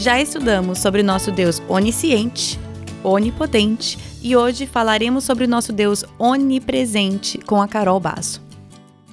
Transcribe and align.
Já 0.00 0.18
estudamos 0.18 0.78
sobre 0.78 1.02
nosso 1.02 1.30
Deus 1.30 1.60
onisciente, 1.68 2.58
onipotente 3.04 3.98
e 4.22 4.34
hoje 4.34 4.66
falaremos 4.66 5.24
sobre 5.24 5.46
nosso 5.46 5.74
Deus 5.74 6.06
onipresente 6.18 7.36
com 7.36 7.60
a 7.60 7.68
Carol 7.68 8.00
Basso. 8.00 8.42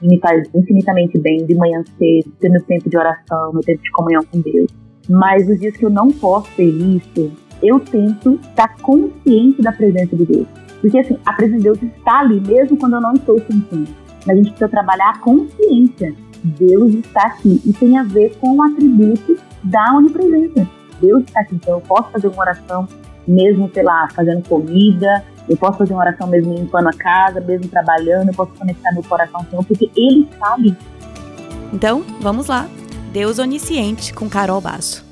Me 0.01 0.17
faz 0.17 0.47
infinitamente 0.55 1.19
bem 1.19 1.45
de 1.45 1.53
manhã 1.55 1.83
cedo, 1.97 2.31
ter 2.39 2.47
meu 2.47 2.63
tempo 2.63 2.89
de 2.89 2.97
oração, 2.97 3.51
meu 3.51 3.61
tempo 3.63 3.83
de 3.83 3.91
comunhão 3.91 4.23
com 4.31 4.39
Deus. 4.39 4.71
Mas 5.09 5.49
os 5.49 5.59
dias 5.59 5.75
que 5.75 5.83
eu 5.83 5.89
não 5.89 6.07
posso 6.07 6.49
ter 6.55 6.69
isso, 6.69 7.33
eu 7.61 7.81
tento 7.81 8.39
estar 8.47 8.77
consciente 8.77 9.61
da 9.61 9.73
presença 9.73 10.15
de 10.15 10.25
Deus. 10.25 10.47
Porque 10.79 10.99
assim, 10.99 11.17
a 11.25 11.33
presença 11.33 11.57
de 11.57 11.63
Deus 11.65 11.83
está 11.83 12.19
ali, 12.21 12.39
mesmo 12.39 12.77
quando 12.77 12.93
eu 12.93 13.01
não 13.01 13.11
estou 13.11 13.37
sentindo. 13.39 13.93
Mas 14.25 14.29
a 14.29 14.35
gente 14.35 14.51
precisa 14.51 14.69
trabalhar 14.69 15.09
a 15.09 15.17
consciência. 15.17 16.15
Deus 16.45 16.93
está 16.93 17.23
aqui. 17.23 17.61
E 17.65 17.73
tem 17.73 17.97
a 17.97 18.03
ver 18.03 18.37
com 18.37 18.55
o 18.55 18.63
atributo 18.63 19.37
da 19.65 19.83
onipresença. 19.93 20.76
Deus 21.01 21.23
está 21.23 21.41
aqui, 21.41 21.55
então 21.55 21.75
eu 21.75 21.81
posso 21.81 22.11
fazer 22.11 22.27
uma 22.27 22.41
oração 22.41 22.87
mesmo, 23.27 23.69
sei 23.73 23.83
lá, 23.83 24.07
fazendo 24.15 24.47
comida, 24.47 25.23
eu 25.49 25.57
posso 25.57 25.77
fazer 25.77 25.93
uma 25.93 26.01
oração 26.01 26.27
mesmo 26.27 26.53
limpando 26.53 26.87
a 26.87 26.93
casa, 26.93 27.41
mesmo 27.41 27.67
trabalhando, 27.67 28.29
eu 28.29 28.33
posso 28.33 28.51
conectar 28.53 28.91
meu 28.93 29.03
coração 29.03 29.41
ao 29.41 29.45
Senhor, 29.47 29.65
porque 29.65 29.89
Ele 29.95 30.27
sabe. 30.39 30.75
Então, 31.73 32.03
vamos 32.21 32.47
lá. 32.47 32.67
Deus 33.11 33.39
Onisciente 33.39 34.13
com 34.13 34.29
Carol 34.29 34.61
Basso. 34.61 35.06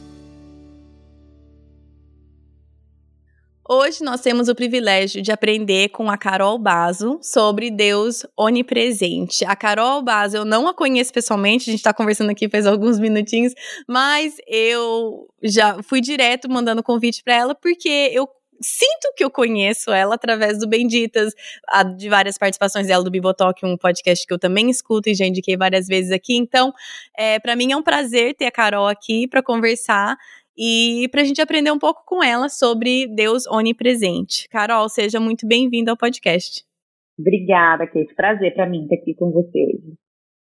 Hoje 3.68 4.04
nós 4.04 4.22
temos 4.22 4.48
o 4.48 4.54
privilégio 4.54 5.24
de 5.24 5.32
aprender 5.32 5.90
com 5.90 6.08
a 6.12 6.18
Carol 6.20 6.60
Baso 6.60 7.18
sobre 7.20 7.72
Deus 7.72 8.24
onipresente. 8.38 9.44
A 9.44 9.56
Carol 9.56 10.04
Baso, 10.04 10.38
eu 10.38 10.46
não 10.46 10.68
a 10.68 10.74
conheço 10.74 11.12
pessoalmente, 11.12 11.68
a 11.68 11.72
gente 11.72 11.80
está 11.80 11.92
conversando 11.92 12.30
aqui 12.30 12.48
faz 12.48 12.68
alguns 12.68 13.00
minutinhos, 13.00 13.54
mas 13.88 14.36
eu 14.46 15.28
já 15.42 15.82
fui 15.82 16.00
direto 16.00 16.48
mandando 16.48 16.84
convite 16.84 17.24
para 17.24 17.34
ela 17.34 17.56
porque 17.56 18.12
eu 18.14 18.30
sinto 18.62 19.12
que 19.18 19.24
eu 19.24 19.32
conheço 19.32 19.92
ela 19.92 20.14
através 20.14 20.60
do 20.60 20.68
Benditas, 20.68 21.34
de 21.98 22.08
várias 22.08 22.38
participações 22.38 22.86
dela 22.86 23.04
do 23.04 23.10
Bibotalk, 23.10 23.66
um 23.66 23.78
podcast 23.78 24.28
que 24.28 24.34
eu 24.34 24.40
também 24.40 24.70
escuto 24.70 25.10
e 25.10 25.16
já 25.16 25.26
indiquei 25.26 25.58
várias 25.58 25.88
vezes 25.88 26.12
aqui. 26.12 26.38
Então, 26.38 26.72
é, 27.18 27.40
para 27.40 27.56
mim 27.56 27.72
é 27.72 27.76
um 27.76 27.84
prazer 27.84 28.36
ter 28.36 28.46
a 28.46 28.52
Carol 28.52 28.88
aqui 28.88 29.28
para 29.28 29.42
conversar 29.42 30.16
e 30.58 31.08
para 31.12 31.22
a 31.22 31.24
gente 31.26 31.42
aprender 31.42 31.72
um 31.72 31.80
pouco 31.80 32.04
com 32.06 32.24
ela 32.24 32.50
sobre 32.50 33.08
Deus 33.08 33.46
onipresente. 33.48 34.48
Carol, 34.50 34.88
seja 34.90 35.20
muito 35.20 35.48
bem-vinda 35.48 35.92
ao 35.92 35.98
podcast. 35.98 36.64
Obrigada, 37.20 37.88
Kate. 37.88 38.14
Prazer 38.16 38.54
para 38.54 38.70
mim 38.70 38.84
estar 38.84 38.96
aqui 38.96 39.14
com 39.16 39.32
você 39.32 39.66
hoje. 39.66 39.96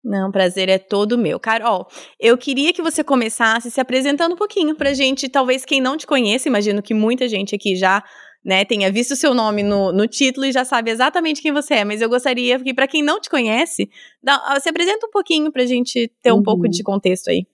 Não, 0.03 0.31
prazer 0.31 0.69
é 0.69 0.77
todo 0.77 1.17
meu. 1.17 1.39
Carol, 1.39 1.87
eu 2.19 2.37
queria 2.37 2.71
que 2.71 2.81
você 2.81 3.03
começasse 3.03 3.71
se 3.71 3.81
apresentando 3.81 4.33
um 4.33 4.37
pouquinho 4.37 4.75
pra 4.75 4.93
gente, 4.93 5.27
talvez 5.27 5.65
quem 5.65 5.81
não 5.81 5.97
te 5.97 6.05
conhece, 6.05 6.47
imagino 6.47 6.81
que 6.83 6.93
muita 6.93 7.27
gente 7.27 7.55
aqui 7.55 7.75
já 7.75 8.03
né, 8.45 8.63
tenha 8.63 8.91
visto 8.91 9.11
o 9.11 9.15
seu 9.15 9.33
nome 9.33 9.63
no, 9.63 9.91
no 9.91 10.07
título 10.07 10.45
e 10.45 10.51
já 10.51 10.63
sabe 10.63 10.91
exatamente 10.91 11.41
quem 11.41 11.51
você 11.51 11.75
é, 11.75 11.83
mas 11.83 12.01
eu 12.01 12.07
gostaria 12.07 12.59
que, 12.59 12.75
para 12.75 12.87
quem 12.87 13.01
não 13.01 13.19
te 13.19 13.27
conhece, 13.27 13.89
dá, 14.21 14.59
se 14.61 14.69
apresenta 14.69 15.07
um 15.07 15.09
pouquinho 15.09 15.51
pra 15.51 15.65
gente 15.65 16.11
ter 16.21 16.31
um 16.31 16.35
uhum. 16.35 16.43
pouco 16.43 16.69
de 16.69 16.83
contexto 16.83 17.29
aí. 17.29 17.47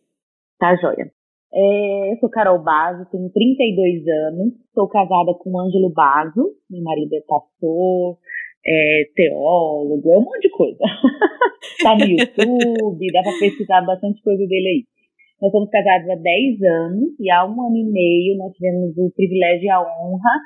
Tá, 0.59 0.75
joia. 0.75 1.09
É, 1.53 2.13
eu 2.13 2.17
sou 2.19 2.29
Carol 2.29 2.63
Bazo, 2.63 3.06
tenho 3.12 3.29
32 3.29 4.07
anos, 4.07 4.53
sou 4.73 4.88
casada 4.88 5.34
com 5.38 5.59
Ângelo 5.59 5.91
Bazo, 5.91 6.56
meu 6.69 6.81
marido 6.81 7.13
é 7.13 7.22
pastor, 7.28 8.17
é 8.66 9.03
teólogo, 9.16 10.11
é 10.11 10.17
um 10.17 10.23
monte 10.23 10.44
de 10.44 10.50
coisa. 10.50 10.79
tá 11.84 11.95
no 11.97 12.06
YouTube, 12.06 13.11
dá 13.11 13.22
pra 13.22 13.40
pesquisar 13.40 13.81
bastante 13.81 14.22
coisa 14.23 14.47
dele 14.47 14.67
aí. 14.67 14.84
Nós 15.41 15.51
somos 15.51 15.69
casados 15.69 16.09
há 16.09 16.16
10 16.16 16.61
anos 16.61 17.19
e 17.19 17.29
há 17.29 17.45
um 17.45 17.66
ano 17.66 17.75
e 17.75 17.84
meio 17.84 18.38
nós 18.38 18.53
tivemos 18.53 18.95
o 18.97 19.11
privilégio 19.11 19.66
e 19.66 19.69
a 19.69 19.81
honra 19.81 20.40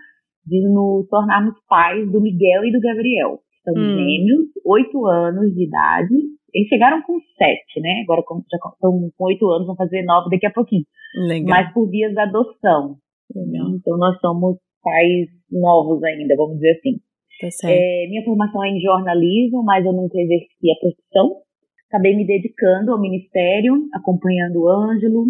de 0.45 0.61
nos 0.69 1.07
tornarmos 1.09 1.55
pais 1.67 2.09
do 2.11 2.21
Miguel 2.21 2.65
e 2.65 2.71
do 2.71 2.79
Gabriel. 2.79 3.39
São 3.63 3.73
hum. 3.73 3.95
gêmeos, 3.95 4.47
8 4.65 5.05
anos 5.07 5.53
de 5.53 5.65
idade, 5.65 6.15
eles 6.55 6.69
chegaram 6.69 7.03
com 7.03 7.19
sete, 7.38 7.81
né? 7.81 8.01
Agora 8.03 8.23
já 8.49 8.57
estão 8.57 9.11
com 9.17 9.25
oito 9.25 9.45
anos, 9.51 9.67
vão 9.67 9.75
fazer 9.75 10.03
nove 10.03 10.29
daqui 10.29 10.47
a 10.47 10.51
pouquinho. 10.51 10.85
Legal. 11.27 11.49
Mas 11.49 11.73
por 11.73 11.89
vias 11.89 12.13
da 12.16 12.23
adoção. 12.23 12.95
Legal. 13.35 13.75
Então 13.75 13.97
nós 13.97 14.17
somos 14.21 14.55
pais 14.81 15.27
novos 15.51 16.01
ainda, 16.01 16.33
vamos 16.38 16.55
dizer 16.55 16.79
assim. 16.79 16.95
Tá 17.41 17.69
é, 17.69 18.07
minha 18.07 18.24
formação 18.24 18.63
é 18.63 18.69
em 18.69 18.80
jornalismo, 18.80 19.62
mas 19.63 19.85
eu 19.85 19.91
nunca 19.91 20.18
exerci 20.18 20.71
a 20.71 20.80
profissão. 20.80 21.41
Acabei 21.89 22.15
me 22.15 22.25
dedicando 22.25 22.94
ao 22.94 23.01
ministério, 23.01 23.89
acompanhando 23.94 24.62
o 24.62 24.69
Ângelo 24.69 25.25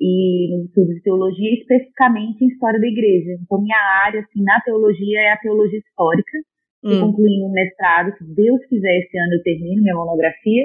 e 0.00 0.48
nos 0.50 0.64
estudos 0.64 0.94
de 0.94 1.02
teologia, 1.02 1.52
especificamente 1.60 2.42
em 2.42 2.48
história 2.48 2.80
da 2.80 2.86
igreja. 2.86 3.36
Então 3.42 3.60
minha 3.60 3.78
área, 4.06 4.20
assim, 4.20 4.42
na 4.42 4.58
teologia 4.62 5.20
é 5.20 5.32
a 5.32 5.38
teologia 5.38 5.78
histórica 5.78 6.38
hum. 6.84 7.00
concluindo 7.00 7.46
um 7.46 7.52
mestrado, 7.52 8.12
se 8.16 8.24
Deus 8.34 8.60
quiser, 8.66 8.98
esse 9.00 9.18
ano 9.18 9.34
eu 9.34 9.42
termino 9.42 9.82
minha 9.82 9.96
monografia. 9.96 10.64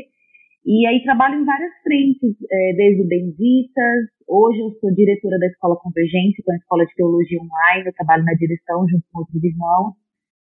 E 0.65 0.85
aí 0.85 1.01
trabalho 1.03 1.41
em 1.41 1.45
várias 1.45 1.71
frentes, 1.81 2.35
é, 2.51 2.73
desde 2.73 3.01
o 3.01 3.07
Benditas, 3.07 4.05
hoje 4.27 4.59
eu 4.59 4.71
sou 4.79 4.93
diretora 4.93 5.39
da 5.39 5.47
Escola 5.47 5.79
Convergência, 5.81 6.43
que 6.43 6.51
é 6.51 6.53
uma 6.53 6.57
escola 6.57 6.85
de 6.85 6.95
teologia 6.95 7.39
online, 7.39 7.87
eu 7.87 7.93
trabalho 7.93 8.25
na 8.25 8.33
direção 8.33 8.85
junto 8.87 9.03
com 9.11 9.19
outros 9.19 9.43
irmãos, 9.43 9.93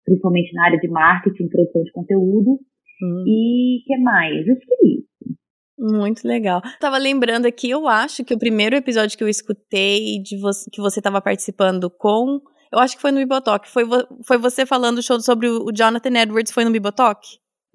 principalmente 0.05 0.53
na 0.53 0.65
área 0.65 0.77
de 0.77 0.87
marketing, 0.87 1.47
produção 1.47 1.83
de 1.83 1.91
conteúdo. 1.91 2.59
Hum. 3.01 3.23
E 3.25 3.81
que 3.85 3.97
mais? 3.97 4.47
Acho 4.47 4.59
que 4.59 4.73
é 4.73 4.87
isso. 4.87 5.09
Muito 5.79 6.27
legal. 6.27 6.61
Tava 6.81 6.97
lembrando 6.97 7.45
aqui, 7.45 7.69
eu 7.69 7.87
acho 7.87 8.25
que 8.25 8.33
o 8.33 8.39
primeiro 8.39 8.75
episódio 8.75 9.17
que 9.17 9.23
eu 9.23 9.29
escutei 9.29 10.21
de 10.21 10.37
você, 10.37 10.69
que 10.69 10.81
você 10.81 10.99
estava 10.99 11.21
participando 11.21 11.89
com 11.89 12.41
Eu 12.71 12.79
acho 12.79 12.95
que 12.95 13.01
foi 13.01 13.11
no 13.11 13.17
Bibotalk. 13.17 13.67
Foi, 13.69 13.83
foi 14.23 14.37
você 14.37 14.65
falando 14.65 15.01
sobre 15.01 15.47
o 15.47 15.71
Jonathan 15.73 16.21
Edwards, 16.21 16.53
foi 16.53 16.63
no 16.63 16.71
Bibotalk? 16.71 17.25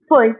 Foi. 0.08 0.34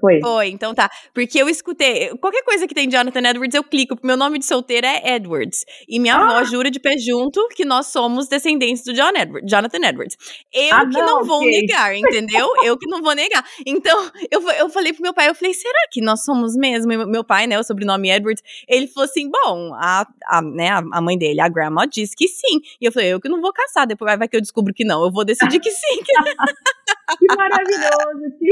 Foi. 0.00 0.20
Foi, 0.20 0.48
então 0.48 0.74
tá. 0.74 0.90
Porque 1.14 1.40
eu 1.40 1.48
escutei. 1.48 2.08
Qualquer 2.18 2.42
coisa 2.42 2.66
que 2.66 2.74
tem 2.74 2.88
Jonathan 2.88 3.20
Edwards, 3.20 3.54
eu 3.54 3.62
clico. 3.62 3.96
Meu 4.02 4.16
nome 4.16 4.38
de 4.38 4.46
solteira 4.46 4.86
é 4.86 5.14
Edwards. 5.14 5.64
E 5.88 6.00
minha 6.00 6.16
ah. 6.16 6.24
avó 6.24 6.44
jura 6.44 6.70
de 6.70 6.80
pé 6.80 6.96
junto 6.98 7.46
que 7.48 7.64
nós 7.64 7.86
somos 7.88 8.26
descendentes 8.28 8.84
do 8.84 8.92
John 8.92 9.12
Edwards, 9.16 9.50
Jonathan 9.50 9.86
Edwards. 9.86 10.16
Eu 10.52 10.74
ah, 10.74 10.86
que 10.86 10.98
não, 10.98 11.06
não 11.06 11.24
vou 11.24 11.44
negar, 11.44 11.94
entendeu? 11.94 12.48
eu 12.64 12.76
que 12.76 12.88
não 12.88 13.02
vou 13.02 13.14
negar. 13.14 13.44
Então, 13.66 14.10
eu, 14.30 14.40
eu 14.50 14.68
falei 14.70 14.92
pro 14.92 15.02
meu 15.02 15.14
pai, 15.14 15.28
eu 15.28 15.34
falei, 15.34 15.54
será 15.54 15.88
que 15.90 16.00
nós 16.00 16.24
somos 16.24 16.56
mesmo? 16.56 16.92
meu 17.06 17.24
pai, 17.24 17.46
né, 17.46 17.58
o 17.58 17.62
sobrenome 17.62 18.10
Edwards, 18.10 18.42
ele 18.68 18.86
falou 18.86 19.08
assim: 19.08 19.30
bom, 19.30 19.74
a, 19.74 20.06
a, 20.26 20.42
né, 20.42 20.70
a 20.70 21.00
mãe 21.00 21.16
dele, 21.16 21.40
a 21.40 21.48
grandma, 21.48 21.86
disse 21.86 22.16
que 22.16 22.28
sim. 22.28 22.60
E 22.80 22.86
eu 22.86 22.92
falei, 22.92 23.12
eu 23.12 23.20
que 23.20 23.28
não 23.28 23.40
vou 23.40 23.52
caçar, 23.52 23.86
depois 23.86 24.18
vai 24.18 24.28
que 24.28 24.36
eu 24.36 24.40
descubro 24.40 24.74
que 24.74 24.84
não. 24.84 25.04
Eu 25.04 25.12
vou 25.12 25.24
decidir 25.24 25.60
que 25.60 25.70
sim. 25.70 26.02
que 27.18 27.26
maravilhoso, 27.36 28.38
que... 28.38 28.48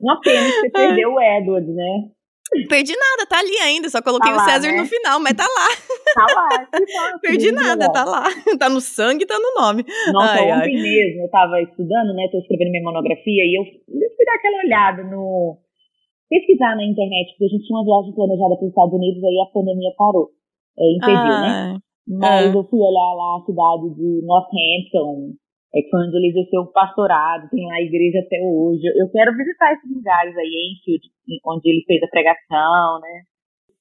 Uma 0.00 0.20
pena 0.20 0.46
que 0.46 0.60
você 0.60 0.70
perdeu 0.70 1.12
o 1.12 1.20
Edward, 1.20 1.70
né? 1.70 2.10
Perdi 2.68 2.94
nada, 2.98 3.26
tá 3.28 3.38
ali 3.38 3.56
ainda. 3.62 3.88
Só 3.88 4.02
coloquei 4.02 4.30
tá 4.32 4.36
lá, 4.36 4.42
o 4.42 4.50
César 4.50 4.72
né? 4.72 4.78
no 4.78 4.86
final, 4.86 5.20
mas 5.20 5.34
tá 5.34 5.46
lá. 5.46 5.68
Tá 6.14 6.26
lá, 6.34 6.48
que 6.66 6.80
bom, 6.82 7.18
Perdi 7.22 7.52
nada, 7.52 7.92
tá 7.92 8.04
lá. 8.04 8.26
Tá 8.58 8.68
no 8.68 8.80
sangue, 8.80 9.24
tá 9.24 9.38
no 9.38 9.62
nome. 9.62 9.84
Nossa, 10.12 10.42
ai, 10.42 10.50
ontem 10.50 10.76
ai. 10.76 10.82
mesmo 10.82 11.22
eu 11.22 11.30
tava 11.30 11.62
estudando, 11.62 12.12
né? 12.14 12.26
Tô 12.32 12.38
escrevendo 12.38 12.72
minha 12.72 12.82
monografia 12.82 13.44
e 13.44 13.54
eu, 13.54 13.62
eu 13.62 14.10
fui 14.16 14.24
dar 14.26 14.34
aquela 14.34 14.58
olhada 14.64 15.04
no. 15.04 15.58
pesquisar 16.28 16.74
na 16.74 16.84
internet, 16.84 17.30
porque 17.30 17.44
a 17.44 17.48
gente 17.54 17.66
tinha 17.66 17.78
uma 17.78 17.86
viagem 17.86 18.14
planejada 18.14 18.56
para 18.56 18.64
os 18.66 18.70
Estados 18.70 18.94
Unidos, 18.94 19.22
aí 19.22 19.38
a 19.38 19.52
pandemia 19.52 19.92
parou. 19.96 20.30
É, 20.76 20.84
impediu, 20.96 21.34
né? 21.46 21.78
Mas 22.08 22.52
é. 22.52 22.58
eu 22.58 22.64
fui 22.64 22.80
olhar 22.80 23.12
lá 23.14 23.38
a 23.38 23.44
cidade 23.46 23.94
de 23.94 24.26
Northampton, 24.26 25.38
é 25.74 25.82
que 25.82 25.90
foi 25.90 26.00
onde 26.00 26.16
ele 26.16 26.30
exerceu 26.30 26.62
o 26.62 26.72
pastorado, 26.72 27.48
tem 27.50 27.66
lá 27.66 27.74
a 27.74 27.82
igreja 27.82 28.18
até 28.18 28.38
hoje. 28.42 28.82
Eu 28.96 29.08
quero 29.10 29.36
visitar 29.36 29.72
esses 29.72 29.90
lugares 29.90 30.36
aí, 30.36 30.74
Enfield, 30.74 31.06
onde 31.46 31.70
ele 31.70 31.84
fez 31.86 32.02
a 32.02 32.08
pregação, 32.08 33.00
né? 33.00 33.22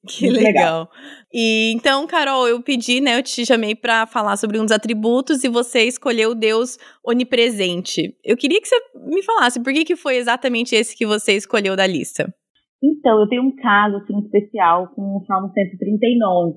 Que 0.07 0.29
legal. 0.29 0.43
legal. 0.43 0.89
E 1.33 1.73
então, 1.75 2.07
Carol, 2.07 2.47
eu 2.47 2.61
pedi, 2.63 3.01
né? 3.01 3.17
Eu 3.17 3.23
te 3.23 3.45
chamei 3.45 3.75
para 3.75 4.05
falar 4.05 4.37
sobre 4.37 4.57
um 4.57 4.63
dos 4.63 4.71
atributos 4.71 5.43
e 5.43 5.49
você 5.49 5.83
escolheu 5.83 6.31
o 6.31 6.35
Deus 6.35 6.77
onipresente. 7.05 8.15
Eu 8.23 8.37
queria 8.37 8.61
que 8.61 8.67
você 8.67 8.77
me 8.95 9.21
falasse 9.23 9.61
por 9.61 9.73
que, 9.73 9.83
que 9.83 9.95
foi 9.95 10.15
exatamente 10.15 10.73
esse 10.73 10.95
que 10.95 11.05
você 11.05 11.33
escolheu 11.33 11.75
da 11.75 11.85
lista. 11.85 12.33
Então, 12.81 13.19
eu 13.19 13.27
tenho 13.27 13.43
um 13.43 13.55
caso 13.55 13.97
assim 13.97 14.17
especial 14.19 14.87
com 14.95 15.17
o 15.17 15.25
Salmo 15.25 15.51
139. 15.51 16.53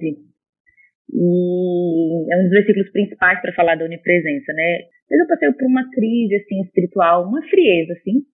E 1.14 2.32
é 2.32 2.38
um 2.38 2.42
dos 2.42 2.50
versículos 2.50 2.90
principais 2.92 3.40
para 3.40 3.52
falar 3.54 3.74
da 3.74 3.84
onipresença, 3.84 4.52
né? 4.52 4.78
Mas 5.12 5.20
eu 5.20 5.28
passei 5.28 5.52
por 5.52 5.68
uma 5.68 5.84
crise, 5.90 6.34
assim, 6.36 6.62
espiritual, 6.62 7.28
uma 7.28 7.42
frieza, 7.42 7.92
assim, 7.92 8.24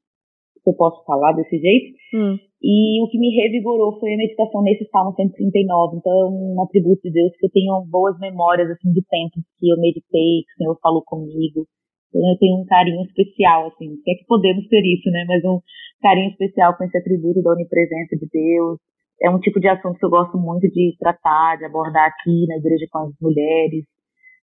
se 0.63 0.71
eu 0.71 0.75
posso 0.75 1.05
falar 1.05 1.33
desse 1.33 1.59
jeito. 1.59 1.99
Hum. 2.15 2.39
E 2.63 3.03
o 3.03 3.11
que 3.11 3.19
me 3.19 3.35
revigorou 3.35 3.99
foi 3.99 4.15
a 4.15 4.17
meditação 4.17 4.63
nesse 4.63 4.87
Salmo 4.87 5.13
139. 5.17 5.97
Então, 5.99 6.13
é 6.13 6.27
um 6.31 6.63
atributo 6.63 7.03
de 7.03 7.11
Deus 7.11 7.35
que 7.37 7.47
eu 7.47 7.51
tenho 7.51 7.85
boas 7.91 8.17
memórias, 8.21 8.71
assim, 8.71 8.93
de 8.93 9.03
tempos 9.11 9.43
que 9.59 9.69
eu 9.69 9.77
meditei, 9.77 10.47
que 10.47 10.55
o 10.55 10.57
Senhor 10.59 10.79
falou 10.81 11.03
comigo. 11.03 11.67
Então, 12.15 12.31
eu 12.31 12.39
tenho 12.39 12.63
um 12.63 12.65
carinho 12.65 13.03
especial, 13.03 13.67
assim, 13.75 13.99
se 13.99 14.11
é 14.13 14.15
que 14.15 14.27
podemos 14.27 14.63
ter 14.69 14.83
isso, 14.87 15.11
né? 15.11 15.25
Mas 15.27 15.43
um 15.45 15.59
carinho 16.01 16.31
especial 16.31 16.79
com 16.79 16.85
esse 16.85 16.97
atributo 16.97 17.43
da 17.43 17.59
onipresença 17.59 18.15
de 18.15 18.29
Deus, 18.31 18.79
é 19.21 19.29
um 19.29 19.41
tipo 19.41 19.59
de 19.59 19.67
assunto 19.67 19.99
que 19.99 20.07
eu 20.07 20.11
gosto 20.11 20.39
muito 20.39 20.69
de 20.71 20.95
tratar, 20.99 21.59
de 21.59 21.65
abordar 21.65 22.07
aqui 22.07 22.47
na 22.47 22.57
igreja 22.57 22.87
com 22.89 22.99
as 22.99 23.13
mulheres, 23.21 23.85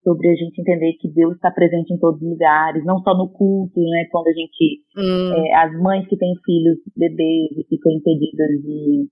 sobre 0.03 0.29
a 0.29 0.35
gente 0.35 0.59
entender 0.59 0.93
que 0.99 1.07
Deus 1.09 1.35
está 1.35 1.49
presente 1.49 1.93
em 1.93 1.97
todos 1.97 2.21
os 2.21 2.29
lugares, 2.29 2.85
não 2.85 2.99
só 2.99 3.15
no 3.15 3.29
culto, 3.29 3.79
né? 3.79 4.05
Quando 4.11 4.27
a 4.27 4.33
gente, 4.33 4.83
hum. 4.97 5.33
é, 5.33 5.55
as 5.63 5.71
mães 5.81 6.07
que 6.07 6.17
têm 6.17 6.33
filhos, 6.45 6.77
bebês, 6.95 7.51
e 7.57 7.65
ficam 7.67 7.91
impedidas 7.91 8.49
de, 8.61 9.07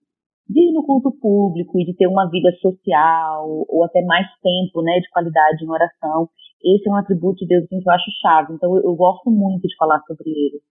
de 0.50 0.70
ir 0.70 0.74
no 0.74 0.86
culto 0.86 1.12
público 1.20 1.80
e 1.80 1.86
de 1.86 1.96
ter 1.96 2.08
uma 2.08 2.30
vida 2.30 2.52
social, 2.62 3.66
ou 3.68 3.84
até 3.86 4.02
mais 4.04 4.28
tempo, 4.44 4.82
né, 4.84 5.00
de 5.00 5.10
qualidade 5.10 5.64
em 5.64 5.70
oração. 5.70 6.30
Esse 6.64 6.88
é 6.88 6.92
um 6.92 6.98
atributo 6.98 7.40
de 7.40 7.48
Deus 7.48 7.68
que 7.68 7.76
eu 7.76 7.92
acho 7.92 8.12
chave. 8.22 8.54
Então, 8.54 8.76
eu, 8.76 8.84
eu 8.84 8.96
gosto 8.96 9.32
muito 9.32 9.68
de 9.68 9.76
falar 9.78 10.00
sobre 10.06 10.30
ele. 10.30 10.62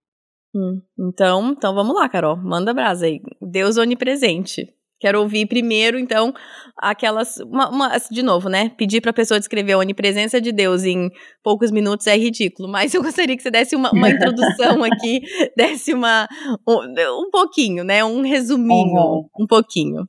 Hum, 0.55 0.81
então, 0.99 1.53
então 1.53 1.75
vamos 1.75 1.95
lá, 1.95 2.09
Carol. 2.09 2.37
Manda 2.37 2.75
brasa 2.75 3.07
aí. 3.07 3.21
Deus 3.41 3.77
onipresente. 3.77 4.69
Quero 5.01 5.21
ouvir 5.21 5.47
primeiro, 5.47 5.99
então, 5.99 6.33
aquelas. 6.77 7.39
Uma, 7.39 7.71
uma, 7.71 7.89
de 8.11 8.23
novo, 8.23 8.51
né? 8.51 8.71
Pedir 8.77 9.01
para 9.01 9.11
a 9.11 9.15
pessoa 9.15 9.41
descrever 9.41 9.73
a 9.73 9.79
onipresença 9.79 10.41
de 10.41 10.53
Deus 10.53 10.85
em 10.85 11.09
poucos 11.43 11.71
minutos 11.71 12.07
é 12.07 12.17
ridículo, 12.17 12.69
mas 12.69 12.93
eu 12.93 13.03
gostaria 13.03 13.35
que 13.35 13.43
você 13.43 13.51
desse 13.51 13.75
uma, 13.75 13.91
uma 13.93 14.11
introdução 14.11 14.85
aqui, 14.85 15.21
desse 15.57 15.95
uma. 15.95 16.29
Um, 16.69 17.27
um, 17.27 17.31
pouquinho, 17.31 17.83
né? 17.83 18.05
Um 18.05 18.21
resuminho, 18.21 19.01
uhum. 19.01 19.27
um 19.41 19.47
pouquinho. 19.47 20.05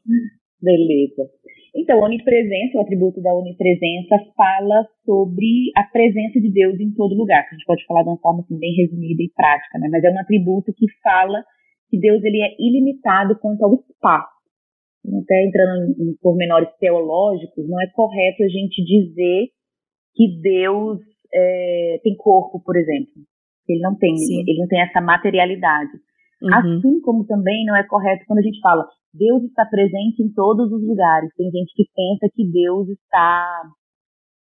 Beleza. 0.62 1.24
Então, 1.74 2.00
onipresença, 2.02 2.78
o 2.78 2.82
atributo 2.82 3.22
da 3.22 3.34
onipresença, 3.34 4.20
fala 4.36 4.86
sobre 5.06 5.72
a 5.78 5.84
presença 5.84 6.42
de 6.42 6.52
Deus 6.52 6.78
em 6.82 6.92
todo 6.92 7.16
lugar. 7.16 7.46
A 7.50 7.54
gente 7.56 7.66
pode 7.66 7.86
falar 7.86 8.04
de 8.04 8.10
uma 8.10 8.20
forma 8.20 8.42
assim, 8.42 8.60
bem 8.60 8.76
resumida 8.76 9.24
e 9.24 9.32
prática, 9.34 9.80
né? 9.80 9.88
Mas 9.90 10.04
é 10.04 10.12
um 10.12 10.20
atributo 10.20 10.74
que 10.76 10.86
fala 11.02 11.42
que 11.90 11.98
Deus 11.98 12.22
ele 12.24 12.42
é 12.42 12.56
ilimitado 12.60 13.40
quanto 13.40 13.64
ao 13.64 13.74
espaço. 13.76 14.41
Até 15.06 15.46
entrando 15.46 15.96
em 16.00 16.16
pormenores 16.22 16.70
teológicos, 16.80 17.68
não 17.68 17.82
é 17.82 17.88
correto 17.94 18.44
a 18.44 18.48
gente 18.48 18.84
dizer 18.84 19.48
que 20.14 20.40
Deus 20.42 21.00
é, 21.34 22.00
tem 22.04 22.16
corpo, 22.16 22.62
por 22.64 22.76
exemplo. 22.76 23.12
Ele 23.68 23.82
não 23.82 23.96
tem, 23.98 24.16
Sim. 24.18 24.44
ele 24.48 24.60
não 24.60 24.68
tem 24.68 24.82
essa 24.82 25.02
materialidade. 25.02 25.92
Uhum. 26.42 26.54
Assim 26.54 27.02
como 27.02 27.26
também 27.26 27.66
não 27.66 27.76
é 27.76 27.84
correto 27.88 28.26
quando 28.28 28.40
a 28.40 28.44
gente 28.44 28.60
fala 28.60 28.86
Deus 29.14 29.44
está 29.44 29.66
presente 29.66 30.24
em 30.24 30.32
todos 30.34 30.72
os 30.72 30.82
lugares. 30.82 31.30
Tem 31.36 31.50
gente 31.52 31.74
que 31.76 31.84
pensa 31.94 32.32
que 32.34 32.50
Deus 32.50 32.88
está 32.90 33.62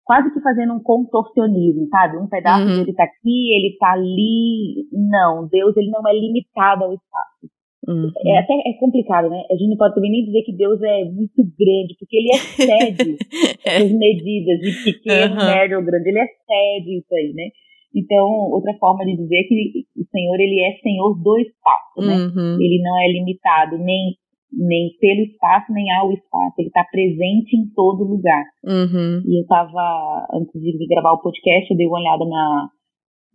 quase 0.03 0.33
que 0.33 0.41
fazendo 0.41 0.73
um 0.73 0.81
contorcionismo, 0.81 1.87
sabe? 1.89 2.17
Um 2.17 2.27
pedaço 2.27 2.65
uhum. 2.65 2.79
dele 2.79 2.91
está 2.91 3.03
aqui, 3.03 3.55
ele 3.55 3.73
está 3.73 3.91
ali. 3.93 4.87
Não, 4.91 5.47
Deus 5.47 5.75
ele 5.75 5.89
não 5.89 6.07
é 6.07 6.13
limitado 6.13 6.85
ao 6.85 6.93
espaço. 6.93 7.51
Uhum. 7.87 8.11
É 8.25 8.37
até 8.37 8.53
é 8.53 8.73
complicado, 8.79 9.29
né? 9.29 9.41
A 9.49 9.55
gente 9.55 9.69
não 9.69 9.77
pode 9.77 9.95
também 9.95 10.11
nem 10.11 10.25
dizer 10.25 10.43
que 10.43 10.53
Deus 10.53 10.79
é 10.83 11.05
muito 11.05 11.41
grande, 11.57 11.95
porque 11.97 12.17
ele 12.17 12.29
excede 12.29 13.17
é. 13.65 13.77
as 13.81 13.91
medidas 13.91 14.59
de 14.59 14.83
pequeno, 14.83 15.39
uhum. 15.39 15.45
médio 15.47 15.79
ou 15.79 15.85
grande. 15.85 16.09
Ele 16.09 16.19
excede 16.19 16.97
isso 16.99 17.15
aí, 17.15 17.33
né? 17.33 17.49
Então, 17.93 18.25
outra 18.51 18.73
forma 18.77 19.03
de 19.03 19.17
dizer 19.17 19.35
é 19.35 19.43
que 19.43 19.85
o 19.97 20.05
Senhor, 20.05 20.39
ele 20.39 20.61
é 20.61 20.79
Senhor 20.81 21.13
do 21.21 21.37
espaço, 21.39 21.99
né? 21.99 22.15
Uhum. 22.15 22.55
Ele 22.61 22.81
não 22.83 22.99
é 22.99 23.11
limitado 23.11 23.77
nem, 23.79 24.15
nem 24.53 24.95
pelo 24.99 25.21
espaço, 25.23 25.73
nem 25.73 25.91
ao 25.91 26.13
espaço. 26.13 26.55
Ele 26.59 26.67
está 26.67 26.85
presente 26.85 27.57
em 27.57 27.67
todo 27.75 28.07
lugar. 28.07 28.43
Uhum. 28.63 29.23
E 29.25 29.39
eu 29.39 29.41
estava, 29.41 30.27
antes 30.33 30.53
de 30.53 30.87
gravar 30.87 31.13
o 31.13 31.21
podcast, 31.21 31.69
eu 31.69 31.77
dei 31.77 31.87
uma 31.87 31.99
olhada 31.99 32.23
na, 32.25 32.69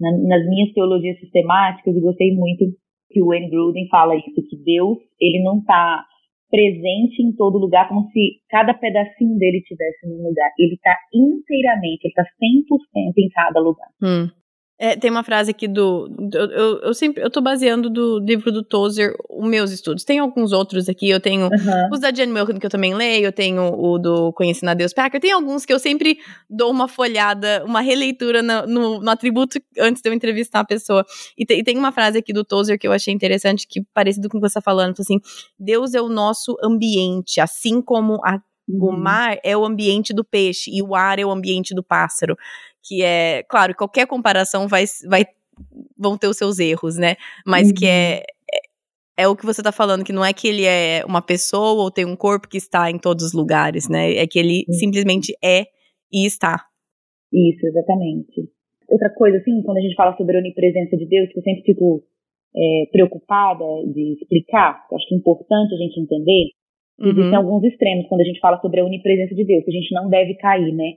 na, 0.01 0.11
nas 0.23 0.49
minhas 0.49 0.73
teologias 0.73 1.19
sistemáticas 1.21 1.95
e 1.95 2.01
gostei 2.01 2.35
muito 2.35 2.65
que 3.11 3.23
o 3.23 3.27
Wayne 3.27 3.51
Gruden 3.51 3.89
fala 3.89 4.17
isso, 4.17 4.43
que 4.49 4.57
Deus, 4.57 4.99
ele 5.21 5.43
não 5.43 5.59
está 5.59 6.05
presente 6.51 7.23
em 7.23 7.33
todo 7.33 7.59
lugar, 7.59 7.89
como 7.89 8.09
se 8.11 8.41
cada 8.49 8.73
pedacinho 8.73 9.37
dele 9.39 9.63
tivesse 9.63 10.07
num 10.07 10.29
lugar. 10.29 10.51
Ele 10.59 10.75
está 10.75 10.97
inteiramente, 11.13 12.05
ele 12.05 12.15
está 12.17 12.23
100% 12.23 13.13
em 13.19 13.29
cada 13.31 13.61
lugar. 13.61 13.89
Hum. 14.03 14.29
É, 14.79 14.95
tem 14.95 15.11
uma 15.11 15.25
frase 15.25 15.51
aqui 15.51 15.67
do. 15.67 16.07
Eu, 16.35 16.51
eu, 16.51 16.81
eu, 16.83 16.95
sempre. 16.95 17.23
Eu 17.23 17.31
tô 17.31 17.41
baseando 17.41 17.89
do 17.89 18.19
livro 18.19 18.53
do 18.53 18.63
Tozer 18.63 19.15
os 19.31 19.49
meus 19.49 19.71
estudos. 19.71 20.05
Tem 20.05 20.19
alguns 20.19 20.53
outros 20.53 20.87
aqui. 20.87 21.09
Eu 21.09 21.19
tenho 21.19 21.47
uhum. 21.47 21.89
os 21.91 22.01
da 22.01 22.13
Jane 22.13 22.31
Milton, 22.31 22.59
que 22.59 22.67
eu 22.67 22.71
também 22.71 22.95
leio. 22.95 23.25
Eu 23.25 23.33
tenho 23.33 23.73
o 23.73 23.99
do 23.99 24.35
Conhecendo 24.35 24.69
a 24.69 24.75
Deus 24.75 24.93
Packer. 24.93 25.19
Tem 25.19 25.33
alguns 25.33 25.65
que 25.65 25.73
eu 25.73 25.79
sempre 25.79 26.19
dou 26.49 26.71
uma 26.71 26.89
folhada, 26.89 27.65
uma 27.65 27.81
releitura 27.81 28.43
no, 28.43 28.67
no, 28.67 29.01
no 29.01 29.11
atributo 29.11 29.59
antes 29.79 30.03
de 30.03 30.11
eu 30.11 30.13
entrevistar 30.13 30.61
a 30.61 30.65
pessoa. 30.65 31.07
E, 31.39 31.47
te, 31.47 31.55
e, 31.55 31.65
tem 31.65 31.79
uma 31.79 31.91
frase 31.91 32.19
aqui 32.19 32.33
do 32.35 32.45
Tozer 32.45 32.79
que 32.79 32.87
eu 32.87 32.93
achei 32.93 33.15
interessante, 33.15 33.67
que 33.67 33.83
parecido 33.95 34.29
com 34.29 34.37
o 34.37 34.41
que 34.43 34.49
você 34.49 34.55
tá 34.55 34.61
falando. 34.61 34.95
Assim: 34.99 35.19
Deus 35.59 35.95
é 35.95 36.03
o 36.03 36.11
nosso 36.11 36.55
ambiente, 36.63 37.41
assim 37.41 37.81
como 37.81 38.21
a 38.23 38.39
o 38.69 38.87
uhum. 38.87 38.99
mar 38.99 39.39
é 39.45 39.57
o 39.57 39.65
ambiente 39.65 40.13
do 40.13 40.25
peixe 40.25 40.71
e 40.73 40.83
o 40.83 40.95
ar 40.97 41.21
é 41.21 41.25
o 41.25 41.31
ambiente 41.31 41.73
do 41.73 41.85
pássaro 41.85 42.37
que 42.87 43.03
é, 43.03 43.43
claro, 43.49 43.75
qualquer 43.75 44.07
comparação 44.07 44.69
vai, 44.69 44.85
vai 45.09 45.25
vão 45.99 46.17
ter 46.17 46.29
os 46.29 46.37
seus 46.37 46.59
erros, 46.59 46.97
né? 46.97 47.17
Mas 47.47 47.69
uhum. 47.69 47.75
que 47.75 47.87
é, 47.87 48.19
é, 48.19 49.25
é 49.25 49.29
o 49.29 49.37
que 49.37 49.47
você 49.47 49.63
tá 49.63 49.73
falando, 49.73 50.05
que 50.05 50.13
não 50.13 50.25
é 50.25 50.33
que 50.33 50.47
ele 50.47 50.65
é 50.65 51.03
uma 51.07 51.23
pessoa 51.23 51.83
ou 51.83 51.91
tem 51.91 52.05
um 52.05 52.17
corpo 52.17 52.49
que 52.49 52.59
está 52.59 52.91
em 52.91 52.99
todos 52.99 53.25
os 53.25 53.33
lugares, 53.33 53.89
né? 53.89 54.15
É 54.15 54.27
que 54.27 54.39
ele 54.39 54.65
uhum. 54.69 54.75
simplesmente 54.75 55.33
é 55.43 55.65
e 56.13 56.27
está. 56.27 56.65
Isso, 57.33 57.67
exatamente. 57.67 58.49
Outra 58.89 59.11
coisa, 59.11 59.39
assim, 59.39 59.63
quando 59.63 59.79
a 59.79 59.81
gente 59.81 59.97
fala 59.97 60.17
sobre 60.17 60.37
a 60.37 60.41
onipresença 60.41 60.97
de 60.97 61.07
Deus, 61.07 61.29
que 61.33 61.39
eu 61.39 61.43
sempre 61.43 61.63
fico 61.63 62.05
é, 62.55 62.85
preocupada 62.93 63.65
de 63.93 64.15
explicar, 64.15 64.87
eu 64.91 64.97
acho 64.97 65.09
que 65.09 65.15
é 65.15 65.19
importante 65.19 65.75
a 65.75 65.79
gente 65.79 66.01
entender, 66.01 66.45
uhum. 67.01 67.11
existem 67.11 67.35
alguns 67.35 67.65
extremos 67.65 68.07
quando 68.07 68.21
a 68.21 68.25
gente 68.25 68.39
fala 68.39 68.61
sobre 68.61 68.81
a 68.81 68.85
onipresença 68.85 69.35
de 69.35 69.45
Deus, 69.45 69.65
que 69.65 69.71
a 69.71 69.75
gente 69.75 69.93
não 69.93 70.09
deve 70.09 70.35
cair, 70.37 70.73
né? 70.73 70.95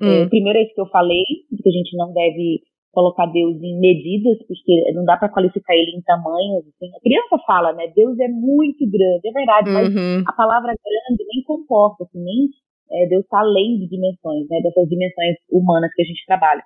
Hum. 0.00 0.08
É, 0.08 0.28
primeiro 0.28 0.58
é 0.58 0.62
isso 0.62 0.74
que 0.74 0.80
eu 0.80 0.88
falei, 0.88 1.24
que 1.50 1.68
a 1.68 1.72
gente 1.72 1.96
não 1.96 2.12
deve 2.12 2.62
colocar 2.92 3.26
Deus 3.26 3.56
em 3.62 3.80
medidas, 3.80 4.38
porque 4.46 4.92
não 4.94 5.04
dá 5.04 5.16
para 5.16 5.30
qualificar 5.30 5.74
ele 5.74 5.96
em 5.96 6.02
tamanhos. 6.02 6.64
Assim. 6.68 6.92
A 6.94 7.00
criança 7.00 7.38
fala, 7.46 7.72
né? 7.72 7.88
Deus 7.96 8.18
é 8.20 8.28
muito 8.28 8.84
grande, 8.84 9.28
é 9.28 9.32
verdade, 9.32 9.70
uhum. 9.70 9.74
mas 9.74 10.26
a 10.28 10.32
palavra 10.32 10.74
grande 10.76 11.24
nem 11.24 11.42
comporta, 11.44 12.04
assim, 12.04 12.22
nem 12.22 12.48
é, 12.92 13.06
Deus 13.08 13.24
está 13.24 13.40
além 13.40 13.78
de 13.78 13.88
dimensões, 13.88 14.46
né? 14.50 14.60
Dessas 14.62 14.88
dimensões 14.88 15.36
humanas 15.50 15.90
que 15.94 16.02
a 16.02 16.04
gente 16.04 16.24
trabalha. 16.26 16.62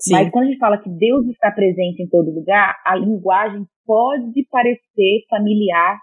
Sim. 0.00 0.14
Mas 0.14 0.30
quando 0.30 0.44
a 0.44 0.48
gente 0.48 0.58
fala 0.58 0.78
que 0.78 0.90
Deus 0.90 1.26
está 1.28 1.50
presente 1.50 2.02
em 2.02 2.08
todo 2.08 2.34
lugar, 2.34 2.74
a 2.84 2.96
linguagem 2.96 3.64
pode 3.86 4.46
parecer 4.50 5.24
familiar 5.30 5.98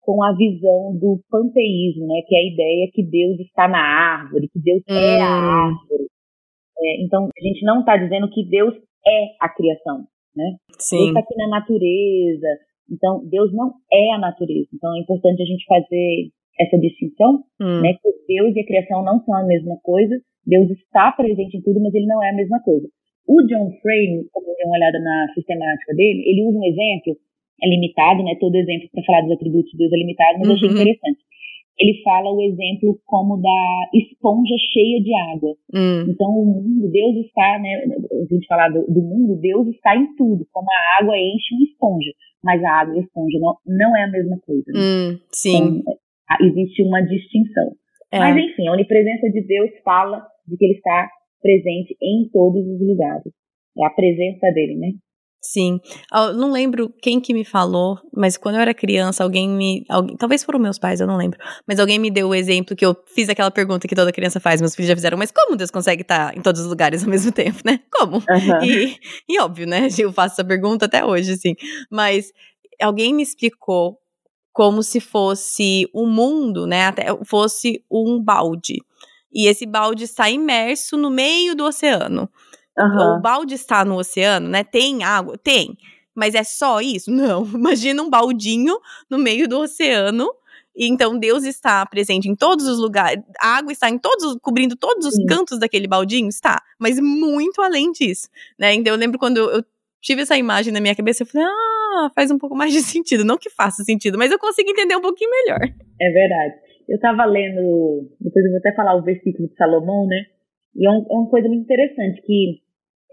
com 0.00 0.22
a 0.22 0.32
visão 0.32 0.96
do 0.96 1.20
panteísmo, 1.28 2.06
né? 2.06 2.22
Que 2.26 2.36
é 2.36 2.38
a 2.38 2.52
ideia 2.52 2.90
que 2.92 3.02
Deus 3.02 3.40
está 3.40 3.66
na 3.66 3.82
árvore, 3.82 4.48
que 4.52 4.60
Deus 4.60 4.82
hum. 4.88 4.94
é 4.94 5.20
a 5.20 5.26
hum. 5.26 5.74
árvore. 5.74 6.06
É, 6.78 7.02
então, 7.02 7.24
a 7.26 7.42
gente 7.42 7.64
não 7.64 7.80
está 7.80 7.96
dizendo 7.96 8.28
que 8.30 8.44
Deus 8.44 8.74
é 9.06 9.26
a 9.40 9.48
criação, 9.48 10.04
né? 10.34 10.56
Sim. 10.78 10.96
Deus 10.96 11.08
está 11.08 11.20
aqui 11.20 11.36
na 11.36 11.48
natureza. 11.48 12.48
Então, 12.90 13.24
Deus 13.26 13.52
não 13.52 13.72
é 13.92 14.12
a 14.12 14.18
natureza. 14.18 14.68
Então, 14.74 14.94
é 14.94 15.00
importante 15.00 15.42
a 15.42 15.46
gente 15.46 15.64
fazer 15.66 16.30
essa 16.60 16.78
distinção, 16.78 17.44
hum. 17.60 17.80
né? 17.80 17.94
Que 17.94 18.34
Deus 18.34 18.54
e 18.54 18.60
a 18.60 18.66
criação 18.66 19.04
não 19.04 19.20
são 19.24 19.34
a 19.34 19.44
mesma 19.44 19.76
coisa. 19.82 20.20
Deus 20.46 20.70
está 20.70 21.12
presente 21.12 21.56
em 21.56 21.62
tudo, 21.62 21.80
mas 21.80 21.94
ele 21.94 22.06
não 22.06 22.22
é 22.22 22.30
a 22.30 22.36
mesma 22.36 22.60
coisa. 22.62 22.86
O 23.26 23.42
John 23.42 23.70
Frame, 23.82 24.28
quando 24.32 24.48
eu 24.48 24.54
dei 24.54 24.66
uma 24.66 24.76
olhada 24.76 25.00
na 25.00 25.32
sistemática 25.34 25.94
dele, 25.94 26.22
ele 26.24 26.46
usa 26.46 26.58
um 26.58 26.64
exemplo, 26.64 27.16
é 27.60 27.68
limitado, 27.68 28.22
né? 28.22 28.36
Todo 28.38 28.54
exemplo 28.54 28.88
para 28.92 29.02
falar 29.02 29.22
dos 29.22 29.32
atributos 29.32 29.70
de 29.72 29.78
Deus 29.78 29.92
é 29.92 29.96
limitado, 29.96 30.38
mas 30.38 30.46
uhum. 30.46 30.52
eu 30.52 30.56
achei 30.56 30.68
interessante 30.70 31.26
ele 31.78 32.02
fala 32.02 32.32
o 32.32 32.40
exemplo 32.40 32.98
como 33.04 33.36
da 33.36 33.88
esponja 33.92 34.54
cheia 34.72 35.02
de 35.02 35.14
água. 35.32 35.54
Hum. 35.74 36.06
Então, 36.08 36.28
o 36.30 36.44
mundo, 36.46 36.90
Deus 36.90 37.16
está, 37.26 37.58
né? 37.58 37.74
A 37.74 38.34
gente 38.34 38.46
falar 38.46 38.68
do, 38.70 38.86
do, 38.86 39.02
mundo, 39.02 39.38
Deus 39.40 39.68
está 39.68 39.94
em 39.94 40.14
tudo, 40.16 40.46
como 40.52 40.66
a 40.70 41.02
água 41.02 41.16
enche 41.18 41.54
uma 41.54 41.64
esponja. 41.64 42.12
Mas 42.42 42.64
a 42.64 42.80
água 42.80 42.94
e 42.94 43.00
a 43.00 43.02
esponja 43.02 43.38
não, 43.38 43.56
não 43.66 43.96
é 43.96 44.04
a 44.04 44.10
mesma 44.10 44.38
coisa. 44.40 44.64
Né? 44.68 44.80
Hum, 44.80 45.18
sim. 45.30 45.56
Então, 45.56 45.94
existe 46.40 46.82
uma 46.82 47.02
distinção. 47.02 47.72
É. 48.10 48.18
Mas, 48.18 48.36
enfim, 48.36 48.68
a 48.68 48.72
onipresença 48.72 49.28
de 49.30 49.42
Deus 49.42 49.70
fala 49.84 50.26
de 50.48 50.56
que 50.56 50.64
ele 50.64 50.74
está 50.74 51.10
presente 51.42 51.96
em 52.00 52.28
todos 52.32 52.66
os 52.66 52.80
lugares. 52.80 53.32
É 53.78 53.86
a 53.86 53.90
presença 53.90 54.50
dele, 54.52 54.76
né? 54.76 54.92
Sim. 55.40 55.78
Eu 56.12 56.34
não 56.34 56.50
lembro 56.50 56.92
quem 57.00 57.20
que 57.20 57.32
me 57.32 57.44
falou, 57.44 57.98
mas 58.12 58.36
quando 58.36 58.56
eu 58.56 58.60
era 58.60 58.74
criança, 58.74 59.22
alguém 59.22 59.48
me. 59.48 59.84
Alguém, 59.88 60.16
talvez 60.16 60.42
foram 60.42 60.58
meus 60.58 60.78
pais, 60.78 61.00
eu 61.00 61.06
não 61.06 61.16
lembro. 61.16 61.38
Mas 61.66 61.78
alguém 61.78 61.98
me 61.98 62.10
deu 62.10 62.28
o 62.28 62.34
exemplo 62.34 62.74
que 62.74 62.84
eu 62.84 62.96
fiz 63.14 63.28
aquela 63.28 63.50
pergunta 63.50 63.86
que 63.86 63.94
toda 63.94 64.12
criança 64.12 64.40
faz, 64.40 64.60
meus 64.60 64.74
filhos 64.74 64.88
já 64.88 64.96
fizeram, 64.96 65.16
mas 65.16 65.30
como 65.30 65.56
Deus 65.56 65.70
consegue 65.70 66.02
estar 66.02 66.36
em 66.36 66.40
todos 66.40 66.60
os 66.62 66.66
lugares 66.66 67.04
ao 67.04 67.08
mesmo 67.10 67.30
tempo, 67.30 67.60
né? 67.64 67.80
Como? 67.92 68.16
Uhum. 68.16 68.64
E, 68.64 68.96
e 69.28 69.40
óbvio, 69.40 69.66
né? 69.66 69.88
Eu 69.98 70.12
faço 70.12 70.34
essa 70.34 70.44
pergunta 70.44 70.86
até 70.86 71.04
hoje, 71.04 71.32
assim. 71.32 71.54
Mas 71.90 72.32
alguém 72.80 73.14
me 73.14 73.22
explicou 73.22 73.98
como 74.52 74.82
se 74.82 75.00
fosse 75.00 75.88
o 75.92 76.04
um 76.04 76.10
mundo, 76.10 76.66
né? 76.66 76.86
Até 76.86 77.06
fosse 77.24 77.84
um 77.90 78.20
balde. 78.22 78.78
E 79.32 79.46
esse 79.48 79.66
balde 79.66 80.04
está 80.04 80.30
imerso 80.30 80.96
no 80.96 81.10
meio 81.10 81.54
do 81.54 81.64
oceano. 81.64 82.28
Uhum. 82.78 83.16
O 83.16 83.20
balde 83.20 83.54
está 83.54 83.84
no 83.84 83.96
oceano, 83.96 84.48
né? 84.48 84.62
Tem 84.62 85.02
água? 85.02 85.38
Tem. 85.38 85.76
Mas 86.14 86.34
é 86.34 86.44
só 86.44 86.80
isso? 86.80 87.10
Não. 87.10 87.44
Imagina 87.54 88.02
um 88.02 88.10
baldinho 88.10 88.78
no 89.10 89.18
meio 89.18 89.48
do 89.48 89.60
oceano. 89.60 90.26
E 90.74 90.86
então 90.86 91.18
Deus 91.18 91.44
está 91.44 91.84
presente 91.86 92.28
em 92.28 92.34
todos 92.34 92.66
os 92.66 92.78
lugares. 92.78 93.22
A 93.40 93.56
água 93.56 93.72
está 93.72 93.88
em 93.88 93.98
todos, 93.98 94.36
cobrindo 94.42 94.76
todos 94.76 95.06
os 95.06 95.14
Sim. 95.14 95.24
cantos 95.26 95.58
daquele 95.58 95.88
baldinho? 95.88 96.28
Está. 96.28 96.60
Mas 96.78 97.00
muito 97.00 97.62
além 97.62 97.92
disso. 97.92 98.28
Né? 98.58 98.74
Então 98.74 98.92
eu 98.92 98.98
lembro 98.98 99.18
quando 99.18 99.38
eu 99.38 99.64
tive 100.02 100.22
essa 100.22 100.36
imagem 100.36 100.72
na 100.72 100.80
minha 100.80 100.94
cabeça, 100.94 101.22
eu 101.22 101.26
falei, 101.26 101.46
ah, 101.46 102.10
faz 102.14 102.30
um 102.30 102.38
pouco 102.38 102.54
mais 102.54 102.72
de 102.72 102.80
sentido. 102.84 103.24
Não 103.24 103.38
que 103.38 103.48
faça 103.48 103.82
sentido, 103.84 104.18
mas 104.18 104.30
eu 104.30 104.38
consigo 104.38 104.68
entender 104.70 104.96
um 104.96 105.00
pouquinho 105.00 105.30
melhor. 105.30 105.60
É 106.00 106.10
verdade. 106.10 106.54
Eu 106.88 106.96
estava 106.96 107.24
lendo, 107.24 108.10
depois 108.20 108.44
eu 108.44 108.50
vou 108.50 108.58
até 108.58 108.72
falar 108.74 108.94
o 108.96 109.02
versículo 109.02 109.48
de 109.48 109.56
Salomão, 109.56 110.06
né? 110.06 110.26
E 110.76 110.86
é, 110.86 110.90
um, 110.90 111.06
é 111.10 111.14
uma 111.14 111.30
coisa 111.30 111.48
muito 111.48 111.64
interessante, 111.64 112.22
que 112.22 112.60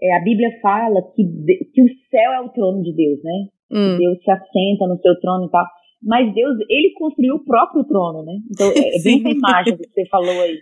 é, 0.02 0.16
a 0.16 0.20
Bíblia 0.22 0.50
fala 0.60 1.00
que, 1.14 1.24
que 1.72 1.82
o 1.82 1.88
céu 2.10 2.32
é 2.32 2.40
o 2.40 2.50
trono 2.50 2.82
de 2.82 2.94
Deus, 2.94 3.22
né? 3.22 3.48
Hum. 3.72 3.98
Deus 3.98 4.18
se 4.22 4.30
assenta 4.30 4.86
no 4.86 4.98
seu 5.00 5.18
trono 5.20 5.46
e 5.46 5.50
tal. 5.50 5.64
Mas 6.02 6.34
Deus, 6.34 6.58
ele 6.68 6.92
construiu 6.98 7.36
o 7.36 7.44
próprio 7.44 7.84
trono, 7.84 8.24
né? 8.24 8.34
Então, 8.50 8.68
é, 8.68 8.96
é 8.96 9.00
bem 9.02 9.20
essa 9.20 9.30
imagem 9.30 9.76
que 9.76 9.88
você 9.88 10.06
falou 10.08 10.40
aí. 10.42 10.58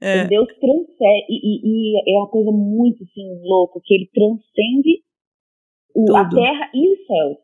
É. 0.00 0.18
Então, 0.18 0.28
Deus 0.28 0.48
transcende, 0.60 1.26
e, 1.28 1.36
e, 1.42 1.94
e, 1.94 2.14
é 2.14 2.18
uma 2.18 2.28
coisa 2.28 2.50
muito, 2.52 3.02
assim, 3.02 3.26
louca, 3.42 3.80
que 3.82 3.94
ele 3.94 4.08
transcende 4.12 5.02
o, 5.94 6.16
a 6.16 6.28
terra 6.28 6.70
e 6.74 6.92
os 6.92 7.06
céus. 7.06 7.36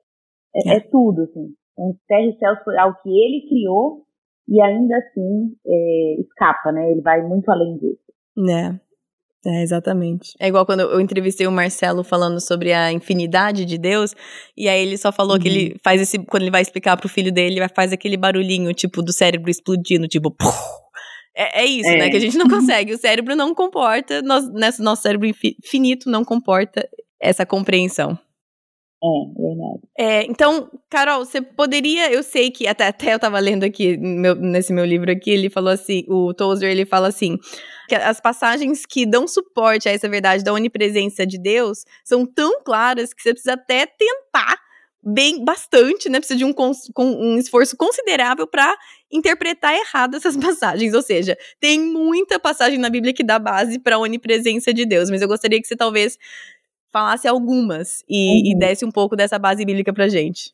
É, 0.55 0.69
é. 0.69 0.77
é 0.77 0.81
tudo, 0.81 1.23
assim. 1.23 1.55
Então, 1.73 1.97
terra 2.07 2.27
e 2.27 2.39
céus 2.39 2.59
foi 2.62 2.79
algo 2.79 2.97
que 3.03 3.09
ele 3.09 3.49
criou 3.49 4.05
e 4.49 4.61
ainda 4.61 4.97
assim 4.99 5.57
é, 5.67 6.21
escapa, 6.21 6.73
né? 6.73 6.91
Ele 6.91 7.01
vai 7.01 7.27
muito 7.27 7.51
além 7.51 7.79
disso. 7.79 8.12
Né. 8.37 8.79
É, 9.45 9.63
exatamente. 9.63 10.35
É 10.39 10.47
igual 10.47 10.65
quando 10.65 10.81
eu 10.81 11.01
entrevistei 11.01 11.47
o 11.47 11.53
Marcelo 11.53 12.05
falando 12.05 12.41
sobre 12.41 12.73
a 12.73 12.93
infinidade 12.93 13.65
de 13.65 13.77
Deus, 13.77 14.15
e 14.57 14.69
aí 14.69 14.81
ele 14.81 14.97
só 14.97 15.11
falou 15.11 15.35
uhum. 15.35 15.41
que 15.41 15.49
ele 15.49 15.73
uhum. 15.73 15.79
faz 15.83 16.01
esse. 16.01 16.19
Quando 16.27 16.43
ele 16.43 16.51
vai 16.51 16.63
explicar 16.63 16.97
pro 16.97 17.09
filho 17.09 17.33
dele, 17.33 17.59
ele 17.59 17.69
faz 17.75 17.93
aquele 17.93 18.17
barulhinho, 18.17 18.73
tipo, 18.73 19.03
do 19.03 19.13
cérebro 19.13 19.51
explodindo, 19.51 20.07
tipo. 20.07 20.35
É, 21.35 21.63
é 21.63 21.65
isso, 21.65 21.89
é. 21.89 21.97
né? 21.97 22.11
Que 22.11 22.19
a 22.19 22.21
gente 22.21 22.37
não 22.37 22.45
consegue. 22.47 22.93
O 22.93 22.99
cérebro 22.99 23.35
não 23.35 23.55
comporta, 23.55 24.21
nós, 24.21 24.45
nosso 24.79 25.01
cérebro 25.01 25.27
infinito 25.27 26.11
não 26.11 26.27
comporta 26.27 26.87
essa 27.19 27.47
compreensão. 27.47 28.19
É, 29.05 29.43
verdade. 29.43 29.81
É, 29.99 30.23
então, 30.25 30.71
Carol, 30.89 31.25
você 31.25 31.43
poderia, 31.43 32.13
eu 32.13 32.23
sei 32.23 32.53
que 32.53 32.69
até, 32.69 32.87
até 32.87 33.15
eu 33.15 33.19
tava 33.19 33.39
lendo 33.41 33.65
aqui 33.65 33.97
meu, 33.97 34.37
nesse 34.37 34.73
meu 34.73 34.85
livro 34.85 35.11
aqui, 35.11 35.31
ele 35.31 35.51
falou 35.51 35.73
assim, 35.73 36.05
o 36.09 36.33
Tozer, 36.33 36.71
ele 36.71 36.87
fala 36.87 37.09
assim, 37.09 37.37
que 37.89 37.97
as 37.97 38.21
passagens 38.21 38.87
que 38.87 39.05
dão 39.05 39.27
suporte 39.27 39.89
a 39.89 39.93
essa 39.93 40.09
verdade 40.09 40.45
da 40.45 40.53
onipresença 40.53 41.27
de 41.27 41.37
Deus 41.37 41.85
são 42.05 42.25
tão 42.25 42.63
claras 42.63 43.13
que 43.13 43.21
você 43.23 43.33
precisa 43.33 43.55
até 43.55 43.87
tentar 43.87 44.57
bem 45.05 45.45
bastante, 45.45 46.09
né? 46.09 46.21
Precisa 46.21 46.39
de 46.39 46.45
um, 46.45 46.55
um 46.97 47.37
esforço 47.37 47.77
considerável 47.77 48.47
para 48.47 48.73
interpretar 49.11 49.75
errado 49.75 50.17
essas 50.17 50.37
passagens. 50.39 50.95
Ou 50.95 51.03
seja, 51.03 51.37
tem 51.59 51.81
muita 51.81 52.39
passagem 52.39 52.79
na 52.79 52.89
Bíblia 52.89 53.13
que 53.13 53.25
dá 53.25 53.39
base 53.39 53.81
para 53.81 53.97
a 53.97 53.99
onipresença 53.99 54.73
de 54.73 54.87
Deus, 54.87 55.11
mas 55.11 55.21
eu 55.21 55.27
gostaria 55.27 55.61
que 55.61 55.67
você 55.67 55.75
talvez 55.75 56.17
falasse 56.93 57.27
algumas 57.27 58.05
e, 58.09 58.15
uhum. 58.15 58.53
e 58.53 58.59
desse 58.59 58.85
um 58.85 58.91
pouco 58.91 59.17
dessa 59.17 59.39
base 59.39 59.65
bíblica 59.65 59.93
pra 59.93 60.09
gente. 60.09 60.53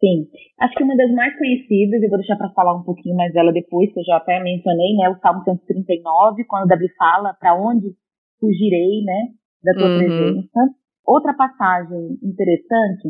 Sim. 0.00 0.26
Acho 0.60 0.74
que 0.74 0.82
uma 0.82 0.96
das 0.96 1.10
mais 1.12 1.36
conhecidas, 1.38 2.02
eu 2.02 2.08
vou 2.08 2.18
deixar 2.18 2.36
para 2.36 2.50
falar 2.50 2.74
um 2.74 2.82
pouquinho 2.82 3.16
mais 3.16 3.32
dela 3.32 3.52
depois, 3.52 3.92
que 3.92 4.00
eu 4.00 4.04
já 4.04 4.16
até 4.16 4.42
mencionei, 4.42 4.96
né? 4.96 5.08
O 5.10 5.18
Salmo 5.20 5.42
139, 5.44 6.44
quando 6.44 6.68
Davi 6.68 6.88
fala 6.98 7.34
para 7.34 7.54
onde 7.54 7.94
fugirei, 8.40 9.02
né? 9.04 9.28
Da 9.62 9.72
tua 9.74 9.88
uhum. 9.88 9.98
presença. 9.98 10.60
Outra 11.06 11.34
passagem 11.34 12.18
interessante 12.22 13.08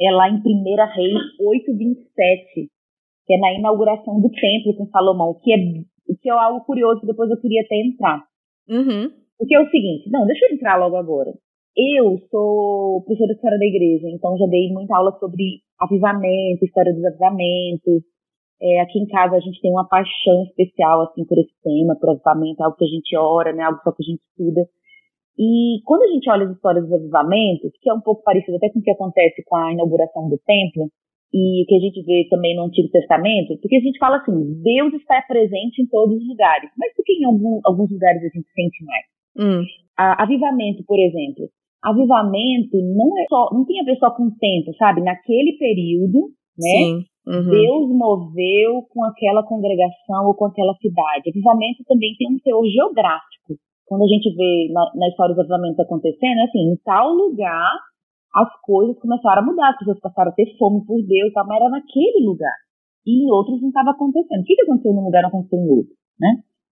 é 0.00 0.10
lá 0.12 0.28
em 0.28 0.36
1 0.36 0.64
Reis 0.94 1.14
8:27, 1.40 2.68
que 3.26 3.34
é 3.34 3.38
na 3.38 3.52
inauguração 3.52 4.20
do 4.20 4.30
templo 4.30 4.76
com 4.76 4.86
Salomão, 4.86 5.38
que 5.42 5.52
é, 5.52 5.56
que 6.20 6.30
é 6.30 6.32
algo 6.32 6.64
curioso 6.64 7.00
que 7.00 7.06
depois 7.06 7.30
eu 7.30 7.40
queria 7.40 7.62
até 7.62 7.76
entrar. 7.76 8.24
Uhum. 8.68 9.10
Porque 9.38 9.54
é 9.54 9.60
o 9.60 9.70
seguinte, 9.70 10.10
não, 10.10 10.26
deixa 10.26 10.46
eu 10.46 10.54
entrar 10.54 10.76
logo 10.76 10.96
agora. 10.96 11.32
Eu 11.76 12.18
sou 12.30 13.02
professora 13.04 13.28
de 13.28 13.34
história 13.34 13.58
da 13.58 13.64
igreja, 13.64 14.08
então 14.08 14.36
já 14.36 14.46
dei 14.46 14.72
muita 14.72 14.96
aula 14.96 15.12
sobre 15.18 15.62
avivamento, 15.78 16.64
história 16.64 16.92
dos 16.92 17.04
avivamentos. 17.04 18.02
É, 18.60 18.80
aqui 18.80 18.98
em 18.98 19.06
casa 19.06 19.36
a 19.36 19.40
gente 19.40 19.60
tem 19.60 19.70
uma 19.70 19.88
paixão 19.88 20.42
especial 20.44 21.02
assim 21.02 21.24
por 21.24 21.38
esse 21.38 21.54
tema, 21.62 21.96
por 21.98 22.10
avivamento, 22.10 22.62
algo 22.62 22.76
que 22.76 22.84
a 22.84 22.88
gente 22.88 23.16
ora, 23.16 23.52
né, 23.52 23.62
algo 23.62 23.80
só 23.82 23.92
que 23.92 24.02
a 24.02 24.10
gente 24.10 24.20
estuda. 24.20 24.68
E 25.38 25.80
quando 25.86 26.02
a 26.02 26.12
gente 26.12 26.28
olha 26.28 26.44
as 26.44 26.52
histórias 26.52 26.84
dos 26.84 26.92
avivamentos, 26.92 27.72
que 27.80 27.88
é 27.88 27.94
um 27.94 28.00
pouco 28.00 28.22
parecido 28.22 28.56
até 28.56 28.68
com 28.68 28.80
o 28.80 28.82
que 28.82 28.90
acontece 28.90 29.42
com 29.46 29.56
a 29.56 29.72
inauguração 29.72 30.28
do 30.28 30.38
templo, 30.44 30.90
e 31.32 31.64
que 31.66 31.76
a 31.76 31.78
gente 31.78 32.02
vê 32.02 32.26
também 32.28 32.56
no 32.56 32.64
Antigo 32.64 32.90
Testamento, 32.90 33.56
porque 33.60 33.76
a 33.76 33.80
gente 33.80 33.98
fala 33.98 34.16
assim, 34.16 34.60
Deus 34.62 34.92
está 34.94 35.22
presente 35.22 35.80
em 35.80 35.86
todos 35.86 36.16
os 36.20 36.28
lugares, 36.28 36.70
mas 36.76 36.92
por 36.94 37.04
que 37.04 37.12
em 37.12 37.24
algum, 37.24 37.60
alguns 37.64 37.90
lugares 37.90 38.20
a 38.22 38.28
gente 38.28 38.48
sente 38.52 38.84
mais? 38.84 39.06
Hum. 39.38 39.64
A, 39.96 40.24
avivamento, 40.24 40.84
por 40.84 40.98
exemplo, 40.98 41.48
avivamento 41.82 42.76
não 42.76 43.08
é 43.18 43.24
só, 43.28 43.48
não 43.52 43.64
tem 43.64 43.80
a 43.80 43.84
ver 43.84 43.96
só 43.96 44.10
com 44.10 44.24
o 44.24 44.36
tempo, 44.36 44.74
sabe? 44.76 45.02
Naquele 45.02 45.56
período, 45.58 46.28
né? 46.58 46.76
Sim. 46.78 47.04
Uhum. 47.26 47.50
Deus 47.50 47.88
moveu 47.90 48.82
com 48.90 49.04
aquela 49.04 49.42
congregação 49.42 50.26
ou 50.26 50.34
com 50.34 50.46
aquela 50.46 50.74
cidade. 50.76 51.30
Avivamento 51.30 51.84
também 51.86 52.14
tem 52.16 52.28
um 52.32 52.38
teor 52.38 52.64
geográfico. 52.66 53.60
Quando 53.86 54.02
a 54.02 54.06
gente 54.06 54.34
vê 54.34 54.72
na, 54.72 54.90
na 54.94 55.08
história 55.08 55.34
dos 55.34 55.44
avivamentos 55.44 55.80
acontecendo, 55.80 56.38
é 56.38 56.44
assim, 56.44 56.72
em 56.72 56.76
tal 56.84 57.12
lugar 57.12 57.70
as 58.34 58.48
coisas 58.62 58.98
começaram 59.00 59.42
a 59.42 59.46
mudar, 59.46 59.70
as 59.70 59.78
pessoas 59.78 60.00
passaram 60.00 60.30
a 60.30 60.34
ter 60.34 60.46
fome 60.56 60.84
por 60.86 61.02
Deus, 61.02 61.32
tal, 61.32 61.46
mas 61.46 61.60
era 61.60 61.68
naquele 61.68 62.24
lugar. 62.24 62.54
E 63.04 63.24
em 63.24 63.30
outros 63.30 63.60
não 63.60 63.68
estava 63.68 63.90
acontecendo. 63.90 64.40
O 64.40 64.44
que, 64.44 64.54
que 64.54 64.62
aconteceu 64.62 64.92
num 64.92 65.04
lugar 65.04 65.22
não 65.22 65.28
aconteceu 65.28 65.58
em 65.58 65.68
outro, 65.68 65.92
né? 66.18 66.28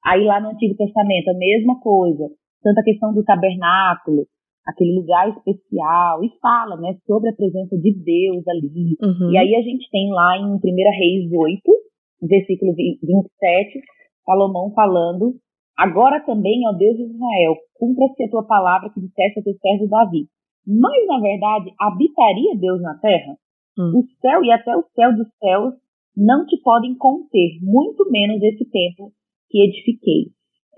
Aí 0.06 0.24
lá 0.24 0.40
no 0.40 0.50
Antigo 0.50 0.76
Testamento, 0.76 1.28
a 1.28 1.34
mesma 1.34 1.80
coisa 1.80 2.30
tanto 2.62 2.78
a 2.78 2.84
questão 2.84 3.12
do 3.12 3.24
tabernáculo, 3.24 4.26
aquele 4.66 4.94
lugar 5.00 5.28
especial, 5.28 6.22
e 6.22 6.30
fala, 6.40 6.76
né, 6.76 6.96
sobre 7.06 7.30
a 7.30 7.34
presença 7.34 7.76
de 7.76 7.92
Deus 7.92 8.46
ali. 8.48 8.96
Uhum. 9.02 9.32
E 9.32 9.38
aí 9.38 9.54
a 9.54 9.62
gente 9.62 9.88
tem 9.90 10.10
lá 10.10 10.36
em 10.38 10.54
1 10.54 10.58
Reis 10.58 11.32
8, 11.32 11.62
versículo 12.22 12.74
27, 12.74 13.80
Salomão 14.24 14.72
falando, 14.74 15.34
agora 15.76 16.20
também, 16.24 16.60
ó 16.68 16.72
Deus 16.72 16.96
de 16.96 17.04
Israel, 17.04 17.56
cumpra-se 17.74 18.24
a 18.24 18.30
tua 18.30 18.44
palavra 18.44 18.90
que 18.90 19.00
disseste 19.00 19.40
a 19.40 19.42
teu 19.42 19.54
servo 19.54 19.88
Davi. 19.88 20.26
Mas, 20.66 21.06
na 21.06 21.20
verdade, 21.20 21.72
habitaria 21.80 22.56
Deus 22.56 22.80
na 22.82 22.94
terra? 22.98 23.34
Hum. 23.78 24.00
O 24.00 24.04
céu 24.20 24.44
e 24.44 24.52
até 24.52 24.76
o 24.76 24.84
céu 24.94 25.16
dos 25.16 25.28
céus 25.38 25.74
não 26.16 26.44
te 26.44 26.60
podem 26.62 26.94
conter, 26.96 27.58
muito 27.62 28.08
menos 28.10 28.42
esse 28.42 28.68
templo 28.70 29.10
que 29.48 29.62
edifiquei. 29.64 30.26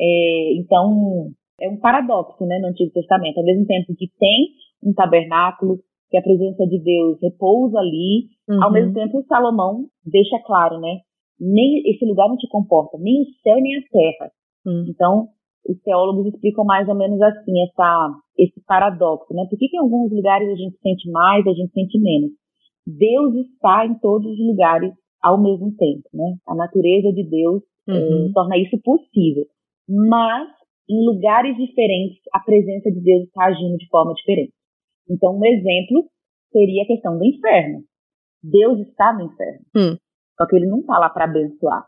É, 0.00 0.54
então, 0.54 1.30
é 1.60 1.68
um 1.68 1.78
paradoxo 1.78 2.44
né, 2.44 2.58
no 2.60 2.68
Antigo 2.68 2.92
Testamento. 2.92 3.38
Ao 3.38 3.44
mesmo 3.44 3.66
tempo 3.66 3.94
que 3.96 4.08
tem 4.18 4.48
um 4.84 4.92
tabernáculo, 4.92 5.78
que 6.10 6.18
a 6.18 6.22
presença 6.22 6.66
de 6.66 6.78
Deus 6.78 7.18
repousa 7.22 7.78
ali, 7.78 8.28
uhum. 8.48 8.62
ao 8.62 8.72
mesmo 8.72 8.92
tempo 8.92 9.24
Salomão 9.26 9.86
deixa 10.04 10.38
claro, 10.44 10.78
né? 10.78 10.98
Nem 11.40 11.82
esse 11.90 12.04
lugar 12.04 12.28
não 12.28 12.36
te 12.36 12.48
comporta, 12.48 12.98
nem 12.98 13.22
o 13.22 13.26
céu 13.42 13.56
nem 13.56 13.78
a 13.78 13.82
terra. 13.90 14.30
Uhum. 14.66 14.84
Então, 14.88 15.28
os 15.66 15.80
teólogos 15.82 16.26
explicam 16.26 16.64
mais 16.64 16.88
ou 16.88 16.94
menos 16.94 17.20
assim 17.22 17.62
essa, 17.62 18.10
esse 18.38 18.60
paradoxo, 18.66 19.32
né? 19.32 19.46
Por 19.48 19.58
que, 19.58 19.68
que 19.68 19.76
em 19.76 19.80
alguns 19.80 20.12
lugares 20.12 20.48
a 20.48 20.54
gente 20.54 20.76
sente 20.80 21.10
mais, 21.10 21.46
a 21.46 21.52
gente 21.52 21.72
sente 21.72 21.98
menos? 21.98 22.30
Deus 22.86 23.34
está 23.46 23.86
em 23.86 23.94
todos 23.98 24.26
os 24.26 24.46
lugares 24.46 24.92
ao 25.22 25.40
mesmo 25.40 25.74
tempo, 25.76 26.08
né? 26.12 26.36
A 26.46 26.54
natureza 26.54 27.12
de 27.12 27.22
Deus 27.22 27.62
eh, 27.88 27.92
uhum. 27.92 28.28
é, 28.28 28.32
torna 28.32 28.58
isso 28.58 28.78
possível. 28.82 29.44
Mas, 29.88 30.48
em 30.88 31.04
lugares 31.06 31.56
diferentes, 31.56 32.18
a 32.32 32.40
presença 32.40 32.90
de 32.90 33.00
Deus 33.00 33.24
está 33.24 33.46
agindo 33.46 33.76
de 33.76 33.88
forma 33.88 34.12
diferente. 34.14 34.52
Então, 35.08 35.36
um 35.36 35.44
exemplo 35.44 36.08
seria 36.50 36.82
a 36.82 36.86
questão 36.86 37.18
do 37.18 37.24
inferno. 37.24 37.82
Deus 38.42 38.80
está 38.80 39.12
no 39.12 39.26
inferno. 39.26 39.60
Hum. 39.76 39.96
Só 40.36 40.46
que 40.46 40.56
ele 40.56 40.66
não 40.66 40.80
está 40.80 40.98
lá 40.98 41.08
para 41.08 41.24
abençoar. 41.24 41.86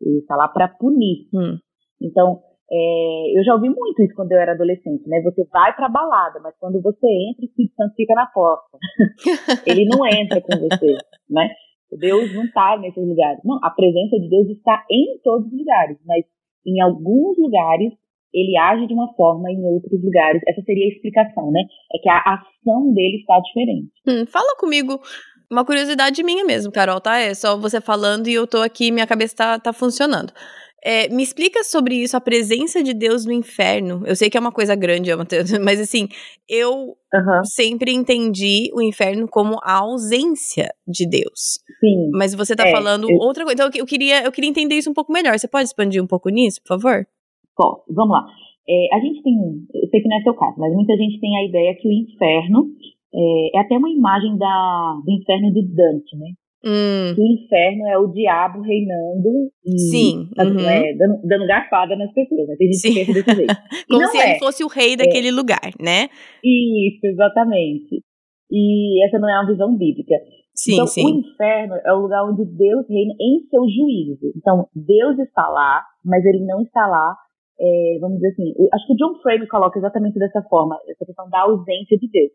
Ele 0.00 0.18
está 0.18 0.36
lá 0.36 0.48
para 0.48 0.68
punir. 0.68 1.28
Hum. 1.34 1.58
Então, 2.00 2.40
é, 2.70 3.38
eu 3.38 3.44
já 3.44 3.54
ouvi 3.54 3.68
muito 3.68 4.02
isso 4.02 4.14
quando 4.14 4.32
eu 4.32 4.38
era 4.38 4.52
adolescente, 4.52 5.08
né? 5.08 5.20
Você 5.22 5.44
vai 5.50 5.74
pra 5.74 5.88
balada, 5.88 6.38
mas 6.40 6.54
quando 6.58 6.80
você 6.80 7.06
entra, 7.30 7.42
o 7.42 7.46
Espírito 7.46 7.74
Santo 7.74 7.94
fica 7.94 8.14
na 8.14 8.26
porta. 8.26 8.78
ele 9.66 9.86
não 9.86 10.06
entra 10.06 10.40
com 10.40 10.56
você, 10.58 10.94
né? 11.28 11.50
Deus 11.98 12.34
não 12.34 12.44
está 12.44 12.78
nesses 12.78 13.02
lugares. 13.02 13.40
Não, 13.44 13.58
a 13.64 13.70
presença 13.70 14.18
de 14.18 14.28
Deus 14.28 14.48
está 14.50 14.84
em 14.90 15.18
todos 15.24 15.46
os 15.46 15.58
lugares, 15.58 15.98
mas 16.04 16.24
em 16.66 16.80
alguns 16.82 17.38
lugares 17.38 17.94
ele 18.32 18.56
age 18.58 18.86
de 18.86 18.94
uma 18.94 19.12
forma, 19.14 19.50
em 19.50 19.62
outros 19.64 20.02
lugares. 20.02 20.42
Essa 20.46 20.62
seria 20.62 20.84
a 20.84 20.88
explicação, 20.88 21.50
né? 21.50 21.60
É 21.94 21.98
que 21.98 22.08
a 22.08 22.18
ação 22.18 22.92
dele 22.92 23.18
está 23.18 23.38
diferente. 23.40 23.90
Hum, 24.06 24.26
fala 24.26 24.56
comigo. 24.56 25.00
Uma 25.50 25.64
curiosidade 25.64 26.22
minha 26.22 26.44
mesmo, 26.44 26.70
Carol, 26.70 27.00
tá? 27.00 27.18
É 27.18 27.32
só 27.32 27.56
você 27.56 27.80
falando 27.80 28.28
e 28.28 28.34
eu 28.34 28.46
tô 28.46 28.58
aqui, 28.58 28.90
minha 28.90 29.06
cabeça 29.06 29.34
tá, 29.34 29.58
tá 29.58 29.72
funcionando. 29.72 30.32
É, 30.84 31.08
me 31.08 31.22
explica 31.22 31.64
sobre 31.64 31.96
isso, 31.96 32.16
a 32.16 32.20
presença 32.20 32.82
de 32.82 32.94
Deus 32.94 33.24
no 33.24 33.32
inferno. 33.32 34.02
Eu 34.06 34.14
sei 34.14 34.30
que 34.30 34.36
é 34.36 34.40
uma 34.40 34.52
coisa 34.52 34.74
grande, 34.76 35.10
mas 35.60 35.80
assim, 35.80 36.08
eu 36.48 36.96
uhum. 37.12 37.44
sempre 37.44 37.92
entendi 37.92 38.70
o 38.72 38.82
inferno 38.82 39.26
como 39.26 39.58
a 39.62 39.78
ausência 39.78 40.72
de 40.86 41.08
Deus. 41.08 41.58
Sim. 41.80 42.10
Mas 42.12 42.34
você 42.34 42.54
tá 42.54 42.68
é, 42.68 42.70
falando 42.70 43.10
eu... 43.10 43.16
outra 43.16 43.44
coisa. 43.44 43.54
Então 43.64 43.80
eu 43.80 43.86
queria, 43.86 44.22
eu 44.22 44.30
queria 44.30 44.50
entender 44.50 44.76
isso 44.76 44.90
um 44.90 44.94
pouco 44.94 45.12
melhor. 45.12 45.36
Você 45.36 45.48
pode 45.48 45.64
expandir 45.64 46.02
um 46.02 46.06
pouco 46.06 46.28
nisso, 46.28 46.60
por 46.62 46.80
favor? 46.80 47.06
Posso. 47.58 47.82
Vamos 47.92 48.12
lá. 48.12 48.24
É, 48.68 48.94
a 48.94 49.00
gente 49.00 49.22
tem, 49.22 49.34
eu 49.74 49.88
sei 49.88 50.00
que 50.00 50.08
não 50.08 50.18
é 50.18 50.22
seu 50.22 50.34
caso, 50.34 50.54
mas 50.58 50.72
muita 50.72 50.94
gente 50.96 51.18
tem 51.18 51.36
a 51.38 51.44
ideia 51.44 51.74
que 51.74 51.88
o 51.88 51.92
inferno 51.92 52.68
é, 53.12 53.56
é 53.56 53.60
até 53.60 53.76
uma 53.76 53.90
imagem 53.90 54.36
da, 54.38 55.00
do 55.04 55.10
inferno 55.10 55.52
de 55.52 55.62
Dante, 55.74 56.16
né? 56.16 56.28
Hum. 56.64 57.14
O 57.16 57.32
inferno 57.34 57.86
é 57.86 57.98
o 57.98 58.08
diabo 58.08 58.60
reinando 58.62 59.50
e 59.64 59.78
Sim, 59.78 60.28
uhum. 60.36 60.68
é, 60.68 60.92
dando, 60.94 61.20
dando 61.24 61.46
garfada 61.46 61.96
nas 61.96 62.12
pessoas. 62.12 62.48
Né? 62.48 62.56
Tem 62.58 62.66
gente 62.66 62.80
Sim. 62.80 62.88
que 62.88 63.06
pensa 63.06 63.12
desse 63.12 63.36
jeito. 63.36 63.54
Como 63.88 64.06
se 64.08 64.18
é. 64.18 64.30
ele 64.30 64.38
fosse 64.38 64.64
o 64.64 64.68
rei 64.68 64.96
daquele 64.96 65.28
é. 65.28 65.32
lugar, 65.32 65.70
né? 65.80 66.08
Isso, 66.44 67.06
exatamente. 67.06 68.02
E 68.50 69.04
essa 69.06 69.18
não 69.18 69.28
é 69.28 69.40
uma 69.40 69.50
visão 69.50 69.76
bíblica. 69.76 70.14
Sim, 70.54 70.72
então, 70.72 70.86
sim. 70.88 71.04
o 71.04 71.20
inferno 71.20 71.76
é 71.86 71.92
o 71.92 72.00
lugar 72.00 72.24
onde 72.24 72.44
Deus 72.44 72.84
reina 72.88 73.14
em 73.20 73.46
seu 73.48 73.62
juízo. 73.62 74.32
Então, 74.36 74.66
Deus 74.74 75.16
está 75.20 75.48
lá, 75.48 75.84
mas 76.04 76.24
ele 76.24 76.44
não 76.44 76.62
está 76.62 76.84
lá, 76.88 77.16
é, 77.60 77.98
vamos 78.00 78.18
dizer 78.18 78.28
assim, 78.28 78.54
acho 78.72 78.86
que 78.86 78.92
o 78.92 78.96
John 78.96 79.20
Frame 79.20 79.46
coloca 79.48 79.78
exatamente 79.78 80.18
dessa 80.18 80.42
forma, 80.42 80.78
essa 80.88 81.04
questão 81.04 81.28
da 81.28 81.42
ausência 81.42 81.98
de 81.98 82.08
Deus 82.08 82.30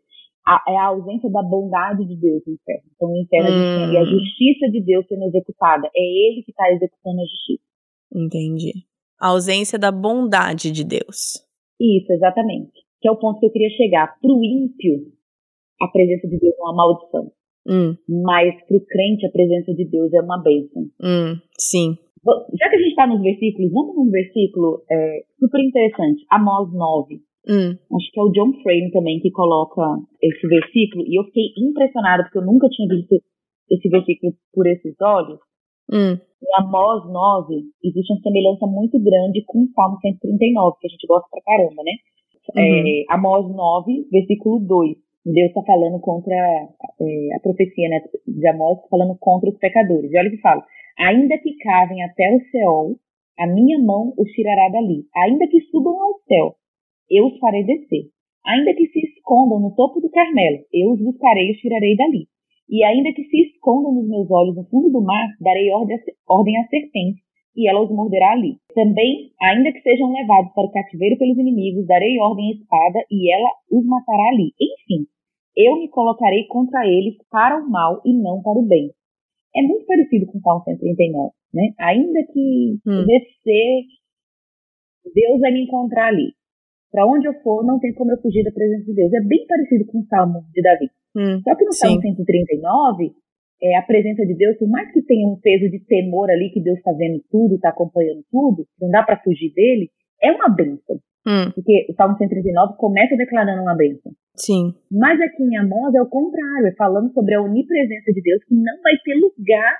a, 0.46 0.62
é 0.68 0.76
a 0.76 0.86
ausência 0.86 1.30
da 1.30 1.42
bondade 1.42 2.04
de 2.04 2.16
Deus 2.16 2.42
no 2.46 2.52
inferno. 2.52 2.90
Então, 2.94 3.08
o 3.08 3.16
inferno 3.16 3.50
hum. 3.50 3.92
e 3.92 3.96
a 3.96 4.04
justiça 4.04 4.70
de 4.70 4.82
Deus 4.82 5.06
sendo 5.08 5.24
executada. 5.24 5.88
É 5.94 6.02
ele 6.02 6.42
que 6.42 6.50
está 6.50 6.70
executando 6.70 7.20
a 7.20 7.24
justiça. 7.24 7.64
Entendi. 8.14 8.72
A 9.18 9.28
ausência 9.28 9.78
da 9.78 9.90
bondade 9.90 10.70
de 10.70 10.84
Deus. 10.84 11.42
Isso, 11.80 12.12
exatamente. 12.12 12.72
Que 13.00 13.08
é 13.08 13.10
o 13.10 13.16
ponto 13.16 13.40
que 13.40 13.46
eu 13.46 13.50
queria 13.50 13.70
chegar. 13.70 14.18
Para 14.20 14.30
o 14.30 14.44
ímpio, 14.44 15.12
a 15.80 15.88
presença 15.88 16.28
de 16.28 16.38
Deus 16.38 16.54
é 16.58 16.62
uma 16.62 16.76
maldição. 16.76 17.32
Hum. 17.66 17.96
Mas 18.22 18.54
para 18.66 18.76
o 18.76 18.84
crente, 18.84 19.26
a 19.26 19.30
presença 19.30 19.72
de 19.72 19.84
Deus 19.86 20.12
é 20.12 20.20
uma 20.20 20.42
bênção. 20.42 20.82
Hum, 21.02 21.40
sim. 21.58 21.96
Já 22.24 22.68
que 22.70 22.76
a 22.76 22.78
gente 22.78 22.90
está 22.90 23.06
nos 23.06 23.20
versículos, 23.20 23.70
vamos 23.72 23.96
num 23.96 24.10
versículo 24.10 24.82
é, 24.90 25.22
super 25.38 25.60
interessante. 25.60 26.24
Amós 26.30 26.72
9. 26.72 27.20
Hum. 27.46 27.76
Acho 27.96 28.10
que 28.10 28.20
é 28.20 28.22
o 28.22 28.30
John 28.32 28.52
Frame 28.62 28.90
também 28.90 29.20
que 29.20 29.30
coloca 29.30 29.82
esse 30.22 30.46
versículo, 30.48 31.04
e 31.06 31.18
eu 31.18 31.24
fiquei 31.24 31.52
impressionada, 31.58 32.22
porque 32.24 32.38
eu 32.38 32.46
nunca 32.46 32.68
tinha 32.68 32.88
visto 32.88 33.20
esse 33.70 33.88
versículo 33.88 34.32
por 34.52 34.66
esses 34.66 34.94
olhos. 35.00 35.38
Hum. 35.92 36.16
Em 36.16 36.64
Amós 36.64 37.04
9, 37.10 37.54
existe 37.82 38.12
uma 38.12 38.20
semelhança 38.20 38.66
muito 38.66 38.98
grande 38.98 39.44
com 39.46 39.64
o 39.64 39.68
Salmo 39.74 39.98
139, 40.00 40.76
que 40.80 40.86
a 40.86 40.90
gente 40.90 41.06
gosta 41.06 41.28
pra 41.30 41.42
caramba, 41.42 41.82
né? 41.82 41.92
Uhum. 42.54 42.86
É, 42.86 43.04
Amós 43.10 43.54
9, 43.54 44.08
versículo 44.10 44.60
2. 44.60 44.96
Deus 45.24 45.48
está 45.48 45.62
falando 45.62 45.98
contra 46.00 46.34
é, 46.34 47.36
a 47.36 47.40
profecia 47.40 47.88
né, 47.88 48.00
de 48.26 48.46
Amós, 48.46 48.80
tá 48.82 48.88
falando 48.90 49.16
contra 49.18 49.48
os 49.48 49.56
pecadores. 49.58 50.12
E 50.12 50.18
olha 50.18 50.28
o 50.28 50.32
que 50.32 50.40
fala: 50.42 50.62
Ainda 50.98 51.38
que 51.38 51.56
cavem 51.56 52.02
até 52.04 52.30
o 52.34 52.40
céu, 52.50 52.96
a 53.38 53.46
minha 53.46 53.78
mão 53.78 54.12
os 54.18 54.30
tirará 54.32 54.68
dali. 54.68 55.06
Ainda 55.16 55.48
que 55.48 55.60
subam 55.70 55.98
ao 55.98 56.18
céu, 56.28 56.54
eu 57.10 57.26
os 57.26 57.38
farei 57.38 57.64
descer. 57.64 58.10
Ainda 58.46 58.74
que 58.74 58.86
se 58.88 59.00
escondam 59.00 59.60
no 59.60 59.74
topo 59.74 60.00
do 60.00 60.10
Carmelo, 60.10 60.58
eu 60.70 60.92
os 60.92 61.00
buscarei 61.00 61.48
e 61.48 61.52
os 61.52 61.58
tirarei 61.58 61.96
dali. 61.96 62.28
E 62.68 62.84
ainda 62.84 63.12
que 63.12 63.24
se 63.24 63.40
escondam 63.48 63.92
nos 63.92 64.08
meus 64.08 64.30
olhos 64.30 64.56
no 64.56 64.64
fundo 64.68 64.90
do 64.90 65.02
mar, 65.02 65.26
darei 65.40 65.70
ordem 65.70 66.58
à 66.58 66.68
serpente, 66.68 67.22
e 67.56 67.68
ela 67.68 67.82
os 67.82 67.90
morderá 67.90 68.32
ali. 68.32 68.56
Também, 68.74 69.30
ainda 69.40 69.72
que 69.72 69.80
sejam 69.80 70.12
levados 70.12 70.52
para 70.52 70.66
o 70.66 70.70
cativeiro 70.70 71.16
pelos 71.18 71.38
inimigos, 71.38 71.86
darei 71.86 72.18
ordem 72.18 72.50
à 72.50 72.54
espada, 72.54 73.04
e 73.10 73.32
ela 73.32 73.50
os 73.70 73.86
matará 73.86 74.28
ali. 74.28 74.52
Enfim, 74.60 75.06
eu 75.56 75.78
me 75.78 75.88
colocarei 75.88 76.46
contra 76.46 76.86
eles 76.86 77.16
para 77.30 77.58
o 77.58 77.68
mal 77.68 78.00
e 78.04 78.12
não 78.12 78.42
para 78.42 78.58
o 78.58 78.66
bem. 78.66 78.90
É 79.56 79.62
muito 79.62 79.86
parecido 79.86 80.26
com 80.26 80.38
o 80.38 80.40
Salmo 80.40 80.64
139, 80.64 81.32
né? 81.52 81.72
Ainda 81.78 82.20
que 82.32 82.78
hum. 82.86 83.06
descer, 83.06 83.84
Deus 85.14 85.40
vai 85.40 85.52
me 85.52 85.62
encontrar 85.64 86.08
ali. 86.08 86.34
Para 86.90 87.06
onde 87.06 87.26
eu 87.26 87.34
for, 87.42 87.64
não 87.64 87.78
tem 87.78 87.92
como 87.94 88.12
eu 88.12 88.20
fugir 88.20 88.44
da 88.44 88.52
presença 88.52 88.84
de 88.84 88.94
Deus. 88.94 89.12
É 89.12 89.20
bem 89.20 89.46
parecido 89.46 89.84
com 89.86 90.00
o 90.00 90.06
Salmo 90.06 90.44
de 90.52 90.62
Davi. 90.62 90.88
Hum, 91.16 91.40
Só 91.42 91.54
que 91.54 91.64
no 91.64 91.72
sim. 91.72 91.86
Salmo 91.86 92.00
139, 92.02 93.12
é, 93.62 93.76
a 93.76 93.82
presença 93.82 94.26
de 94.26 94.34
Deus, 94.34 94.56
por 94.58 94.68
mais 94.68 94.92
que 94.92 95.02
tenha 95.02 95.26
um 95.26 95.38
peso 95.40 95.70
de 95.70 95.80
temor 95.86 96.30
ali, 96.30 96.50
que 96.50 96.60
Deus 96.60 96.78
está 96.78 96.92
vendo 96.92 97.22
tudo, 97.30 97.54
está 97.56 97.70
acompanhando 97.70 98.24
tudo, 98.30 98.66
não 98.80 98.90
dá 98.90 99.02
para 99.02 99.20
fugir 99.22 99.52
dele, 99.54 99.90
é 100.22 100.32
uma 100.32 100.48
bênção. 100.48 101.00
Hum. 101.26 101.50
Porque 101.54 101.86
o 101.88 101.94
Salmo 101.94 102.16
139 102.16 102.76
começa 102.76 103.16
declarando 103.16 103.62
uma 103.62 103.74
bênção. 103.74 104.12
Sim. 104.36 104.74
Mas 104.90 105.20
aqui 105.20 105.42
em 105.42 105.56
Amós 105.56 105.94
é 105.94 106.02
o 106.02 106.08
contrário, 106.08 106.66
é 106.66 106.74
falando 106.76 107.12
sobre 107.12 107.34
a 107.34 107.42
onipresença 107.42 108.12
de 108.12 108.20
Deus, 108.20 108.44
que 108.44 108.54
não 108.54 108.82
vai 108.82 108.94
ter 109.04 109.14
lugar 109.14 109.76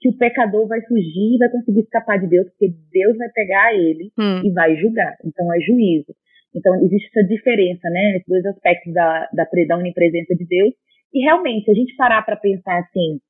que 0.00 0.08
o 0.08 0.16
pecador 0.16 0.66
vai 0.66 0.80
fugir 0.82 1.34
e 1.34 1.38
vai 1.38 1.48
conseguir 1.50 1.80
escapar 1.80 2.18
de 2.20 2.28
Deus, 2.28 2.48
porque 2.50 2.72
Deus 2.92 3.16
vai 3.16 3.28
pegar 3.30 3.74
ele 3.74 4.12
hum. 4.18 4.42
e 4.44 4.50
vai 4.52 4.76
julgar. 4.76 5.16
Então 5.24 5.52
é 5.52 5.60
juízo. 5.60 6.14
Então, 6.54 6.74
existe 6.82 7.08
essa 7.08 7.26
diferença, 7.28 7.88
né? 7.90 8.16
Esses 8.16 8.26
dois 8.26 8.44
aspectos 8.46 8.92
da, 8.92 9.28
da, 9.32 9.44
da 9.44 9.76
onipresença 9.76 10.34
de 10.34 10.46
Deus. 10.46 10.74
E 11.12 11.22
realmente, 11.24 11.64
se 11.64 11.70
a 11.70 11.74
gente 11.74 11.94
parar 11.96 12.22
para 12.22 12.36
pensar 12.36 12.78
assim, 12.78 13.20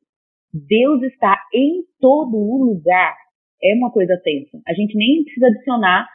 Deus 0.52 1.02
está 1.02 1.36
em 1.52 1.82
todo 2.00 2.36
o 2.36 2.64
lugar, 2.64 3.14
é 3.62 3.74
uma 3.74 3.90
coisa 3.90 4.18
tensa. 4.22 4.58
A 4.66 4.72
gente 4.72 4.96
nem 4.96 5.24
precisa 5.24 5.48
adicionar 5.48 6.06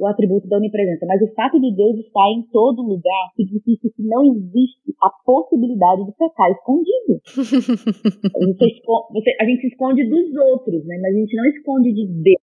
o 0.00 0.06
atributo 0.06 0.48
da 0.48 0.56
onipresença, 0.56 1.04
mas 1.04 1.20
o 1.20 1.28
fato 1.34 1.60
de 1.60 1.76
Deus 1.76 1.98
estar 1.98 2.26
em 2.32 2.42
todo 2.50 2.80
lugar 2.80 3.28
significa 3.36 3.86
que 3.94 4.02
não 4.02 4.24
existe 4.24 4.96
a 5.02 5.10
possibilidade 5.26 6.06
de 6.06 6.12
pecar 6.16 6.50
escondido. 6.50 7.20
você, 7.36 8.66
você, 9.12 9.36
a 9.38 9.44
gente 9.44 9.60
se 9.60 9.66
esconde 9.68 10.02
dos 10.08 10.34
outros, 10.52 10.86
né? 10.86 10.98
Mas 11.02 11.14
a 11.14 11.18
gente 11.18 11.36
não 11.36 11.44
esconde 11.44 11.92
de 11.92 12.06
Deus. 12.06 12.42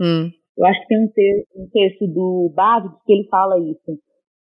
Hum. 0.00 0.30
Eu 0.58 0.66
acho 0.66 0.80
que 0.80 0.88
tem 0.88 0.98
um, 0.98 1.62
um 1.62 1.68
texto 1.70 2.06
do 2.08 2.52
Básico 2.54 3.00
que 3.06 3.12
ele 3.12 3.28
fala 3.28 3.58
isso. 3.60 3.98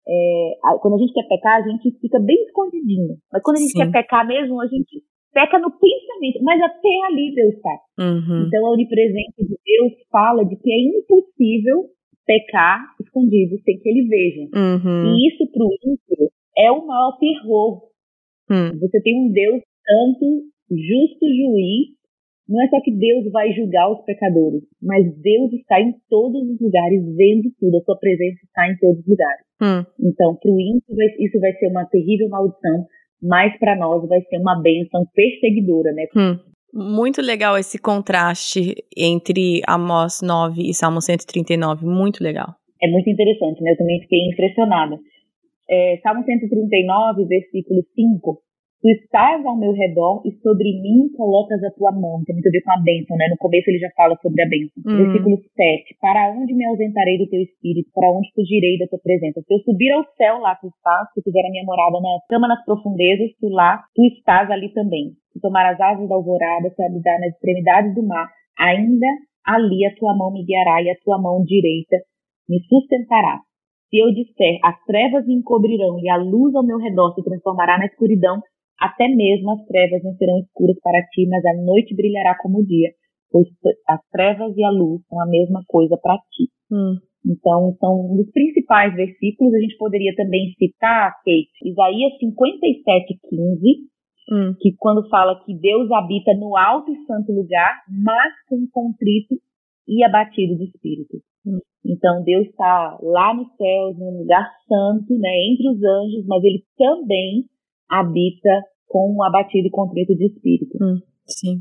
É, 0.07 0.53
quando 0.81 0.95
a 0.95 0.97
gente 0.97 1.13
quer 1.13 1.27
pecar, 1.27 1.61
a 1.61 1.67
gente 1.67 1.91
fica 2.01 2.19
bem 2.19 2.41
escondidinho. 2.43 3.17
Mas 3.31 3.43
quando 3.43 3.57
a 3.57 3.59
gente 3.59 3.71
Sim. 3.71 3.79
quer 3.79 3.91
pecar 3.91 4.27
mesmo, 4.27 4.59
a 4.59 4.65
gente 4.65 5.03
peca 5.31 5.59
no 5.59 5.69
pensamento. 5.69 6.41
Mas 6.41 6.59
até 6.59 6.89
ali 7.05 7.35
Deus 7.35 7.53
está. 7.53 7.77
Uhum. 7.99 8.47
Então 8.47 8.65
a 8.65 8.71
onipresença 8.71 9.45
de 9.45 9.55
Deus 9.63 9.93
fala 10.11 10.43
de 10.43 10.55
que 10.55 10.71
é 10.71 10.97
impossível 10.97 11.85
pecar 12.25 12.79
escondido 13.01 13.59
sem 13.63 13.79
que 13.79 13.89
ele 13.89 14.07
veja. 14.07 14.41
Uhum. 14.53 15.15
E 15.15 15.27
isso 15.27 15.51
para 15.51 15.65
o 15.65 15.73
ímpio 15.73 16.31
é 16.57 16.71
o 16.71 16.85
maior 16.85 17.17
terror. 17.17 17.83
Uhum. 18.49 18.79
Você 18.79 19.01
tem 19.01 19.27
um 19.27 19.31
Deus 19.31 19.61
santo, 19.85 20.43
justo 20.69 21.25
juiz. 21.25 21.99
Não 22.47 22.61
é 22.61 22.67
só 22.67 22.81
que 22.81 22.91
Deus 22.91 23.31
vai 23.31 23.53
julgar 23.53 23.91
os 23.91 24.03
pecadores, 24.03 24.63
mas 24.81 25.05
Deus 25.21 25.53
está 25.53 25.79
em 25.79 25.93
todos 26.09 26.49
os 26.49 26.59
lugares, 26.59 27.01
vendo 27.15 27.49
tudo. 27.57 27.77
A 27.77 27.81
sua 27.81 27.97
presença 27.97 28.39
está 28.43 28.69
em 28.69 28.77
todos 28.77 28.99
os 28.99 29.07
lugares. 29.07 29.45
Hum. 29.61 29.85
Então, 30.09 30.35
para 30.35 30.51
o 30.51 30.59
ímpio, 30.59 30.95
isso 31.19 31.39
vai 31.39 31.53
ser 31.53 31.67
uma 31.67 31.85
terrível 31.85 32.27
maldição, 32.27 32.85
mas 33.21 33.57
para 33.57 33.77
nós 33.77 34.05
vai 34.09 34.19
ser 34.23 34.37
uma 34.39 34.61
bênção 34.61 35.05
perseguidora, 35.13 35.93
né? 35.93 36.07
Hum. 36.13 36.50
Muito 36.73 37.21
legal 37.21 37.57
esse 37.57 37.77
contraste 37.77 38.75
entre 38.95 39.61
Amós 39.67 40.21
9 40.21 40.69
e 40.69 40.73
Salmo 40.73 41.01
139, 41.01 41.85
muito 41.85 42.23
legal. 42.23 42.55
É 42.81 42.87
muito 42.89 43.09
interessante, 43.09 43.61
né? 43.61 43.71
Eu 43.71 43.77
também 43.77 43.99
fiquei 44.01 44.19
impressionada. 44.31 44.97
É, 45.69 45.99
Salmo 46.01 46.23
139, 46.23 47.25
versículo 47.25 47.83
5, 47.95 48.41
Tu 48.81 48.89
estás 48.89 49.45
ao 49.45 49.55
meu 49.55 49.73
redor 49.73 50.25
e 50.25 50.33
sobre 50.41 50.65
mim 50.81 51.13
colocas 51.13 51.61
a 51.63 51.69
tua 51.69 51.91
mão. 51.91 52.23
Tem 52.25 52.33
muito 52.33 52.49
a 52.49 52.51
ver 52.51 52.63
com 52.65 52.73
a 52.73 52.81
bênção, 52.81 53.15
né? 53.15 53.29
No 53.29 53.37
começo 53.37 53.69
ele 53.69 53.77
já 53.77 53.91
fala 53.95 54.17
sobre 54.17 54.41
a 54.41 54.49
bênção. 54.49 54.81
Uhum. 54.81 54.97
Versículo 55.05 55.37
7. 55.37 55.97
Para 56.01 56.33
onde 56.33 56.51
me 56.53 56.65
ausentarei 56.65 57.19
do 57.19 57.29
teu 57.29 57.41
espírito? 57.41 57.91
Para 57.93 58.09
onde 58.09 58.33
fugirei 58.33 58.79
da 58.79 58.87
tua 58.87 58.97
presença? 58.97 59.39
Se 59.45 59.53
eu 59.53 59.59
subir 59.59 59.91
ao 59.91 60.03
céu, 60.17 60.39
lá 60.39 60.55
tu 60.55 60.65
estás. 60.65 61.13
Se 61.13 61.21
fizer 61.21 61.45
a 61.45 61.51
minha 61.51 61.63
morada 61.63 62.01
na 62.01 62.17
cama 62.27 62.47
nas 62.47 62.65
profundezas, 62.65 63.29
tu 63.39 63.49
lá, 63.49 63.85
tu 63.93 64.01
estás 64.17 64.49
ali 64.49 64.73
também. 64.73 65.13
Se 65.31 65.39
tomar 65.39 65.69
as 65.69 65.79
asas 65.79 66.09
da 66.09 66.15
alvorada, 66.15 66.73
se 66.73 66.81
habitar 66.81 67.19
nas 67.21 67.33
extremidades 67.37 67.93
do 67.93 68.01
mar, 68.01 68.27
ainda 68.57 69.07
ali 69.45 69.85
a 69.85 69.93
tua 69.93 70.17
mão 70.17 70.33
me 70.33 70.43
guiará 70.43 70.81
e 70.81 70.89
a 70.89 70.97
tua 71.05 71.21
mão 71.21 71.43
direita 71.45 71.97
me 72.49 72.57
sustentará. 72.65 73.41
Se 73.91 73.99
eu 73.99 74.07
disser, 74.13 74.57
as 74.63 74.81
trevas 74.85 75.27
me 75.27 75.35
encobrirão 75.35 75.99
e 75.99 76.09
a 76.09 76.15
luz 76.15 76.55
ao 76.55 76.65
meu 76.65 76.77
redor 76.77 77.13
se 77.13 77.21
transformará 77.23 77.77
na 77.77 77.85
escuridão, 77.85 78.41
até 78.81 79.07
mesmo 79.07 79.51
as 79.51 79.63
trevas 79.67 80.03
não 80.03 80.15
serão 80.15 80.39
escuras 80.39 80.75
para 80.81 81.05
ti, 81.13 81.27
mas 81.29 81.45
a 81.45 81.61
noite 81.61 81.95
brilhará 81.95 82.35
como 82.41 82.61
o 82.61 82.65
dia, 82.65 82.89
pois 83.31 83.47
as 83.87 84.01
trevas 84.09 84.57
e 84.57 84.63
a 84.63 84.71
luz 84.71 85.05
são 85.07 85.21
a 85.21 85.27
mesma 85.27 85.63
coisa 85.67 85.95
para 86.01 86.17
ti. 86.31 86.49
Hum. 86.71 86.97
Então, 87.23 87.77
são 87.79 88.11
um 88.11 88.17
dos 88.17 88.31
principais 88.31 88.95
versículos. 88.95 89.53
A 89.53 89.59
gente 89.59 89.77
poderia 89.77 90.15
também 90.15 90.51
citar, 90.57 91.13
Kate, 91.17 91.51
Isaías 91.63 92.17
57, 92.19 93.19
15, 93.29 93.37
hum. 94.31 94.55
que 94.59 94.73
quando 94.79 95.07
fala 95.09 95.39
que 95.45 95.53
Deus 95.53 95.91
habita 95.91 96.33
no 96.33 96.57
alto 96.57 96.91
e 96.91 97.05
santo 97.05 97.31
lugar, 97.31 97.83
mas 97.87 98.33
com 98.49 98.65
contrito 98.71 99.35
e 99.87 100.03
abatido 100.03 100.57
de 100.57 100.65
espírito. 100.65 101.21
Hum. 101.45 101.59
Então, 101.85 102.23
Deus 102.23 102.47
está 102.47 102.97
lá 103.03 103.31
nos 103.35 103.55
céus, 103.55 103.95
no 103.99 104.21
lugar 104.21 104.49
santo, 104.67 105.13
né, 105.19 105.29
entre 105.51 105.69
os 105.69 105.83
anjos, 105.83 106.25
mas 106.25 106.43
ele 106.43 106.63
também 106.75 107.45
habita 107.91 108.63
com 108.87 109.13
um 109.13 109.23
abatido 109.23 109.67
e 109.67 109.71
contrito 109.71 110.15
de 110.15 110.27
espírito. 110.27 110.77
Hum, 110.81 110.99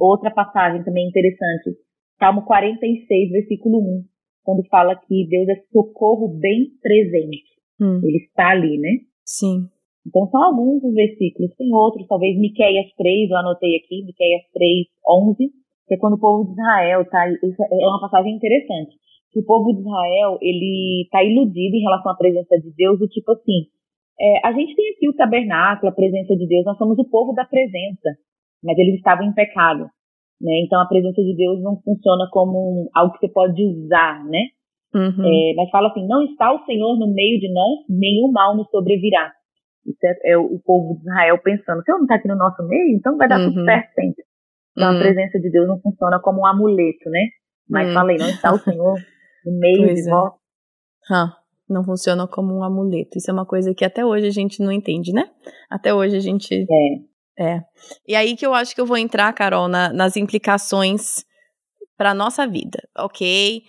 Outra 0.00 0.30
passagem 0.30 0.82
também 0.84 1.08
interessante, 1.08 1.76
Salmo 2.18 2.44
46, 2.44 3.30
versículo 3.30 3.78
1, 3.78 4.04
quando 4.44 4.66
fala 4.68 4.94
que 4.96 5.26
Deus 5.28 5.48
é 5.48 5.56
socorro 5.72 6.28
bem 6.38 6.70
presente. 6.80 7.50
Hum. 7.80 8.00
Ele 8.02 8.18
está 8.18 8.50
ali, 8.50 8.78
né? 8.78 8.90
Sim. 9.24 9.68
Então 10.06 10.26
são 10.30 10.42
alguns 10.42 10.82
dos 10.82 10.94
versículos, 10.94 11.54
tem 11.56 11.72
outros, 11.74 12.06
talvez 12.06 12.38
Miqueias 12.38 12.86
3, 12.96 13.30
eu 13.30 13.36
anotei 13.36 13.76
aqui, 13.76 14.02
Miqueias 14.04 14.42
3, 14.52 14.86
11, 15.06 15.50
que 15.86 15.94
é 15.94 15.98
quando 15.98 16.14
o 16.14 16.20
povo 16.20 16.46
de 16.46 16.52
Israel 16.52 17.04
tá, 17.10 17.28
isso 17.30 17.62
é 17.62 17.86
uma 17.86 18.00
passagem 18.00 18.34
interessante, 18.34 18.96
que 19.30 19.40
o 19.40 19.44
povo 19.44 19.72
de 19.74 19.80
Israel, 19.80 20.38
ele 20.40 21.06
tá 21.10 21.22
iludido 21.22 21.76
em 21.76 21.82
relação 21.82 22.12
à 22.12 22.16
presença 22.16 22.58
de 22.58 22.72
Deus, 22.74 22.98
do 22.98 23.08
tipo 23.08 23.30
assim, 23.32 23.68
é, 24.20 24.46
a 24.46 24.52
gente 24.52 24.76
tem 24.76 24.92
aqui 24.92 25.08
o 25.08 25.16
tabernáculo, 25.16 25.90
a 25.90 25.94
presença 25.94 26.36
de 26.36 26.46
Deus, 26.46 26.64
nós 26.66 26.76
somos 26.76 26.98
o 26.98 27.08
povo 27.08 27.32
da 27.32 27.44
presença, 27.44 28.10
mas 28.62 28.76
eles 28.78 28.96
estavam 28.96 29.24
em 29.24 29.32
pecado. 29.32 29.84
Né? 30.40 30.62
Então 30.64 30.78
a 30.80 30.86
presença 30.86 31.22
de 31.22 31.34
Deus 31.34 31.62
não 31.62 31.80
funciona 31.80 32.28
como 32.30 32.90
algo 32.94 33.14
que 33.14 33.20
você 33.20 33.32
pode 33.32 33.62
usar, 33.64 34.22
né? 34.26 34.48
Uhum. 34.94 35.24
É, 35.24 35.54
mas 35.54 35.70
fala 35.70 35.88
assim, 35.88 36.06
não 36.06 36.24
está 36.24 36.52
o 36.52 36.64
Senhor 36.66 36.98
no 36.98 37.12
meio 37.12 37.40
de 37.40 37.50
nós, 37.52 37.78
nenhum 37.88 38.30
mal 38.30 38.56
nos 38.56 38.68
sobrevirá. 38.70 39.32
Isso 39.86 39.98
é, 40.04 40.32
é 40.32 40.38
o 40.38 40.58
povo 40.64 40.96
de 40.96 41.00
Israel 41.00 41.38
pensando, 41.42 41.80
o 41.80 41.84
Senhor 41.84 41.96
não 41.96 42.04
está 42.04 42.16
aqui 42.16 42.28
no 42.28 42.36
nosso 42.36 42.62
meio, 42.66 42.96
então 42.96 43.16
vai 43.16 43.28
dar 43.28 43.40
uhum. 43.40 43.52
tudo 43.52 43.64
certo 43.64 43.94
sempre. 43.94 44.24
Então 44.76 44.90
uhum. 44.90 44.96
a 44.96 45.00
presença 45.00 45.38
de 45.38 45.50
Deus 45.50 45.66
não 45.66 45.80
funciona 45.80 46.20
como 46.20 46.40
um 46.40 46.46
amuleto, 46.46 47.08
né? 47.08 47.28
Mas 47.68 47.88
uhum. 47.88 47.94
falei, 47.94 48.16
não 48.18 48.28
está 48.28 48.52
o 48.52 48.58
Senhor 48.58 48.98
no 49.46 49.58
meio 49.58 49.84
pois 49.84 49.94
de 49.94 50.08
é. 50.08 50.10
nós. 50.10 50.32
Huh 51.10 51.39
não 51.72 51.84
funciona 51.84 52.26
como 52.26 52.54
um 52.54 52.62
amuleto. 52.62 53.18
Isso 53.18 53.30
é 53.30 53.34
uma 53.34 53.46
coisa 53.46 53.74
que 53.74 53.84
até 53.84 54.04
hoje 54.04 54.26
a 54.26 54.30
gente 54.30 54.62
não 54.62 54.72
entende, 54.72 55.12
né? 55.12 55.24
Até 55.70 55.94
hoje 55.94 56.16
a 56.16 56.20
gente. 56.20 56.54
É. 56.54 57.10
É. 57.38 57.60
E 58.06 58.14
aí 58.14 58.36
que 58.36 58.44
eu 58.44 58.52
acho 58.52 58.74
que 58.74 58.80
eu 58.80 58.86
vou 58.86 58.98
entrar, 58.98 59.32
Carol, 59.32 59.66
na, 59.66 59.92
nas 59.92 60.16
implicações 60.16 61.24
para 61.96 62.12
nossa 62.12 62.46
vida, 62.46 62.82
ok? 62.98 63.62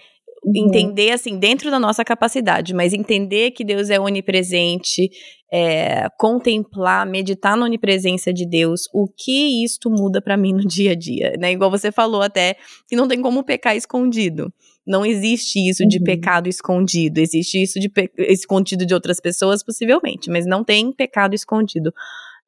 Uhum. 0.43 0.53
Entender, 0.55 1.11
assim, 1.11 1.37
dentro 1.37 1.69
da 1.69 1.79
nossa 1.79 2.03
capacidade, 2.03 2.73
mas 2.73 2.93
entender 2.93 3.51
que 3.51 3.63
Deus 3.63 3.89
é 3.89 3.99
onipresente, 3.99 5.09
é, 5.53 6.07
contemplar, 6.17 7.05
meditar 7.05 7.55
na 7.55 7.65
onipresença 7.65 8.33
de 8.33 8.45
Deus, 8.45 8.89
o 8.93 9.07
que 9.07 9.63
isto 9.63 9.89
muda 9.89 10.21
para 10.21 10.35
mim 10.35 10.51
no 10.51 10.65
dia 10.65 10.91
a 10.91 10.95
dia, 10.95 11.33
né? 11.39 11.51
Igual 11.51 11.69
você 11.69 11.91
falou 11.91 12.21
até, 12.21 12.55
que 12.89 12.95
não 12.95 13.07
tem 13.07 13.21
como 13.21 13.43
pecar 13.43 13.75
escondido. 13.75 14.51
Não 14.85 15.05
existe 15.05 15.59
isso 15.59 15.85
de 15.87 15.99
uhum. 15.99 16.03
pecado 16.03 16.49
escondido. 16.49 17.19
Existe 17.19 17.61
isso 17.61 17.79
de 17.79 17.91
escondido 18.17 18.85
de 18.85 18.93
outras 18.93 19.19
pessoas, 19.19 19.63
possivelmente, 19.63 20.29
mas 20.29 20.45
não 20.45 20.63
tem 20.63 20.91
pecado 20.91 21.35
escondido. 21.35 21.91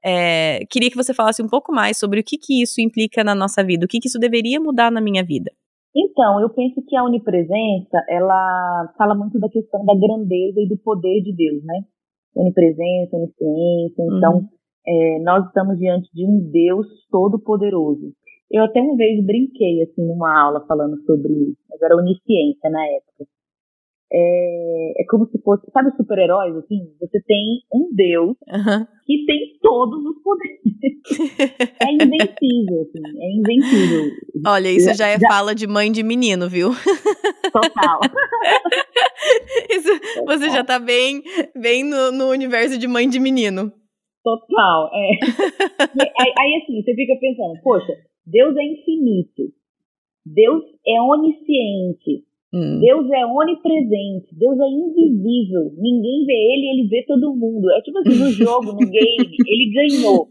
É, 0.03 0.65
queria 0.69 0.89
que 0.89 0.97
você 0.97 1.13
falasse 1.13 1.41
um 1.41 1.47
pouco 1.47 1.71
mais 1.71 1.97
sobre 1.97 2.19
o 2.19 2.23
que, 2.23 2.37
que 2.37 2.61
isso 2.61 2.81
implica 2.81 3.23
na 3.23 3.33
nossa 3.33 3.63
vida, 3.63 3.85
o 3.85 3.87
que, 3.87 3.99
que 3.99 4.07
isso 4.07 4.19
deveria 4.19 4.59
mudar 4.59 4.91
na 4.91 4.99
minha 4.99 5.23
vida. 5.23 5.51
Então, 5.95 6.41
eu 6.41 6.49
penso 6.49 6.83
que 6.87 6.95
a 6.95 7.03
onipresença, 7.03 8.03
ela 8.09 8.91
fala 8.97 9.13
muito 9.13 9.39
da 9.39 9.47
questão 9.47 9.85
da 9.85 9.93
grandeza 9.93 10.59
e 10.59 10.67
do 10.67 10.77
poder 10.77 11.21
de 11.21 11.33
Deus, 11.35 11.63
né? 11.63 11.81
Onipresença, 12.35 13.15
onisciência. 13.15 14.03
Então, 14.17 14.37
uhum. 14.37 14.47
é, 14.87 15.19
nós 15.19 15.45
estamos 15.45 15.77
diante 15.77 16.09
de 16.11 16.25
um 16.25 16.49
Deus 16.51 16.87
todo-poderoso. 17.11 18.11
Eu 18.51 18.63
até 18.63 18.81
uma 18.81 18.95
vez 18.95 19.23
brinquei, 19.25 19.81
assim, 19.83 20.05
numa 20.05 20.41
aula 20.41 20.65
falando 20.67 21.01
sobre 21.05 21.33
isso, 21.33 21.57
mas 21.69 21.81
era 21.81 21.95
onisciência 21.95 22.69
na 22.69 22.85
época. 22.85 23.25
É, 24.15 25.01
é 25.01 25.05
como 25.09 25.25
se 25.25 25.41
fosse, 25.41 25.65
sabe 25.71 25.89
os 25.89 25.95
super-heróis, 25.95 26.55
assim? 26.57 26.93
Você 26.99 27.19
tem 27.23 27.61
um 27.73 27.89
Deus 27.95 28.37
uhum. 28.47 28.85
que 29.07 29.25
tem 29.25 29.57
todos 29.59 30.05
os 30.05 30.21
poderes. 30.21 30.59
é 31.81 31.91
invencível, 31.91 32.81
assim, 32.81 33.01
é 33.19 33.31
invencível. 33.31 34.11
Olha, 34.45 34.67
isso 34.69 34.93
já 34.93 35.07
é 35.07 35.19
já... 35.19 35.27
fala 35.27 35.55
de 35.55 35.65
mãe 35.65 35.91
de 35.91 36.03
menino, 36.03 36.47
viu? 36.47 36.69
Total. 37.51 38.01
isso, 39.71 39.99
Total. 40.15 40.37
Você 40.37 40.49
já 40.51 40.63
tá 40.63 40.77
bem, 40.77 41.23
bem 41.59 41.83
no, 41.83 42.11
no 42.11 42.29
universo 42.29 42.77
de 42.77 42.87
mãe 42.87 43.09
de 43.09 43.19
menino. 43.19 43.71
Total, 44.23 44.89
é. 44.93 45.09
aí, 46.21 46.33
aí, 46.39 46.61
assim, 46.61 46.81
você 46.81 46.93
fica 46.93 47.13
pensando, 47.19 47.59
poxa, 47.61 47.93
Deus 48.25 48.55
é 48.55 48.63
infinito. 48.63 49.51
Deus 50.25 50.63
é 50.87 51.01
onisciente. 51.01 52.23
Hum. 52.53 52.79
Deus 52.79 53.09
é 53.11 53.25
onipresente. 53.25 54.27
Deus 54.31 54.59
é 54.59 54.67
invisível. 54.67 55.73
Ninguém 55.75 56.25
vê 56.25 56.33
ele, 56.33 56.69
ele 56.69 56.87
vê 56.87 57.03
todo 57.07 57.35
mundo. 57.35 57.69
É 57.71 57.81
tipo 57.81 57.97
assim, 57.99 58.17
no 58.17 58.29
jogo, 58.31 58.73
no 58.73 58.89
game, 58.89 59.37
ele 59.47 59.71
ganhou. 59.73 60.29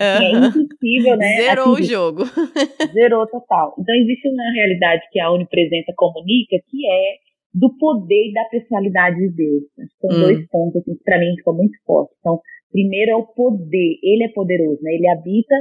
Uhum. 0.00 0.06
É 0.06 0.48
impossível, 0.48 1.16
né? 1.16 1.36
Zerou 1.36 1.74
assim, 1.74 1.82
o 1.82 1.86
jogo. 1.86 2.22
Zerou 2.92 3.26
total. 3.26 3.74
Então 3.78 3.94
existe 3.94 4.28
uma 4.28 4.52
realidade 4.52 5.02
que 5.12 5.20
a 5.20 5.30
onipresença 5.32 5.92
comunica, 5.96 6.56
que 6.68 6.86
é 6.86 7.24
do 7.52 7.72
poder 7.78 8.30
e 8.30 8.32
da 8.32 8.44
personalidade 8.46 9.16
de 9.16 9.36
Deus. 9.36 9.62
São 10.00 10.10
hum. 10.10 10.20
dois 10.22 10.48
pontos 10.48 10.76
assim, 10.76 10.96
que 10.96 11.04
para 11.04 11.18
mim 11.18 11.36
ficam 11.36 11.54
muito 11.54 11.76
fortes. 11.86 12.16
Então, 12.20 12.40
primeiro 12.72 13.10
é 13.12 13.16
o 13.16 13.26
poder. 13.26 13.98
Ele 14.02 14.24
é 14.24 14.28
poderoso, 14.28 14.82
né? 14.82 14.94
Ele 14.94 15.08
habita 15.08 15.54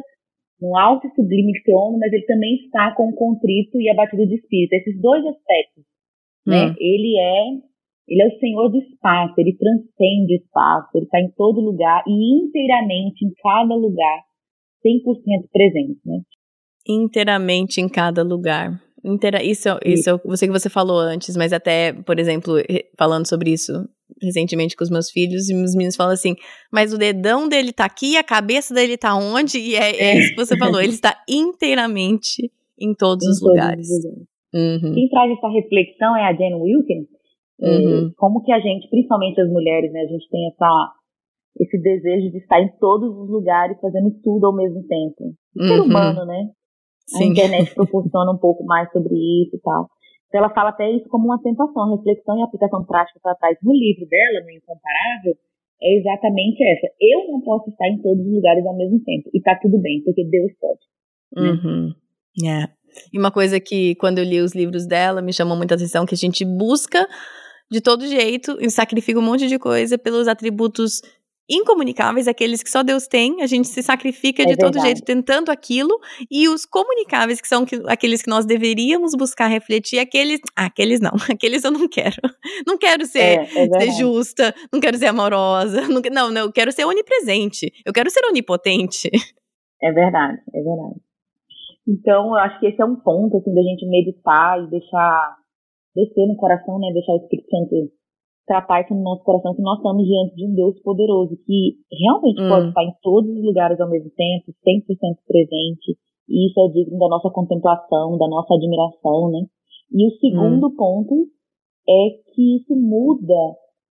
no 0.62 0.78
alto 0.78 1.08
e 1.08 1.16
sublime 1.16 1.54
trono, 1.64 1.98
mas 2.00 2.12
ele 2.14 2.26
também 2.26 2.56
está 2.56 2.94
com 2.96 3.10
o 3.10 3.16
contrito 3.16 3.80
e 3.80 3.90
abatido 3.90 4.26
de 4.28 4.36
espírito. 4.36 4.74
Esses 4.74 5.02
dois 5.02 5.26
aspectos, 5.26 5.84
né? 6.46 6.68
Hum. 6.68 6.76
Ele 6.80 7.20
é 7.20 7.74
ele 8.08 8.22
é 8.22 8.28
o 8.28 8.40
Senhor 8.40 8.70
do 8.70 8.78
espaço, 8.80 9.34
ele 9.38 9.56
transcende 9.56 10.34
o 10.34 10.38
espaço, 10.38 10.90
ele 10.96 11.06
está 11.06 11.22
em 11.22 11.32
todo 11.38 11.62
lugar 11.62 12.04
e 12.06 12.44
inteiramente 12.44 13.26
em 13.26 13.32
cada 13.42 13.76
lugar, 13.76 14.20
100% 14.86 15.48
presente, 15.52 16.00
né? 16.06 16.20
Inteiramente 16.88 17.80
em 17.80 17.88
cada 17.88 18.22
lugar. 18.22 18.82
Isso, 19.44 19.70
isso 19.86 20.10
é 20.10 20.14
o 20.14 20.20
que 20.20 20.48
você 20.48 20.70
falou 20.70 20.98
antes, 20.98 21.36
mas 21.36 21.52
até, 21.52 21.94
por 21.94 22.20
exemplo, 22.20 22.56
falando 22.98 23.28
sobre 23.28 23.52
isso 23.52 23.72
recentemente 24.22 24.76
com 24.76 24.84
os 24.84 24.90
meus 24.90 25.10
filhos, 25.10 25.50
e 25.50 25.56
os 25.56 25.76
meninos 25.76 25.96
falam 25.96 26.14
assim, 26.14 26.36
mas 26.72 26.94
o 26.94 26.98
dedão 26.98 27.48
dele 27.48 27.72
tá 27.72 27.86
aqui, 27.86 28.18
a 28.18 28.24
cabeça 28.24 28.74
dele 28.74 28.98
tá 28.98 29.16
onde? 29.16 29.58
E 29.60 29.76
é, 29.76 29.96
é 29.96 30.18
isso 30.18 30.30
que 30.32 30.46
você 30.46 30.58
falou, 30.58 30.82
ele 30.82 30.94
está 30.94 31.16
inteiramente 31.28 32.52
em 32.80 32.94
todos 32.94 33.26
em 33.26 33.32
os 33.32 33.40
todos 33.40 33.54
lugares. 33.54 33.88
Os. 33.90 34.06
Uhum. 34.54 34.94
Quem 34.94 35.10
traz 35.10 35.32
essa 35.32 35.50
reflexão 35.50 36.16
é 36.16 36.26
a 36.26 36.34
Jane 36.34 36.56
Wilkins, 36.56 37.08
uhum. 37.60 38.12
como 38.16 38.44
que 38.44 38.52
a 38.52 38.60
gente, 38.60 38.88
principalmente 38.90 39.42
as 39.42 39.50
mulheres, 39.50 39.92
né, 39.92 40.02
a 40.02 40.08
gente 40.08 40.30
tem 40.30 40.48
essa, 40.48 40.92
esse 41.60 41.82
desejo 41.82 42.32
de 42.32 42.38
estar 42.38 42.62
em 42.62 42.70
todos 42.80 43.18
os 43.18 43.30
lugares 43.30 43.80
fazendo 43.82 44.12
tudo 44.24 44.46
ao 44.46 44.56
mesmo 44.56 44.84
tempo. 44.88 45.34
O 45.56 45.64
ser 45.64 45.80
uhum. 45.80 45.86
humano, 45.86 46.26
né? 46.26 46.50
Sim. 47.08 47.24
A 47.24 47.28
internet 47.28 47.74
proporciona 47.76 48.32
um 48.32 48.38
pouco 48.38 48.64
mais 48.64 48.92
sobre 48.92 49.16
isso 49.16 49.56
e 49.56 49.60
tal. 49.60 49.90
Então 50.34 50.44
ela 50.44 50.50
fala 50.52 50.70
até 50.70 50.90
isso 50.90 51.08
como 51.10 51.26
uma 51.26 51.40
tentação, 51.40 51.96
reflexão 51.96 52.40
e 52.40 52.42
aplicação 52.42 52.84
prática 52.84 53.20
que 53.22 53.28
ela 53.28 53.38
traz 53.38 53.56
no 53.62 53.72
livro 53.72 54.08
dela, 54.10 54.44
no 54.44 54.50
Incomparável, 54.50 55.38
é 55.80 56.00
exatamente 56.00 56.58
essa. 56.64 56.88
Eu 57.00 57.32
não 57.32 57.42
posso 57.42 57.70
estar 57.70 57.88
em 57.88 58.02
todos 58.02 58.26
os 58.26 58.34
lugares 58.34 58.66
ao 58.66 58.76
mesmo 58.76 59.00
tempo. 59.04 59.30
E 59.32 59.40
tá 59.40 59.56
tudo 59.62 59.80
bem, 59.80 60.02
porque 60.04 60.24
Deus 60.24 60.52
pode. 60.60 60.80
Né? 61.36 61.52
Uhum. 61.52 61.94
É. 62.50 62.68
E 63.14 63.20
uma 63.20 63.32
coisa 63.32 63.60
que, 63.60 63.94
quando 63.96 64.18
eu 64.18 64.24
li 64.24 64.42
os 64.42 64.56
livros 64.56 64.88
dela, 64.88 65.22
me 65.22 65.32
chamou 65.32 65.56
muita 65.56 65.76
atenção, 65.76 66.04
que 66.04 66.16
a 66.16 66.18
gente 66.18 66.44
busca 66.44 67.08
de 67.70 67.80
todo 67.80 68.08
jeito 68.08 68.58
e 68.60 68.72
sacrifica 68.72 69.20
um 69.20 69.24
monte 69.24 69.48
de 69.48 69.60
coisa 69.60 70.00
pelos 70.00 70.28
atributos 70.28 71.02
incomunicáveis, 71.50 72.28
aqueles 72.28 72.64
que 72.64 72.70
só 72.70 72.84
Deus 72.84 73.08
tem, 73.08 73.42
a 73.42 73.48
gente 73.48 73.68
se 73.68 73.84
sacrifica 73.84 74.42
é 74.42 74.46
de 74.46 74.56
verdade. 74.56 74.74
todo 74.74 74.82
jeito 74.82 75.04
tentando 75.04 75.52
aquilo, 75.52 76.00
e 76.32 76.48
os 76.48 76.66
comunicáveis, 76.66 77.42
que 77.42 77.48
são 77.48 77.66
que, 77.66 77.82
aqueles 77.88 78.22
que 78.22 78.30
nós 78.30 78.46
deveríamos 78.46 79.14
buscar 79.18 79.48
refletir, 79.48 80.00
aqueles, 80.00 80.40
ah, 80.56 80.66
aqueles 80.66 81.00
não, 81.00 81.12
aqueles 81.30 81.64
eu 81.64 81.72
não 81.72 81.88
quero. 81.88 82.16
Não 82.66 82.78
quero 82.78 83.06
ser, 83.06 83.20
é, 83.20 83.66
é 83.66 83.80
ser 83.80 83.92
justa, 83.92 84.54
não 84.72 84.80
quero 84.80 84.98
ser 84.98 85.08
amorosa, 85.08 85.82
não, 85.88 86.02
não, 86.12 86.32
não, 86.32 86.42
eu 86.44 86.52
quero 86.52 86.72
ser 86.72 86.86
onipresente, 86.86 87.72
eu 87.86 87.94
quero 87.94 88.10
ser 88.10 88.26
onipotente. 88.26 89.10
É 89.82 89.92
verdade, 89.92 90.40
é 90.54 90.62
verdade. 90.62 91.02
Então, 91.86 92.28
eu 92.28 92.36
acho 92.36 92.60
que 92.60 92.68
esse 92.68 92.82
é 92.82 92.86
um 92.86 92.96
ponto, 92.96 93.36
assim, 93.36 93.54
da 93.54 93.62
gente 93.62 93.86
meditar 93.86 94.64
e 94.64 94.70
deixar 94.70 95.38
descer 95.94 96.26
no 96.26 96.38
coração, 96.38 96.80
né, 96.80 96.92
deixar 96.94 97.12
o 97.12 97.18
Espírito 97.18 97.50
Santo 97.50 97.92
tratar 98.46 98.82
isso 98.82 98.94
no 98.94 99.04
nosso 99.04 99.24
coração, 99.24 99.56
que 99.56 99.62
nós 99.62 99.78
estamos 99.78 100.06
diante 100.06 100.36
de 100.36 100.46
um 100.46 100.56
Deus 100.56 100.80
poderoso, 100.82 101.38
que 101.46 101.76
realmente 101.92 102.42
hum. 102.42 102.50
pode 102.50 102.68
estar 102.70 102.84
em 102.84 102.94
todos 103.02 103.30
os 103.30 103.44
lugares 103.44 103.80
ao 103.80 103.90
mesmo 103.90 104.10
tempo, 104.12 104.52
100% 104.66 105.18
presente, 105.28 105.98
e 106.28 106.48
isso 106.48 106.60
é 106.60 106.68
digno 106.70 106.98
da 107.00 107.08
nossa 107.08 107.30
contemplação, 107.30 108.18
da 108.18 108.28
nossa 108.28 108.54
admiração, 108.54 109.32
né? 109.32 109.42
E 109.92 110.08
o 110.08 110.12
segundo 110.18 110.68
hum. 110.68 110.76
ponto 110.76 111.28
é 111.88 112.10
que 112.34 112.58
isso 112.58 112.76
muda 112.76 113.56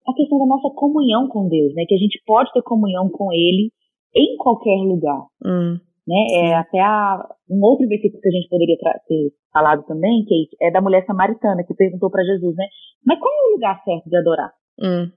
a 0.07 0.13
questão 0.13 0.37
da 0.39 0.45
nossa 0.45 0.69
comunhão 0.75 1.27
com 1.27 1.47
Deus, 1.47 1.73
né? 1.73 1.85
Que 1.87 1.95
a 1.95 1.97
gente 1.99 2.21
pode 2.25 2.51
ter 2.53 2.61
comunhão 2.63 3.09
com 3.09 3.31
Ele 3.31 3.71
em 4.15 4.37
qualquer 4.37 4.77
lugar. 4.77 5.25
Hum. 5.43 5.77
Né? 6.07 6.49
É 6.49 6.53
até 6.53 6.79
a, 6.79 7.17
um 7.49 7.63
outro 7.63 7.87
versículo 7.87 8.21
que 8.21 8.27
a 8.27 8.31
gente 8.31 8.49
poderia 8.49 8.77
ter 9.07 9.33
falado 9.51 9.83
também, 9.87 10.23
que 10.25 10.47
é 10.61 10.69
da 10.69 10.81
mulher 10.81 11.03
samaritana, 11.05 11.63
que 11.63 11.73
perguntou 11.73 12.11
para 12.11 12.23
Jesus, 12.23 12.55
né? 12.55 12.65
Mas 13.05 13.19
qual 13.19 13.33
é 13.33 13.49
o 13.49 13.53
lugar 13.53 13.81
certo 13.83 14.07
de 14.07 14.17
adorar? 14.17 14.51
Hum. 14.79 15.09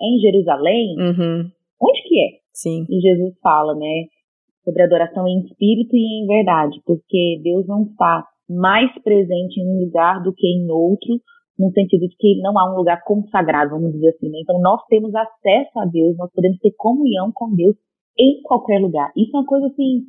É 0.00 0.06
em 0.06 0.18
Jerusalém? 0.20 0.96
Uhum. 0.98 1.50
Onde 1.80 2.02
que 2.08 2.18
é? 2.18 2.28
Sim. 2.52 2.86
E 2.88 3.00
Jesus 3.00 3.38
fala, 3.42 3.74
né? 3.74 4.06
Sobre 4.64 4.82
adoração 4.82 5.26
em 5.28 5.40
espírito 5.40 5.94
e 5.94 6.22
em 6.22 6.26
verdade, 6.26 6.80
porque 6.86 7.40
Deus 7.42 7.66
não 7.66 7.82
está 7.82 8.26
mais 8.48 8.90
presente 9.02 9.60
em 9.60 9.68
um 9.68 9.84
lugar 9.84 10.22
do 10.22 10.32
que 10.32 10.46
em 10.46 10.70
outro, 10.70 11.20
no 11.58 11.70
sentido 11.72 12.08
de 12.08 12.16
que 12.16 12.40
não 12.40 12.58
há 12.58 12.72
um 12.72 12.76
lugar 12.76 13.02
consagrado, 13.04 13.70
vamos 13.70 13.92
dizer 13.92 14.10
assim. 14.10 14.30
Né? 14.30 14.38
Então, 14.40 14.60
nós 14.60 14.80
temos 14.88 15.14
acesso 15.14 15.78
a 15.78 15.84
Deus, 15.84 16.16
nós 16.16 16.30
podemos 16.32 16.58
ter 16.58 16.72
comunhão 16.76 17.30
com 17.34 17.54
Deus 17.54 17.76
em 18.18 18.40
qualquer 18.42 18.78
lugar. 18.78 19.10
Isso 19.16 19.36
é 19.36 19.40
uma 19.40 19.46
coisa 19.46 19.66
assim 19.66 20.06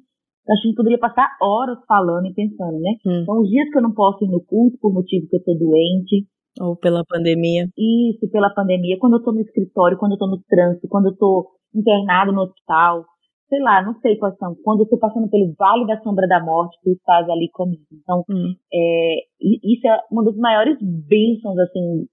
a 0.49 0.56
gente 0.56 0.75
poderia 0.75 0.99
passar 0.99 1.27
horas 1.41 1.77
falando 1.88 2.27
e 2.27 2.34
pensando, 2.34 2.79
né? 2.79 2.91
Hum. 3.06 3.21
Então, 3.21 3.41
os 3.41 3.49
dias 3.49 3.69
que 3.69 3.77
eu 3.77 3.82
não 3.82 3.93
posso 3.93 4.23
ir 4.25 4.27
no 4.27 4.43
culto 4.43 4.77
por 4.79 4.93
motivo 4.93 5.27
que 5.29 5.38
eu 5.38 5.43
tô 5.43 5.53
doente. 5.53 6.27
Ou 6.60 6.75
pela 6.75 7.03
pandemia. 7.06 7.67
Isso, 7.77 8.29
pela 8.29 8.53
pandemia. 8.53 8.97
Quando 8.99 9.17
eu 9.17 9.23
tô 9.23 9.32
no 9.32 9.41
escritório, 9.41 9.97
quando 9.97 10.13
eu 10.13 10.17
tô 10.17 10.27
no 10.27 10.41
trânsito, 10.47 10.88
quando 10.88 11.08
eu 11.08 11.15
tô 11.15 11.49
internado 11.73 12.32
no 12.32 12.41
hospital. 12.41 13.06
Sei 13.47 13.60
lá, 13.62 13.84
não 13.86 13.93
sei 13.99 14.17
quais 14.17 14.36
são. 14.38 14.56
Quando 14.63 14.82
eu 14.82 14.89
tô 14.89 14.97
passando 14.97 15.29
pelo 15.29 15.53
vale 15.58 15.86
da 15.86 16.01
sombra 16.01 16.27
da 16.27 16.43
morte, 16.43 16.77
tu 16.84 16.91
estás 16.91 17.29
ali 17.29 17.49
comigo. 17.51 17.84
Então, 17.91 18.23
hum. 18.29 18.53
é, 18.73 19.15
isso 19.41 19.88
é 19.88 19.99
uma 20.12 20.23
das 20.23 20.36
maiores 20.36 20.77
bênçãos, 20.82 21.58
assim, 21.60 22.06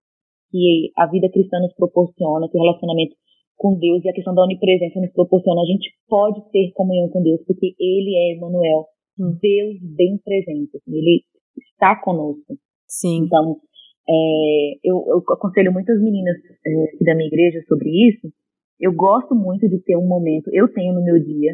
que 0.50 0.90
a 0.96 1.06
vida 1.06 1.28
cristã 1.32 1.58
nos 1.60 1.74
proporciona, 1.74 2.48
que 2.48 2.58
o 2.58 2.62
relacionamento 2.62 3.14
com 3.60 3.78
Deus 3.78 4.02
e 4.02 4.08
a 4.08 4.12
questão 4.14 4.34
da 4.34 4.42
onipresença 4.42 4.98
nos 4.98 5.12
proporciona. 5.12 5.60
A 5.60 5.66
gente 5.66 5.92
pode 6.08 6.40
ter 6.50 6.72
comunhão 6.72 7.10
com 7.10 7.22
Deus, 7.22 7.44
porque 7.46 7.74
Ele 7.78 8.16
é 8.16 8.34
Emmanuel, 8.34 8.86
hum. 9.20 9.36
Deus 9.36 9.76
bem 9.82 10.16
presente. 10.24 10.78
Assim, 10.78 10.96
ele 10.96 11.22
está 11.58 11.94
conosco. 12.00 12.56
Sim. 12.88 13.26
Então, 13.26 13.60
é, 14.08 14.72
eu, 14.82 15.04
eu, 15.08 15.18
aconselho 15.34 15.72
muitas 15.72 16.00
meninas 16.00 16.36
é, 16.66 17.04
da 17.04 17.14
minha 17.14 17.28
igreja 17.28 17.60
sobre 17.68 17.90
isso. 18.08 18.32
Eu 18.80 18.94
gosto 18.94 19.34
muito 19.34 19.68
de 19.68 19.78
ter 19.84 19.94
um 19.94 20.08
momento, 20.08 20.48
eu 20.54 20.66
tenho 20.72 20.94
no 20.94 21.04
meu 21.04 21.22
dia, 21.22 21.52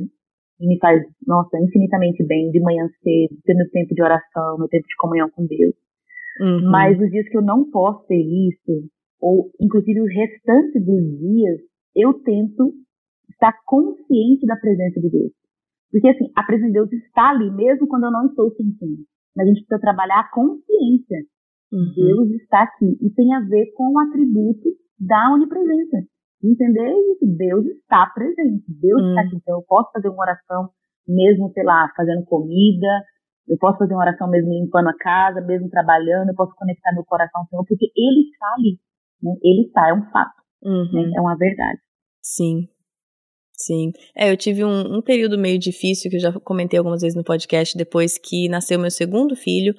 e 0.61 0.67
me 0.69 0.79
faz, 0.79 1.03
nossa, 1.27 1.59
infinitamente 1.59 2.25
bem, 2.25 2.53
de 2.53 2.61
manhã 2.61 2.89
cedo, 3.03 3.37
ter 3.45 3.55
meu 3.55 3.69
tempo 3.71 3.93
de 3.93 4.01
oração, 4.01 4.59
meu 4.59 4.69
tempo 4.69 4.87
de 4.87 4.97
comunhão 4.97 5.29
com 5.35 5.45
Deus. 5.45 5.75
Uhum. 6.41 6.71
Mas 6.71 7.01
os 7.01 7.11
dias 7.11 7.29
que 7.29 7.37
eu 7.37 7.43
não 7.43 7.69
posso 7.69 8.07
ter 8.07 8.23
isso, 8.23 8.89
ou 9.21 9.51
inclusive 9.61 10.01
o 10.01 10.07
restante 10.07 10.79
dos 10.79 11.19
dias, 11.19 11.61
eu 11.97 12.13
tento 12.23 12.75
estar 13.31 13.53
consciente 13.65 14.47
da 14.47 14.57
presença 14.57 15.01
de 15.01 15.11
Deus. 15.11 15.33
Porque, 15.91 16.09
assim, 16.09 16.31
a 16.37 16.43
presença 16.45 16.69
de 16.69 16.75
Deus 16.75 16.93
está 16.93 17.31
ali, 17.31 17.51
mesmo 17.51 17.89
quando 17.89 18.05
eu 18.05 18.13
não 18.13 18.27
estou 18.27 18.51
sentindo. 18.53 19.03
Mas 19.35 19.47
a 19.47 19.49
gente 19.49 19.65
precisa 19.65 19.81
trabalhar 19.81 20.21
a 20.21 20.31
consciência. 20.31 21.25
Uhum. 21.73 21.93
Deus 21.95 22.31
está 22.43 22.63
aqui. 22.63 22.97
E 23.01 23.11
tem 23.11 23.35
a 23.35 23.41
ver 23.41 23.73
com 23.75 23.93
o 23.93 23.99
atributo 23.99 24.69
da 25.01 25.33
onipresença. 25.33 26.05
Entender 26.43 26.93
isso. 27.13 27.27
Deus 27.37 27.65
está 27.67 28.07
presente. 28.15 28.65
Deus 28.69 29.01
uhum. 29.01 29.09
está 29.09 29.21
aqui. 29.23 29.37
Então, 29.37 29.57
eu 29.57 29.65
posso 29.67 29.91
fazer 29.93 30.09
uma 30.09 30.23
oração 30.23 30.69
mesmo, 31.09 31.51
sei 31.53 31.65
lá, 31.65 31.91
fazendo 31.97 32.25
comida. 32.25 32.89
Eu 33.49 33.57
posso 33.59 33.79
fazer 33.79 33.95
uma 33.95 34.03
oração 34.03 34.29
mesmo 34.29 34.53
limpando 34.53 34.89
a 34.89 34.97
casa, 34.97 35.41
mesmo 35.41 35.71
trabalhando. 35.71 36.29
Eu 36.29 36.35
posso 36.35 36.55
conectar 36.57 36.93
meu 36.93 37.05
coração 37.05 37.43
ao 37.43 37.47
Senhor, 37.47 37.65
porque 37.67 37.91
Ele 37.97 38.29
está 38.31 38.47
ali. 38.59 38.79
Né? 39.23 39.33
Ele 39.43 39.67
está, 39.67 39.89
é 39.89 39.95
um 39.95 40.05
fato. 40.11 40.46
Uhum. 40.63 40.91
Né? 40.93 41.13
É 41.17 41.21
uma 41.21 41.37
verdade. 41.37 41.81
Sim. 42.23 42.69
Sim. 43.57 43.93
É, 44.15 44.31
eu 44.31 44.37
tive 44.37 44.63
um, 44.65 44.99
um, 44.99 45.03
período 45.03 45.39
meio 45.39 45.59
difícil, 45.59 46.11
que 46.11 46.17
eu 46.17 46.21
já 46.21 46.33
comentei 46.33 46.79
algumas 46.79 47.01
vezes 47.01 47.17
no 47.17 47.25
podcast, 47.25 47.77
depois 47.77 48.19
que 48.19 48.49
nasceu 48.49 48.79
meu 48.79 48.91
segundo 48.91 49.35
filho. 49.35 49.75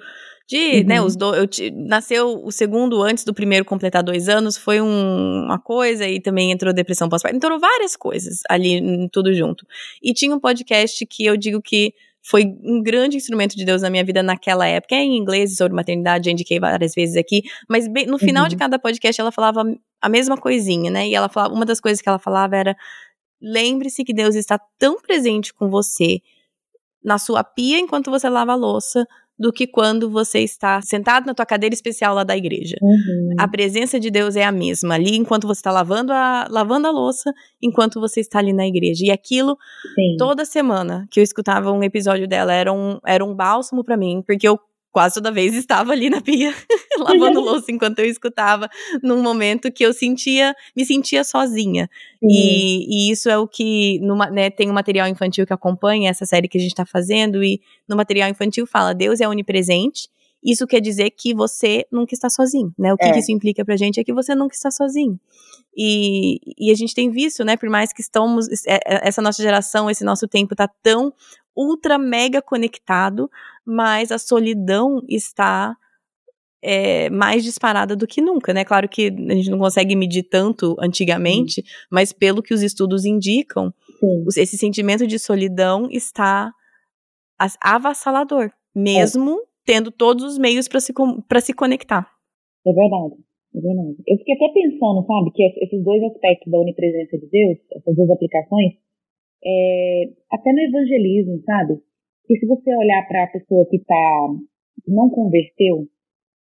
De, 0.50 0.80
uhum. 0.80 0.86
né, 0.86 1.02
os 1.02 1.16
do, 1.16 1.36
eu, 1.36 1.46
nasceu 1.74 2.42
o 2.44 2.52
segundo 2.52 3.04
antes 3.04 3.26
do 3.26 3.34
primeiro 3.34 3.66
completar 3.66 4.02
dois 4.02 4.30
anos, 4.30 4.58
foi 4.58 4.82
um, 4.82 5.44
uma 5.44 5.60
coisa, 5.60 6.08
e 6.08 6.22
também 6.22 6.52
entrou 6.52 6.74
depressão 6.74 7.10
pós-parto, 7.10 7.36
entrou 7.36 7.60
várias 7.60 7.98
coisas 7.98 8.40
ali, 8.50 9.10
tudo 9.12 9.34
junto. 9.34 9.66
E 10.02 10.14
tinha 10.14 10.34
um 10.34 10.40
podcast 10.40 11.06
que 11.06 11.26
eu 11.26 11.36
digo 11.36 11.62
que 11.62 11.94
foi 12.30 12.44
um 12.62 12.84
grande 12.84 13.16
instrumento 13.16 13.56
de 13.56 13.64
Deus 13.64 13.82
na 13.82 13.90
minha 13.90 14.04
vida 14.04 14.22
naquela 14.22 14.68
época. 14.68 14.96
É 14.96 15.00
em 15.00 15.16
inglês 15.16 15.56
sobre 15.56 15.74
maternidade, 15.74 16.26
já 16.26 16.32
indiquei 16.32 16.60
várias 16.60 16.94
vezes 16.94 17.16
aqui, 17.16 17.42
mas 17.70 17.88
bem, 17.88 18.06
no 18.06 18.20
final 18.20 18.44
uhum. 18.44 18.50
de 18.50 18.58
cada 18.58 18.78
podcast 18.78 19.20
ela 19.22 19.32
falava 19.32 19.64
a 20.02 20.10
mesma 20.10 20.38
coisinha, 20.38 20.92
né? 20.92 21.08
E 21.08 21.16
ela 21.16 21.30
falava, 21.30 21.54
uma 21.54 21.66
das 21.66 21.80
coisas 21.80 22.02
que 22.02 22.10
ela 22.10 22.20
falava 22.20 22.58
era: 22.58 22.76
lembre-se 23.42 24.04
que 24.04 24.14
Deus 24.14 24.36
está 24.36 24.60
tão 24.78 25.00
presente 25.02 25.54
com 25.54 25.70
você 25.70 26.20
na 27.02 27.18
sua 27.18 27.46
pia 27.46 27.80
enquanto 27.80 28.12
você 28.12 28.28
lava 28.28 28.52
a 28.52 28.56
louça, 28.56 29.08
do 29.40 29.52
que 29.52 29.68
quando 29.68 30.10
você 30.10 30.40
está 30.40 30.82
sentado 30.82 31.26
na 31.26 31.34
tua 31.34 31.46
cadeira 31.46 31.74
especial 31.74 32.16
lá 32.16 32.24
da 32.24 32.36
igreja. 32.36 32.76
Uhum. 32.82 33.36
A 33.38 33.48
presença 33.48 34.00
de 34.00 34.10
Deus 34.10 34.36
é 34.36 34.44
a 34.44 34.52
mesma 34.52 34.96
ali 34.96 35.16
enquanto 35.16 35.48
você 35.48 35.60
está 35.60 35.72
lavando 35.72 36.12
a, 36.12 36.48
lavando 36.50 36.88
a 36.88 36.92
louça, 36.92 37.34
enquanto 37.62 38.00
você 38.00 38.22
está 38.22 38.40
ali 38.40 38.54
na 38.54 38.68
igreja. 38.68 39.06
E 39.06 39.12
aquilo, 39.12 39.58
Sim. 39.96 40.16
toda 40.18 40.46
semana 40.46 41.08
que 41.12 41.20
eu 41.20 41.24
escutava 41.24 41.72
um 41.72 41.84
episódio 41.84 42.28
dela, 42.28 42.54
era 42.54 42.74
um, 42.74 43.00
era 43.06 43.24
um 43.24 43.36
bálsamo 43.36 43.84
para 43.84 43.98
mim, 43.98 44.24
porque 44.26 44.48
eu 44.48 44.60
quase 44.98 45.14
toda 45.14 45.32
vez 45.32 45.54
estava 45.54 45.92
ali 45.92 46.10
na 46.10 46.22
pia, 46.22 46.52
lavando 46.98 47.40
louça 47.40 47.72
enquanto 47.72 48.00
eu 48.00 48.06
escutava, 48.06 48.68
num 49.04 49.22
momento 49.22 49.72
que 49.72 49.86
eu 49.86 49.94
sentia, 49.94 50.56
me 50.76 50.84
sentia 50.84 51.24
sozinha. 51.24 51.88
E, 52.20 52.88
e, 52.90 53.12
isso 53.12 53.30
é 53.30 53.38
o 53.38 53.48
que, 53.48 54.00
numa, 54.00 54.32
né, 54.32 54.50
tem 54.50 54.72
um 54.72 54.74
material 54.74 55.08
infantil 55.08 55.46
que 55.46 55.54
acompanha 55.54 56.10
essa 56.10 56.26
série 56.26 56.48
que 56.48 56.58
a 56.58 56.62
gente 56.62 56.72
está 56.72 56.84
fazendo, 56.84 57.44
e 57.44 57.62
no 57.88 57.96
material 57.96 58.28
infantil 58.28 58.66
fala, 58.66 58.92
Deus 58.92 59.22
é 59.22 59.28
onipresente, 59.28 60.10
isso 60.44 60.66
quer 60.66 60.82
dizer 60.82 61.12
que 61.12 61.32
você 61.32 61.86
nunca 61.92 62.16
está 62.16 62.28
sozinho, 62.28 62.74
né? 62.76 62.92
O 62.92 62.98
que, 62.98 63.06
é. 63.06 63.12
que 63.12 63.20
isso 63.20 63.32
implica 63.32 63.64
pra 63.64 63.78
gente 63.78 64.00
é 64.00 64.04
que 64.04 64.14
você 64.14 64.34
nunca 64.34 64.56
está 64.56 64.72
sozinho. 64.72 65.20
E, 65.76 66.40
e, 66.58 66.72
a 66.72 66.76
gente 66.76 66.96
tem 66.96 67.12
visto, 67.12 67.46
né, 67.46 67.56
por 67.56 67.70
mais 67.70 67.94
que 67.94 68.02
estamos, 68.02 68.48
é, 68.66 68.80
é, 68.84 69.08
essa 69.08 69.22
nossa 69.22 69.44
geração, 69.44 69.92
esse 69.92 70.04
nosso 70.04 70.28
tempo 70.28 70.56
tá 70.56 70.68
tão 70.82 71.14
ultra 71.58 71.98
mega 71.98 72.42
conectado, 72.42 73.30
mas 73.66 74.12
a 74.12 74.20
solidão 74.20 75.02
está 75.10 75.76
é, 76.62 77.10
mais 77.10 77.44
disparada 77.44 77.96
do 77.96 78.08
que 78.08 78.22
nunca, 78.22 78.54
né? 78.54 78.64
Claro 78.64 78.88
que 78.88 79.08
a 79.08 79.34
gente 79.34 79.50
não 79.50 79.60
consegue 79.60 79.96
medir 79.96 80.24
tanto 80.24 80.76
antigamente, 80.80 81.64
mas 81.92 82.14
pelo 82.14 82.44
que 82.44 82.54
os 82.54 82.62
estudos 82.62 83.06
indicam, 83.06 83.74
Sim. 84.00 84.26
esse 84.42 84.58
sentimento 84.58 85.08
de 85.08 85.20
solidão 85.20 85.88
está 85.92 86.52
avassalador, 87.62 88.52
mesmo 88.76 89.40
é. 89.40 89.44
tendo 89.66 89.92
todos 89.92 90.24
os 90.24 90.38
meios 90.38 90.68
para 90.68 90.80
se, 90.80 90.94
se 91.42 91.54
conectar. 91.54 92.10
É 92.66 92.74
verdade, 92.74 93.16
é 93.56 93.62
verdade. 93.62 93.96
Eu 94.08 94.18
fiquei 94.18 94.36
até 94.36 94.50
pensando, 94.50 95.06
sabe, 95.06 95.32
que 95.34 95.44
esses 95.64 95.84
dois 95.84 96.04
aspectos 96.04 96.52
da 96.52 96.60
onipresença 96.60 97.18
de 97.18 97.28
Deus, 97.28 97.58
essas 97.72 97.96
duas 97.96 98.10
aplicações, 98.10 98.74
é, 99.48 100.04
até 100.32 100.52
no 100.52 100.60
evangelismo, 100.60 101.42
sabe? 101.46 101.80
Que 102.28 102.38
se 102.38 102.46
você 102.46 102.76
olhar 102.76 103.08
para 103.08 103.24
a 103.24 103.32
pessoa 103.32 103.66
que 103.70 103.80
tá, 103.80 104.28
não 104.86 105.10
converteu, 105.10 105.88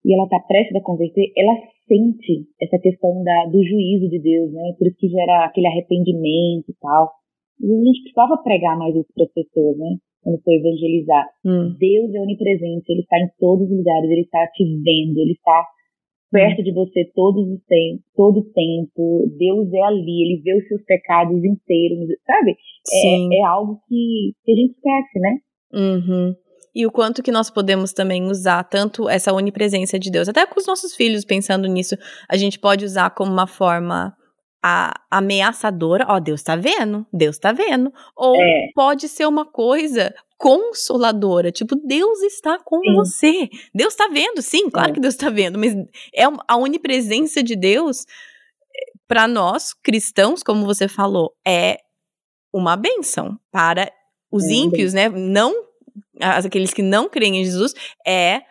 e 0.06 0.13
ela 0.13 0.25
está 0.25 0.39
prestes 0.41 0.75
a 0.75 0.82
converter, 0.82 1.32
ela 1.36 1.56
sente 1.88 2.45
essa 2.62 2.77
questão 2.77 3.23
da, 3.23 3.45
do 3.45 3.63
juízo 3.63 4.10
de 4.10 4.19
Deus, 4.19 4.51
né? 4.51 4.75
Por 4.77 4.88
isso 4.88 4.97
que 4.97 5.08
gera 5.08 5.45
aquele 5.45 5.67
arrependimento 5.67 6.69
e 6.69 6.75
tal. 6.79 7.10
E 7.62 7.71
a 7.71 7.84
gente 7.84 8.01
precisava 8.03 8.38
pregar 8.43 8.77
mais 8.77 8.95
isso 8.95 9.10
para 9.15 9.23
as 9.25 9.34
pessoas, 9.34 9.77
né? 9.77 9.97
Quando 10.21 10.41
for 10.41 10.53
evangelizar. 10.53 11.25
Hum. 11.45 11.75
Deus 11.79 12.13
é 12.13 12.19
onipresente, 12.19 12.91
Ele 12.91 13.01
está 13.01 13.17
em 13.19 13.29
todos 13.39 13.69
os 13.69 13.77
lugares, 13.77 14.10
Ele 14.10 14.21
está 14.21 14.45
te 14.47 14.63
vendo, 14.63 15.17
Ele 15.19 15.34
está 15.34 15.65
perto 16.34 16.63
de 16.63 16.74
você 16.74 17.06
todos 17.13 17.48
os 17.48 17.63
tempos, 17.65 18.04
todo 18.15 18.39
o 18.39 18.52
tempo. 18.52 19.32
Deus 19.38 19.72
é 19.72 19.84
ali, 19.84 20.24
Ele 20.24 20.41
vê 20.43 20.58
os 20.58 20.67
seus 20.67 20.84
pecados 20.84 21.38
inteiros, 21.43 22.00
sabe? 22.26 22.58
É, 22.91 23.39
é, 23.39 23.46
algo 23.46 23.80
que, 23.88 24.34
que 24.43 24.52
a 24.52 24.56
gente 24.56 24.72
esquece, 24.72 25.19
né? 25.19 25.38
Uhum 25.74 26.36
e 26.76 26.86
o 26.88 26.91
quanto 26.91 27.22
que 27.22 27.32
nós 27.32 27.52
podemos 27.52 27.93
também 27.93 28.24
usar 28.24 28.63
tanto 28.63 29.08
essa 29.08 29.32
onipresença 29.32 30.00
de 30.00 30.10
Deus, 30.10 30.28
até 30.28 30.46
com 30.46 30.60
os 30.60 30.65
nossos 30.65 30.96
filhos, 30.96 31.24
pensando 31.24 31.67
nisso, 31.67 31.96
a 32.28 32.36
gente 32.36 32.58
pode 32.58 32.84
usar 32.84 33.12
como 33.12 33.32
uma 33.32 33.46
forma 33.46 34.15
a, 34.63 34.93
ameaçadora, 35.12 36.06
ó, 36.08 36.19
Deus 36.21 36.41
tá 36.41 36.56
vendo, 36.56 37.06
Deus 37.12 37.38
tá 37.38 37.52
vendo, 37.52 37.91
ou 38.15 38.34
é. 38.36 38.69
pode 38.73 39.10
ser 39.10 39.28
uma 39.28 39.45
coisa 39.45 40.15
consoladora, 40.38 41.52
tipo, 41.52 41.76
Deus 41.76 42.21
está 42.21 42.58
com 42.58 42.80
sim. 42.80 42.93
você, 42.95 43.49
Deus 43.76 43.93
tá 43.93 44.08
vendo, 44.08 44.41
sim, 44.41 44.69
claro 44.69 44.91
é. 44.91 44.93
que 44.93 44.99
Deus 45.02 45.15
tá 45.15 45.30
vendo, 45.30 45.60
mas 45.60 45.73
é 46.15 46.23
a 46.47 46.56
onipresença 46.56 47.43
de 47.43 47.58
Deus, 47.58 48.06
para 49.08 49.28
nós 49.28 49.73
cristãos, 49.73 50.41
como 50.41 50.65
você 50.65 50.88
falou, 50.88 51.34
é 51.45 51.80
uma 52.54 52.78
benção, 52.78 53.38
para 53.52 53.91
os 54.32 54.45
é 54.45 54.54
ímpios, 54.54 54.93
né, 54.93 55.10
não 55.10 55.54
aqueles 56.19 56.73
que 56.73 56.82
não 56.82 57.10
creem 57.10 57.41
em 57.41 57.45
Jesus, 57.45 57.73
é 58.06 58.41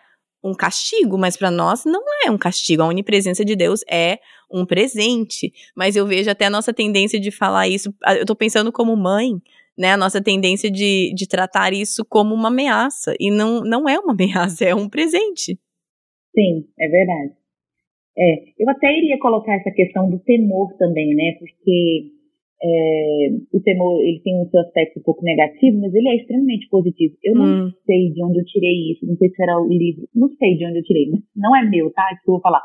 um 0.43 0.53
castigo, 0.53 1.17
mas 1.17 1.37
para 1.37 1.49
nós 1.49 1.85
não 1.85 2.03
é 2.25 2.29
um 2.29 2.37
castigo. 2.37 2.83
A 2.83 2.87
onipresença 2.87 3.45
de 3.45 3.55
Deus 3.55 3.79
é 3.89 4.19
um 4.53 4.65
presente. 4.65 5.51
Mas 5.75 5.95
eu 5.95 6.05
vejo 6.05 6.29
até 6.29 6.45
a 6.45 6.49
nossa 6.49 6.73
tendência 6.73 7.19
de 7.19 7.31
falar 7.31 7.67
isso, 7.67 7.93
eu 8.19 8.25
tô 8.25 8.35
pensando 8.35 8.71
como 8.71 8.95
mãe, 8.95 9.31
né? 9.77 9.91
A 9.93 9.97
nossa 9.97 10.21
tendência 10.21 10.69
de, 10.69 11.13
de 11.15 11.27
tratar 11.27 11.73
isso 11.73 12.05
como 12.05 12.33
uma 12.33 12.49
ameaça. 12.49 13.15
E 13.19 13.31
não, 13.31 13.61
não 13.61 13.89
é 13.89 13.99
uma 13.99 14.13
ameaça, 14.13 14.63
é 14.63 14.75
um 14.75 14.87
presente. 14.87 15.57
Sim, 16.35 16.65
é 16.79 16.87
verdade. 16.87 17.33
É, 18.17 18.43
eu 18.59 18.69
até 18.69 18.95
iria 18.95 19.17
colocar 19.17 19.55
essa 19.55 19.71
questão 19.71 20.09
do 20.09 20.19
temor 20.19 20.71
também, 20.77 21.15
né? 21.15 21.35
Porque 21.39 22.11
é, 22.63 23.29
o 23.51 23.59
temor 23.61 24.01
ele 24.01 24.21
tem 24.23 24.39
um 24.39 24.47
seu 24.49 24.61
aspecto 24.61 24.99
um 24.99 25.03
pouco 25.03 25.23
negativo, 25.23 25.81
mas 25.81 25.93
ele 25.93 26.09
é 26.09 26.15
extremamente 26.15 26.69
positivo. 26.69 27.15
Eu 27.23 27.35
não 27.35 27.67
hum. 27.67 27.71
sei 27.85 28.11
de 28.11 28.23
onde 28.23 28.39
eu 28.39 28.45
tirei 28.45 28.91
isso, 28.91 29.05
não 29.05 29.17
sei 29.17 29.29
se 29.29 29.43
era 29.43 29.59
o 29.59 29.67
livro, 29.67 30.07
não 30.15 30.29
sei 30.29 30.55
de 30.55 30.65
onde 30.65 30.77
eu 30.79 30.83
tirei, 30.83 31.09
mas 31.09 31.21
não 31.35 31.55
é 31.55 31.67
meu, 31.67 31.91
tá? 31.91 32.07
Que 32.23 32.29
eu 32.29 32.33
vou 32.33 32.41
falar. 32.41 32.63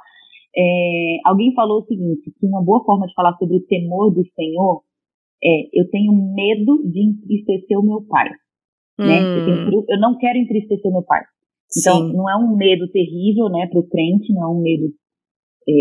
É, 0.56 1.18
alguém 1.24 1.54
falou 1.54 1.80
o 1.80 1.86
seguinte, 1.86 2.32
que 2.38 2.46
uma 2.46 2.62
boa 2.62 2.82
forma 2.84 3.06
de 3.06 3.14
falar 3.14 3.36
sobre 3.36 3.56
o 3.56 3.66
temor 3.66 4.12
do 4.12 4.24
Senhor 4.34 4.82
é 5.42 5.68
eu 5.72 5.88
tenho 5.90 6.12
medo 6.12 6.82
de 6.90 7.00
entristecer 7.00 7.78
o 7.78 7.82
meu 7.82 8.02
pai. 8.02 8.28
Hum. 8.98 9.06
Né? 9.06 9.18
Eu, 9.20 9.44
tenho, 9.44 9.84
eu, 9.88 10.00
não 10.00 10.18
quero 10.18 10.38
entristecer 10.38 10.90
o 10.90 10.94
meu 10.94 11.02
pai. 11.02 11.22
Então, 11.76 12.08
Sim. 12.08 12.16
não 12.16 12.28
é 12.28 12.36
um 12.36 12.56
medo 12.56 12.88
terrível, 12.88 13.48
né, 13.50 13.66
para 13.70 13.78
o 13.78 13.86
crente, 13.86 14.32
não 14.32 14.42
é 14.42 14.48
um 14.48 14.62
medo 14.62 14.86
é, 15.68 15.72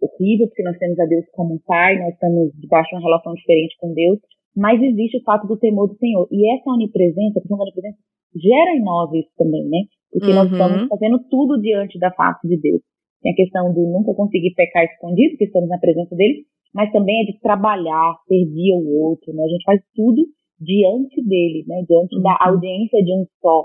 horrível, 0.00 0.46
porque 0.48 0.62
nós 0.62 0.76
temos 0.76 0.98
a 1.00 1.06
Deus 1.06 1.24
como 1.32 1.54
um 1.54 1.60
pai, 1.66 1.98
nós 1.98 2.12
estamos 2.12 2.52
debaixo 2.60 2.90
de 2.90 2.96
uma 2.96 3.02
relação 3.02 3.32
diferente 3.34 3.74
com 3.80 3.94
Deus, 3.94 4.18
mas 4.54 4.82
existe 4.82 5.16
o 5.16 5.22
fato 5.22 5.46
do 5.46 5.56
temor 5.56 5.88
do 5.88 5.96
Senhor. 5.96 6.28
E 6.30 6.54
essa 6.54 6.70
onipresença, 6.70 7.38
a 7.38 7.40
questão 7.40 7.56
da 7.56 7.64
onipresença, 7.64 7.98
gera 8.36 8.76
em 8.76 8.84
nós 8.84 9.12
isso 9.14 9.30
também, 9.36 9.64
né? 9.68 9.78
Porque 10.12 10.28
uhum. 10.28 10.34
nós 10.34 10.52
estamos 10.52 10.88
fazendo 10.88 11.18
tudo 11.30 11.60
diante 11.60 11.98
da 11.98 12.12
face 12.12 12.46
de 12.46 12.60
Deus. 12.60 12.82
Tem 13.22 13.32
a 13.32 13.36
questão 13.36 13.72
do 13.72 13.80
nunca 13.82 14.14
conseguir 14.14 14.54
pecar 14.54 14.84
escondido, 14.84 15.30
porque 15.32 15.44
estamos 15.44 15.68
na 15.68 15.78
presença 15.78 16.14
dele, 16.16 16.46
mas 16.74 16.90
também 16.92 17.22
é 17.22 17.32
de 17.32 17.40
trabalhar, 17.40 18.16
servir 18.26 18.72
ao 18.72 18.84
outro, 18.84 19.32
né? 19.34 19.44
A 19.44 19.48
gente 19.48 19.64
faz 19.64 19.80
tudo 19.94 20.22
diante 20.60 21.22
dele, 21.22 21.64
né? 21.66 21.84
Diante 21.88 22.16
uhum. 22.16 22.22
da 22.22 22.36
audiência 22.40 23.02
de 23.04 23.12
um 23.12 23.26
só. 23.40 23.64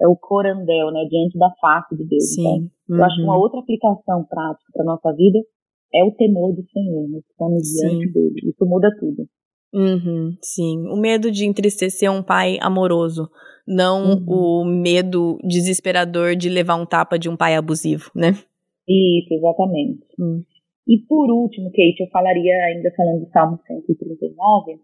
É 0.00 0.08
o 0.08 0.16
corandel, 0.16 0.90
né? 0.90 1.04
Diante 1.08 1.38
da 1.38 1.50
face 1.60 1.96
de 1.96 2.08
Deus. 2.08 2.34
Sim. 2.34 2.40
Então, 2.40 2.54
uhum. 2.88 2.96
eu 2.96 3.04
acho 3.04 3.16
que 3.16 3.22
uma 3.22 3.36
uhum. 3.36 3.40
outra 3.40 3.60
aplicação 3.60 4.24
prática 4.28 4.72
para 4.72 4.84
nossa 4.84 5.12
vida 5.14 5.38
é 5.94 6.04
o 6.04 6.12
temor 6.12 6.54
do 6.54 6.62
Senhor, 6.70 7.08
nós 7.08 7.22
estamos 7.28 7.62
diante 7.62 8.12
dele. 8.12 8.34
Isso 8.48 8.66
muda 8.66 8.90
tudo. 8.98 9.26
Uhum, 9.72 10.36
sim, 10.42 10.88
o 10.88 10.96
medo 10.96 11.30
de 11.30 11.46
entristecer 11.46 12.10
um 12.10 12.24
pai 12.24 12.58
amoroso, 12.60 13.30
não 13.66 14.14
uhum. 14.14 14.24
o 14.26 14.64
medo 14.64 15.38
desesperador 15.44 16.34
de 16.34 16.48
levar 16.48 16.74
um 16.74 16.84
tapa 16.84 17.16
de 17.16 17.28
um 17.28 17.36
pai 17.36 17.54
abusivo, 17.54 18.10
né? 18.14 18.36
Isso, 18.90 19.34
exatamente. 19.34 20.04
Uhum. 20.18 20.42
E 20.88 20.98
por 21.06 21.30
último, 21.30 21.70
Kate, 21.70 22.00
eu 22.00 22.08
falaria, 22.08 22.52
ainda 22.64 22.90
falando 22.96 23.20
do 23.20 23.30
Salmo 23.30 23.60
139, 23.64 24.80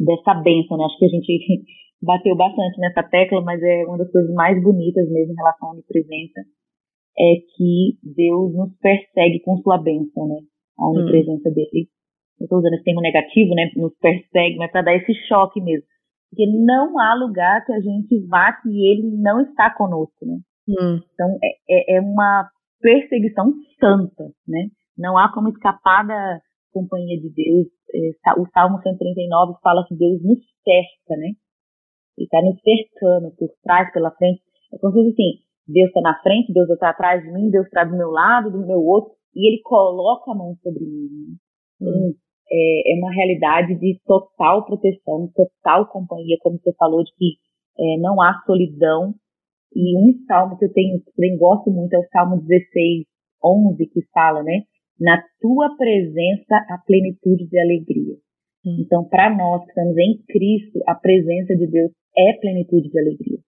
dessa 0.00 0.34
bênção, 0.42 0.76
né? 0.76 0.84
Acho 0.84 0.98
que 0.98 1.04
a 1.04 1.08
gente 1.08 1.64
bateu 2.02 2.34
bastante 2.34 2.80
nessa 2.80 3.04
tecla, 3.04 3.40
mas 3.42 3.62
é 3.62 3.84
uma 3.86 3.98
das 3.98 4.10
coisas 4.10 4.34
mais 4.34 4.60
bonitas 4.60 5.08
mesmo 5.08 5.32
em 5.32 5.36
relação 5.36 5.68
à 5.68 5.72
onipresença, 5.72 6.40
é 7.16 7.34
que 7.56 7.98
Deus 8.02 8.52
nos 8.54 8.76
persegue 8.78 9.38
com 9.40 9.56
sua 9.58 9.78
bênção, 9.78 10.26
né? 10.26 10.40
A 10.78 10.88
onipresença 10.88 11.48
hum. 11.48 11.52
dele. 11.52 11.88
Eu 12.40 12.44
estou 12.44 12.58
usando 12.58 12.74
esse 12.74 12.84
termo 12.84 13.02
negativo, 13.02 13.54
né? 13.54 13.70
Nos 13.76 13.94
persegue, 13.98 14.56
mas 14.56 14.72
para 14.72 14.82
dar 14.82 14.96
esse 14.96 15.14
choque 15.28 15.60
mesmo. 15.60 15.86
Porque 16.30 16.46
não 16.46 16.98
há 16.98 17.14
lugar 17.14 17.64
que 17.64 17.72
a 17.72 17.80
gente 17.80 18.18
vá 18.26 18.52
que 18.52 18.68
ele 18.68 19.10
não 19.16 19.42
está 19.42 19.72
conosco, 19.72 20.24
né? 20.26 20.38
Hum. 20.68 21.00
Então, 21.12 21.38
é, 21.44 21.94
é, 21.94 21.96
é 21.96 22.00
uma 22.00 22.48
perseguição 22.80 23.52
santa, 23.78 24.24
né? 24.46 24.68
Não 24.96 25.16
há 25.16 25.32
como 25.32 25.48
escapar 25.48 26.06
da 26.06 26.40
companhia 26.72 27.20
de 27.20 27.30
Deus. 27.30 27.66
É, 27.92 28.40
o 28.40 28.46
Salmo 28.52 28.80
139 28.82 29.58
fala 29.62 29.84
que 29.86 29.96
Deus 29.96 30.22
nos 30.22 30.38
cerca, 30.64 31.16
né? 31.16 31.32
Ele 32.18 32.26
está 32.26 32.42
nos 32.42 32.60
cercando 32.60 33.34
por 33.36 33.48
trás, 33.62 33.92
pela 33.92 34.10
frente. 34.12 34.42
É 34.72 34.78
como 34.78 34.92
se 34.92 35.00
assim, 35.00 35.40
Deus 35.66 35.88
está 35.88 36.00
na 36.00 36.20
frente, 36.22 36.52
Deus 36.52 36.68
está 36.68 36.90
atrás 36.90 37.22
de 37.22 37.32
mim, 37.32 37.50
Deus 37.50 37.66
está 37.66 37.84
do 37.84 37.96
meu 37.96 38.10
lado, 38.10 38.50
do 38.50 38.66
meu 38.66 38.80
outro, 38.80 39.12
e 39.34 39.48
Ele 39.48 39.62
coloca 39.62 40.30
a 40.30 40.34
mão 40.34 40.56
sobre 40.62 40.84
mim. 40.84 41.36
Né? 41.80 41.90
Então, 41.90 42.14
é, 42.52 42.92
é, 42.92 42.98
uma 42.98 43.12
realidade 43.12 43.78
de 43.78 44.00
total 44.04 44.66
proteção, 44.66 45.30
total 45.34 45.86
companhia, 45.86 46.36
como 46.40 46.58
você 46.58 46.72
falou, 46.74 47.04
de 47.04 47.12
que 47.16 47.36
é, 47.78 47.98
não 47.98 48.20
há 48.20 48.42
solidão. 48.44 49.14
E 49.74 49.96
um 49.96 50.12
salmo 50.26 50.58
que 50.58 50.64
eu 50.64 50.72
tenho, 50.72 51.00
que 51.00 51.10
eu 51.16 51.38
gosto 51.38 51.70
muito, 51.70 51.94
é 51.94 51.98
o 51.98 52.08
Salmo 52.10 52.42
16, 52.42 53.06
11, 53.44 53.86
que 53.86 54.00
fala, 54.12 54.42
né? 54.42 54.62
Na 54.98 55.22
tua 55.40 55.76
presença 55.76 56.56
a 56.68 56.78
plenitude 56.84 57.46
de 57.48 57.58
alegria. 57.58 58.16
Hum. 58.66 58.76
Então, 58.80 59.04
para 59.08 59.34
nós 59.34 59.62
que 59.62 59.68
estamos 59.70 59.96
em 59.96 60.22
Cristo, 60.28 60.80
a 60.86 60.94
presença 60.94 61.56
de 61.56 61.66
Deus 61.66 61.92
é 62.16 62.32
plenitude 62.40 62.90
de 62.90 62.98
alegria. 62.98 63.38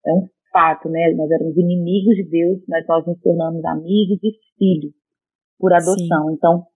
Então, 0.00 0.28
fato, 0.52 0.88
né? 0.88 1.12
Nós 1.14 1.30
éramos 1.30 1.56
inimigos 1.56 2.14
de 2.16 2.28
Deus, 2.28 2.60
mas 2.68 2.86
nós 2.86 3.06
nos 3.06 3.18
tornamos 3.20 3.64
amigos 3.64 4.18
e 4.22 4.30
filhos 4.58 4.92
por 5.58 5.72
adoção. 5.72 6.28
Sim. 6.28 6.34
Então, 6.34 6.66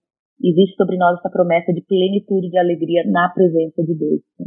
existe 0.43 0.74
sobre 0.76 0.97
nós 0.97 1.18
essa 1.18 1.30
promessa 1.30 1.72
de 1.72 1.82
plenitude 1.82 2.49
de 2.49 2.59
alegria 2.59 3.05
na 3.07 3.28
presença 3.34 3.82
de 3.82 3.95
Deus. 3.95 4.22
Né? 4.41 4.47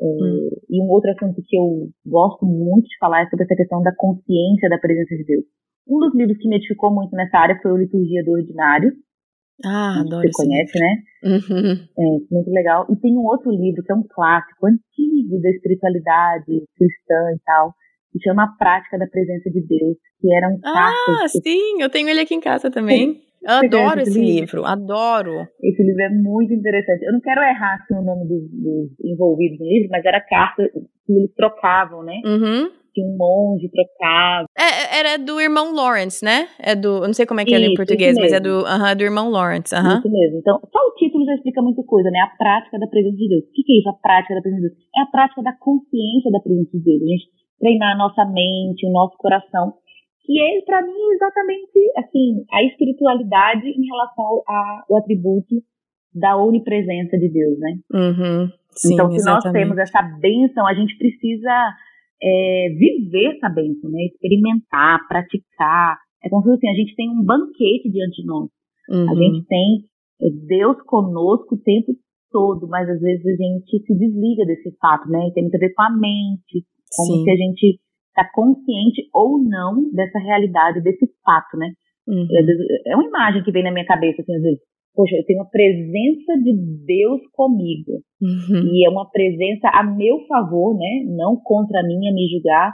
É, 0.00 0.04
hum. 0.04 0.50
E 0.70 0.82
um 0.82 0.88
outro 0.90 1.10
assunto 1.10 1.40
que 1.46 1.56
eu 1.56 1.88
gosto 2.06 2.44
muito 2.44 2.86
de 2.86 2.98
falar 2.98 3.22
é 3.22 3.28
sobre 3.28 3.44
essa 3.44 3.56
questão 3.56 3.82
da 3.82 3.94
consciência 3.96 4.68
da 4.68 4.78
presença 4.78 5.14
de 5.16 5.24
Deus. 5.24 5.44
Um 5.88 5.98
dos 5.98 6.14
livros 6.14 6.38
que 6.38 6.48
me 6.48 6.56
edificou 6.56 6.92
muito 6.92 7.14
nessa 7.14 7.38
área 7.38 7.58
foi 7.62 7.72
o 7.72 7.76
Liturgia 7.76 8.24
do 8.24 8.32
Ordinário. 8.32 8.92
Ah, 9.64 10.00
adoro. 10.00 10.22
Você 10.26 10.30
conhece, 10.32 10.78
né? 10.78 10.96
Uhum. 11.22 11.72
É, 11.72 12.34
muito 12.34 12.50
legal. 12.50 12.86
E 12.90 12.96
tem 12.96 13.16
um 13.16 13.24
outro 13.24 13.50
livro 13.52 13.82
que 13.84 13.92
é 13.92 13.94
um 13.94 14.02
clássico, 14.02 14.66
antigo 14.66 15.40
da 15.40 15.50
espiritualidade 15.50 16.64
cristã 16.76 17.32
e 17.34 17.38
tal, 17.44 17.72
que 18.10 18.18
chama 18.20 18.44
A 18.44 18.56
Prática 18.58 18.98
da 18.98 19.06
Presença 19.06 19.50
de 19.50 19.60
Deus, 19.60 19.96
que 20.20 20.34
era 20.34 20.48
um 20.48 20.58
Ah, 20.64 21.28
sim, 21.28 21.80
eu 21.80 21.90
tenho 21.90 22.08
ele 22.08 22.20
aqui 22.20 22.34
em 22.34 22.40
casa 22.40 22.70
também. 22.70 23.22
Eu 23.44 23.66
adoro 23.66 24.00
esse 24.00 24.18
livro? 24.18 24.60
livro? 24.60 24.64
adoro. 24.64 25.46
Esse 25.62 25.82
livro 25.82 26.02
é 26.02 26.10
muito 26.10 26.52
interessante. 26.52 27.04
Eu 27.04 27.12
não 27.12 27.20
quero 27.20 27.42
errar 27.42 27.74
assim, 27.74 27.94
o 27.94 28.02
nome 28.02 28.26
dos, 28.26 28.42
dos 28.50 28.90
envolvidos 29.04 29.58
no 29.58 29.66
livro, 29.66 29.88
mas 29.90 30.04
era 30.04 30.20
carta 30.20 30.62
que 31.06 31.12
eles 31.12 31.34
trocavam, 31.34 32.02
né? 32.02 32.20
Uhum 32.24 32.84
que 32.94 33.02
um 33.02 33.16
monge 33.18 33.68
trocava. 33.68 34.46
É, 34.54 35.02
era 35.02 35.18
do 35.18 35.40
irmão 35.40 35.74
Lawrence, 35.74 36.24
né? 36.24 36.46
É 36.62 36.78
do, 36.78 37.02
eu 37.02 37.10
não 37.10 37.12
sei 37.12 37.26
como 37.26 37.40
é 37.40 37.44
que 37.44 37.50
isso, 37.50 37.64
é 37.64 37.66
em 37.66 37.74
português, 37.74 38.14
mas 38.16 38.32
é 38.32 38.38
do, 38.38 38.62
uh 38.62 38.78
-huh, 38.78 38.94
do 38.94 39.02
irmão 39.02 39.28
Lawrence. 39.28 39.74
Uh 39.74 39.82
-huh. 39.82 39.98
Isso 39.98 40.08
mesmo. 40.08 40.38
Então, 40.38 40.62
só 40.62 40.78
o 40.78 40.94
título 40.94 41.26
já 41.26 41.34
explica 41.34 41.60
muita 41.60 41.82
coisa, 41.82 42.08
né? 42.10 42.20
A 42.20 42.30
prática 42.38 42.78
da 42.78 42.86
presença 42.86 43.16
de 43.16 43.28
Deus. 43.28 43.42
O 43.42 43.52
que, 43.52 43.62
que 43.64 43.72
é 43.72 43.78
isso, 43.82 43.90
a 43.90 43.98
prática 43.98 44.34
da 44.34 44.40
presença 44.40 44.62
de 44.62 44.68
Deus? 44.70 44.78
É 44.96 45.00
a 45.02 45.10
prática 45.10 45.42
da 45.42 45.52
consciência 45.58 46.30
da 46.30 46.38
presença 46.38 46.70
de 46.70 46.84
Deus. 46.84 47.02
A 47.02 47.06
gente 47.06 47.26
treinar 47.58 47.92
a 47.92 47.98
nossa 47.98 48.24
mente, 48.24 48.86
o 48.86 48.92
nosso 48.92 49.16
coração. 49.18 49.74
Que 50.24 50.40
é, 50.40 50.62
para 50.64 50.82
mim, 50.82 51.10
exatamente, 51.14 51.92
assim, 51.98 52.44
a 52.50 52.64
espiritualidade 52.64 53.68
em 53.68 53.86
relação 53.86 54.42
ao 54.88 54.96
atributo 54.96 55.56
da 56.14 56.36
onipresença 56.36 57.18
de 57.18 57.28
Deus, 57.28 57.58
né? 57.58 57.78
Uhum. 57.92 58.48
Sim, 58.70 58.94
então, 58.94 59.10
se 59.10 59.16
exatamente. 59.16 59.44
nós 59.44 59.52
temos 59.52 59.78
essa 59.78 60.02
bênção, 60.20 60.66
a 60.66 60.74
gente 60.74 60.96
precisa 60.96 61.74
é, 62.22 62.68
viver 62.70 63.36
essa 63.36 63.48
bênção, 63.48 63.90
né? 63.90 64.04
Experimentar, 64.06 65.06
praticar. 65.08 65.98
É 66.24 66.28
como 66.28 66.42
se 66.42 66.50
assim, 66.52 66.68
a 66.68 66.74
gente 66.74 66.94
tem 66.94 67.10
um 67.10 67.22
banquete 67.22 67.90
diante 67.90 68.22
de 68.22 68.26
nós. 68.26 68.48
Uhum. 68.88 69.10
A 69.10 69.14
gente 69.14 69.46
tem 69.46 69.84
é, 70.22 70.30
Deus 70.46 70.80
conosco 70.82 71.54
o 71.54 71.62
tempo 71.62 71.92
todo, 72.30 72.66
mas 72.68 72.88
às 72.88 73.00
vezes 73.00 73.24
a 73.26 73.36
gente 73.36 73.86
se 73.86 73.94
desliga 73.94 74.44
desse 74.46 74.74
fato, 74.80 75.08
né? 75.08 75.30
Tem 75.34 75.44
muito 75.44 75.56
a 75.56 75.58
ver 75.58 75.72
com 75.74 75.82
a 75.82 75.90
mente, 75.90 76.66
como 76.96 77.18
Sim. 77.18 77.24
se 77.24 77.30
a 77.30 77.36
gente 77.36 77.80
está 78.14 78.30
consciente 78.32 79.02
ou 79.12 79.42
não 79.42 79.90
dessa 79.92 80.18
realidade, 80.20 80.80
desse 80.80 81.06
fato, 81.24 81.58
né? 81.58 81.72
Uhum. 82.06 82.26
É 82.86 82.94
uma 82.94 83.06
imagem 83.06 83.42
que 83.42 83.50
vem 83.50 83.64
na 83.64 83.72
minha 83.72 83.86
cabeça, 83.86 84.22
assim, 84.22 84.34
às 84.36 84.42
vezes, 84.42 84.60
poxa, 84.94 85.16
eu 85.16 85.24
tenho 85.26 85.42
a 85.42 85.46
presença 85.46 86.38
de 86.42 86.54
Deus 86.86 87.20
comigo. 87.32 87.92
Uhum. 88.22 88.72
E 88.72 88.86
é 88.86 88.90
uma 88.90 89.10
presença 89.10 89.68
a 89.72 89.82
meu 89.82 90.20
favor, 90.26 90.76
né? 90.78 91.04
Não 91.06 91.36
contra 91.42 91.82
mim, 91.82 92.06
a 92.08 92.12
me 92.12 92.28
julgar, 92.28 92.72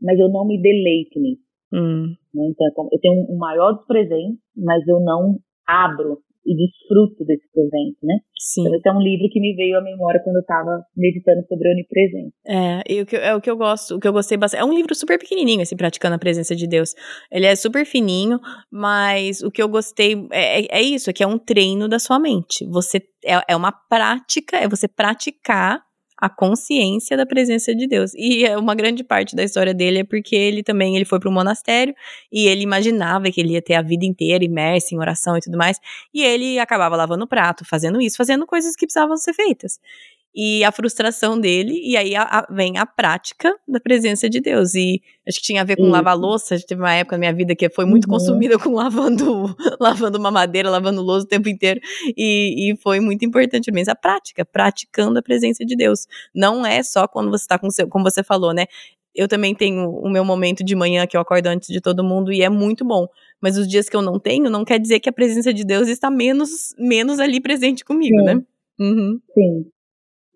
mas 0.00 0.18
eu 0.18 0.28
não 0.28 0.46
me 0.46 0.60
deleito 0.60 1.18
nisso. 1.18 1.42
Uhum. 1.72 2.14
Então, 2.34 2.88
eu 2.92 3.00
tenho 3.00 3.26
um 3.30 3.38
maior 3.38 3.72
dos 3.72 3.86
presentes, 3.86 4.38
mas 4.56 4.86
eu 4.86 5.00
não 5.00 5.38
abro 5.66 6.18
e 6.46 6.54
desfruto 6.56 7.24
desse 7.24 7.46
presente, 7.52 7.98
né? 8.02 8.18
Sim. 8.38 8.62
Então, 8.62 8.74
esse 8.74 8.88
é 8.88 8.92
um 8.92 9.00
livro 9.00 9.28
que 9.30 9.40
me 9.40 9.54
veio 9.54 9.78
à 9.78 9.82
memória 9.82 10.20
quando 10.22 10.36
eu 10.36 10.42
estava 10.42 10.84
meditando 10.96 11.46
sobre 11.48 11.68
o 11.68 11.72
onipresente. 11.72 12.34
É, 12.46 12.82
e 12.88 13.00
o 13.00 13.06
que, 13.06 13.16
é 13.16 13.34
o 13.34 13.40
que 13.40 13.50
eu 13.50 13.56
gosto, 13.56 13.96
o 13.96 14.00
que 14.00 14.06
eu 14.06 14.12
gostei 14.12 14.36
bastante. 14.36 14.60
É 14.60 14.64
um 14.64 14.74
livro 14.74 14.94
super 14.94 15.18
pequenininho, 15.18 15.62
assim, 15.62 15.76
praticando 15.76 16.14
a 16.14 16.18
presença 16.18 16.54
de 16.54 16.66
Deus. 16.66 16.94
Ele 17.32 17.46
é 17.46 17.56
super 17.56 17.86
fininho, 17.86 18.38
mas 18.70 19.42
o 19.42 19.50
que 19.50 19.62
eu 19.62 19.68
gostei 19.68 20.14
é, 20.30 20.60
é, 20.60 20.66
é 20.70 20.82
isso, 20.82 21.08
é 21.08 21.12
que 21.12 21.22
é 21.22 21.26
um 21.26 21.38
treino 21.38 21.88
da 21.88 21.98
sua 21.98 22.18
mente. 22.18 22.66
Você 22.66 22.98
é, 23.24 23.40
é 23.48 23.56
uma 23.56 23.72
prática, 23.72 24.56
é 24.58 24.68
você 24.68 24.86
praticar 24.86 25.82
a 26.24 26.28
consciência 26.30 27.18
da 27.18 27.26
presença 27.26 27.74
de 27.74 27.86
Deus. 27.86 28.14
E 28.14 28.46
é 28.46 28.56
uma 28.56 28.74
grande 28.74 29.04
parte 29.04 29.36
da 29.36 29.44
história 29.44 29.74
dele 29.74 29.98
é 29.98 30.04
porque 30.04 30.34
ele 30.34 30.62
também 30.62 30.96
ele 30.96 31.04
foi 31.04 31.20
para 31.20 31.28
um 31.28 31.32
monastério 31.32 31.94
e 32.32 32.46
ele 32.46 32.62
imaginava 32.62 33.30
que 33.30 33.38
ele 33.42 33.52
ia 33.52 33.60
ter 33.60 33.74
a 33.74 33.82
vida 33.82 34.06
inteira 34.06 34.42
imerso 34.42 34.94
em 34.94 34.98
oração 34.98 35.36
e 35.36 35.40
tudo 35.40 35.58
mais, 35.58 35.78
e 36.14 36.22
ele 36.22 36.58
acabava 36.58 36.96
lavando 36.96 37.26
prato, 37.26 37.62
fazendo 37.66 38.00
isso, 38.00 38.16
fazendo 38.16 38.46
coisas 38.46 38.74
que 38.74 38.86
precisavam 38.86 39.18
ser 39.18 39.34
feitas 39.34 39.78
e 40.34 40.64
a 40.64 40.72
frustração 40.72 41.38
dele, 41.38 41.80
e 41.84 41.96
aí 41.96 42.16
a, 42.16 42.22
a, 42.22 42.46
vem 42.52 42.76
a 42.76 42.84
prática 42.84 43.54
da 43.68 43.78
presença 43.78 44.28
de 44.28 44.40
Deus. 44.40 44.74
E 44.74 45.00
acho 45.26 45.38
que 45.38 45.44
tinha 45.44 45.60
a 45.60 45.64
ver 45.64 45.76
com 45.76 45.88
lavar 45.88 46.18
louça. 46.18 46.56
Teve 46.58 46.80
uma 46.80 46.92
época 46.92 47.16
na 47.16 47.20
minha 47.20 47.32
vida 47.32 47.54
que 47.54 47.70
foi 47.70 47.84
muito 47.84 48.06
uhum. 48.06 48.14
consumida 48.14 48.58
com 48.58 48.70
lavando, 48.74 49.54
lavando 49.78 50.18
uma 50.18 50.32
madeira, 50.32 50.68
lavando 50.68 51.00
louça 51.02 51.24
o 51.24 51.28
tempo 51.28 51.48
inteiro. 51.48 51.80
E, 52.16 52.72
e 52.72 52.76
foi 52.78 52.98
muito 52.98 53.24
importante 53.24 53.70
mesmo 53.70 53.92
a 53.92 53.94
prática, 53.94 54.44
praticando 54.44 55.20
a 55.20 55.22
presença 55.22 55.64
de 55.64 55.76
Deus. 55.76 56.08
Não 56.34 56.66
é 56.66 56.82
só 56.82 57.06
quando 57.06 57.30
você 57.30 57.44
está 57.44 57.56
com 57.56 57.70
seu, 57.70 57.86
como 57.86 58.04
você 58.04 58.24
falou, 58.24 58.52
né? 58.52 58.66
Eu 59.14 59.28
também 59.28 59.54
tenho 59.54 59.88
o 59.88 60.10
meu 60.10 60.24
momento 60.24 60.64
de 60.64 60.74
manhã 60.74 61.06
que 61.06 61.16
eu 61.16 61.20
acordo 61.20 61.46
antes 61.46 61.68
de 61.68 61.80
todo 61.80 62.02
mundo 62.02 62.32
e 62.32 62.42
é 62.42 62.48
muito 62.48 62.84
bom. 62.84 63.06
Mas 63.40 63.56
os 63.56 63.68
dias 63.68 63.88
que 63.88 63.94
eu 63.94 64.02
não 64.02 64.18
tenho, 64.18 64.50
não 64.50 64.64
quer 64.64 64.80
dizer 64.80 64.98
que 64.98 65.08
a 65.08 65.12
presença 65.12 65.54
de 65.54 65.64
Deus 65.64 65.86
está 65.86 66.10
menos, 66.10 66.74
menos 66.76 67.20
ali 67.20 67.40
presente 67.40 67.84
comigo, 67.84 68.18
Sim. 68.18 68.24
né? 68.24 68.42
Uhum. 68.80 69.20
Sim. 69.32 69.73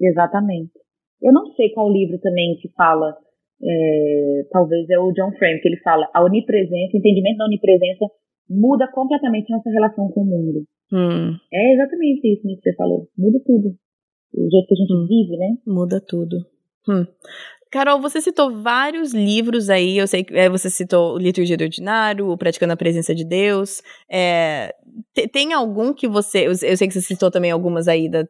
Exatamente. 0.00 0.72
Eu 1.20 1.32
não 1.32 1.46
sei 1.54 1.70
qual 1.70 1.92
livro 1.92 2.18
também 2.20 2.56
que 2.60 2.68
fala, 2.76 3.16
é, 3.62 4.46
talvez 4.50 4.88
é 4.88 4.98
o 4.98 5.12
John 5.12 5.32
Frame, 5.36 5.60
que 5.60 5.68
ele 5.68 5.80
fala 5.80 6.08
a 6.14 6.24
onipresença, 6.24 6.94
o 6.94 6.98
entendimento 6.98 7.38
da 7.38 7.46
onipresença 7.46 8.06
muda 8.48 8.88
completamente 8.92 9.50
nossa 9.50 9.70
relação 9.70 10.08
com 10.10 10.22
o 10.22 10.24
mundo. 10.24 10.64
Hum. 10.92 11.36
É 11.52 11.74
exatamente 11.74 12.26
isso 12.32 12.42
que 12.42 12.62
você 12.62 12.74
falou. 12.74 13.08
Muda 13.16 13.38
tudo. 13.44 13.74
O 14.34 14.50
jeito 14.50 14.66
que 14.66 14.74
a 14.74 14.76
gente 14.76 14.94
hum. 14.94 15.06
vive, 15.06 15.36
né? 15.36 15.56
Muda 15.66 16.00
tudo. 16.00 16.36
Hum. 16.88 17.04
Carol, 17.70 18.00
você 18.00 18.20
citou 18.20 18.50
vários 18.62 19.12
livros 19.12 19.68
aí, 19.68 19.98
eu 19.98 20.06
sei 20.06 20.24
que 20.24 20.34
é, 20.34 20.48
você 20.48 20.70
citou 20.70 21.18
Liturgia 21.18 21.56
do 21.56 21.64
Ordinário, 21.64 22.28
o 22.30 22.36
Praticando 22.36 22.72
a 22.72 22.76
Presença 22.76 23.14
de 23.14 23.24
Deus. 23.24 23.82
É, 24.10 24.74
tem 25.32 25.52
algum 25.52 25.92
que 25.92 26.08
você. 26.08 26.46
Eu, 26.46 26.52
eu, 26.62 26.76
sei 26.76 26.88
que 26.88 26.94
você 26.94 27.02
citou 27.02 27.30
também 27.30 27.50
algumas 27.50 27.86
aí 27.86 28.08
da, 28.08 28.26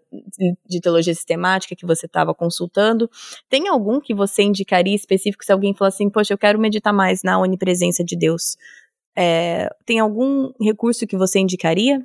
de 0.66 0.80
teologia 0.80 1.14
sistemática 1.14 1.76
que 1.76 1.86
você 1.86 2.06
estava 2.06 2.34
consultando. 2.34 3.08
Tem 3.48 3.68
algum 3.68 4.00
que 4.00 4.14
você 4.14 4.42
indicaria 4.42 4.94
específico 4.94 5.44
se 5.44 5.52
alguém 5.52 5.74
falar 5.74 5.88
assim, 5.88 6.10
poxa, 6.10 6.34
eu 6.34 6.38
quero 6.38 6.58
meditar 6.58 6.92
mais 6.92 7.22
na 7.22 7.40
onipresença 7.40 8.04
de 8.04 8.16
Deus? 8.16 8.56
É, 9.16 9.68
tem 9.86 9.98
algum 9.98 10.52
recurso 10.60 11.06
que 11.06 11.16
você 11.16 11.38
indicaria? 11.38 12.04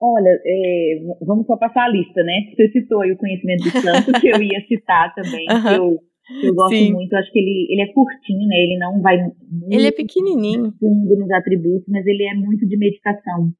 Olha, 0.00 0.40
é, 0.46 1.00
vamos 1.20 1.46
só 1.46 1.56
passar 1.56 1.84
a 1.84 1.88
lista, 1.88 2.22
né? 2.22 2.32
Você 2.56 2.68
citou 2.70 3.02
aí 3.02 3.12
o 3.12 3.18
conhecimento 3.18 3.64
do 3.64 3.70
santo, 3.70 4.20
que 4.20 4.28
eu 4.28 4.42
ia 4.42 4.60
citar 4.66 5.14
também, 5.14 5.46
uhum. 5.50 5.62
que 5.62 5.74
eu 5.74 6.09
eu 6.42 6.54
gosto 6.54 6.74
Sim. 6.76 6.92
muito, 6.92 7.12
acho 7.14 7.30
que 7.32 7.38
ele, 7.38 7.66
ele 7.70 7.82
é 7.82 7.92
curtinho, 7.92 8.46
né? 8.46 8.56
Ele 8.56 8.78
não 8.78 9.00
vai 9.00 9.16
muito 9.18 9.36
Ele 9.70 9.86
é 9.86 9.92
pequenininho. 9.92 10.72
fundo 10.78 11.16
nos 11.18 11.30
atributos, 11.30 11.84
mas 11.88 12.06
ele 12.06 12.24
é 12.24 12.34
muito 12.34 12.66
de 12.66 12.76
meditação. 12.76 13.50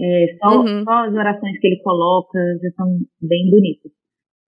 É, 0.00 0.36
só, 0.40 0.60
Uhum. 0.60 0.84
só 0.84 1.04
as 1.08 1.12
orações 1.14 1.58
que 1.60 1.66
ele 1.66 1.80
coloca 1.82 2.38
já 2.62 2.70
são 2.76 2.86
bem 3.20 3.50
bonitas. 3.50 3.90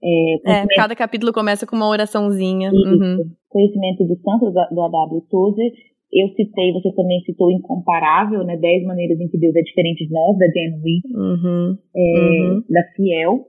É, 0.02 0.62
É, 0.62 0.66
cada 0.76 0.94
capítulo 0.96 1.32
começa 1.32 1.66
com 1.66 1.76
uma 1.76 1.88
oraçãozinha. 1.88 2.70
Uhum. 2.72 3.18
conhecimento 3.48 4.04
do 4.04 4.16
santo 4.20 4.46
do, 4.46 4.52
do 4.74 4.80
A.W. 4.82 5.20
Tozer. 5.28 5.72
Eu 6.12 6.26
citei, 6.34 6.72
você 6.72 6.92
também 6.94 7.20
citou 7.20 7.50
Incomparável, 7.52 8.42
né? 8.44 8.56
Dez 8.56 8.82
maneiras 8.84 9.20
em 9.20 9.28
que 9.28 9.38
Deus 9.38 9.54
é 9.54 9.60
diferente 9.62 10.06
de 10.06 10.12
nós, 10.12 10.36
da 10.38 10.46
Jan 10.46 11.20
Uhum. 11.20 11.78
é, 11.96 12.50
Uhum. 12.52 12.64
da 12.68 12.82
Fiel. 12.96 13.46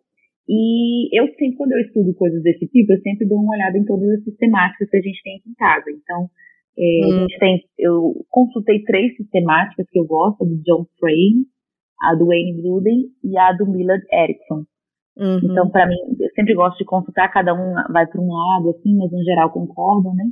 E 0.53 1.07
eu 1.17 1.27
sempre, 1.27 1.55
quando 1.55 1.71
eu 1.71 1.79
estudo 1.79 2.13
coisas 2.13 2.43
desse 2.43 2.67
tipo, 2.67 2.91
eu 2.91 2.99
sempre 2.99 3.25
dou 3.25 3.39
uma 3.39 3.55
olhada 3.55 3.77
em 3.77 3.85
todas 3.85 4.09
as 4.09 4.23
sistemáticas 4.25 4.89
que 4.89 4.97
a 4.97 5.01
gente 5.01 5.23
tem 5.23 5.37
aqui 5.37 5.49
em 5.49 5.53
casa. 5.53 5.85
Então, 5.89 6.29
é, 6.77 7.05
Hum. 7.07 7.15
a 7.15 7.19
gente 7.21 7.39
tem, 7.39 7.63
eu 7.79 8.13
consultei 8.29 8.83
três 8.83 9.15
sistemáticas 9.15 9.87
que 9.89 9.97
eu 9.97 10.05
gosto, 10.05 10.43
a 10.43 10.45
do 10.45 10.61
John 10.63 10.85
Frame, 10.99 11.45
a 12.03 12.15
do 12.15 12.27
Wayne 12.27 12.61
Gruden 12.61 13.05
e 13.23 13.37
a 13.37 13.53
do 13.53 13.65
Millard 13.65 14.03
Erickson. 14.11 14.65
Uhum. 15.17 15.39
Então, 15.43 15.69
para 15.69 15.87
mim, 15.87 15.95
eu 16.19 16.29
sempre 16.35 16.53
gosto 16.53 16.77
de 16.77 16.85
consultar, 16.85 17.31
cada 17.31 17.53
um 17.53 17.73
vai 17.91 18.05
para 18.07 18.19
um 18.19 18.27
lado, 18.27 18.71
assim, 18.71 18.95
mas 18.97 19.09
no 19.09 19.23
geral 19.23 19.51
concordam, 19.51 20.13
né? 20.15 20.25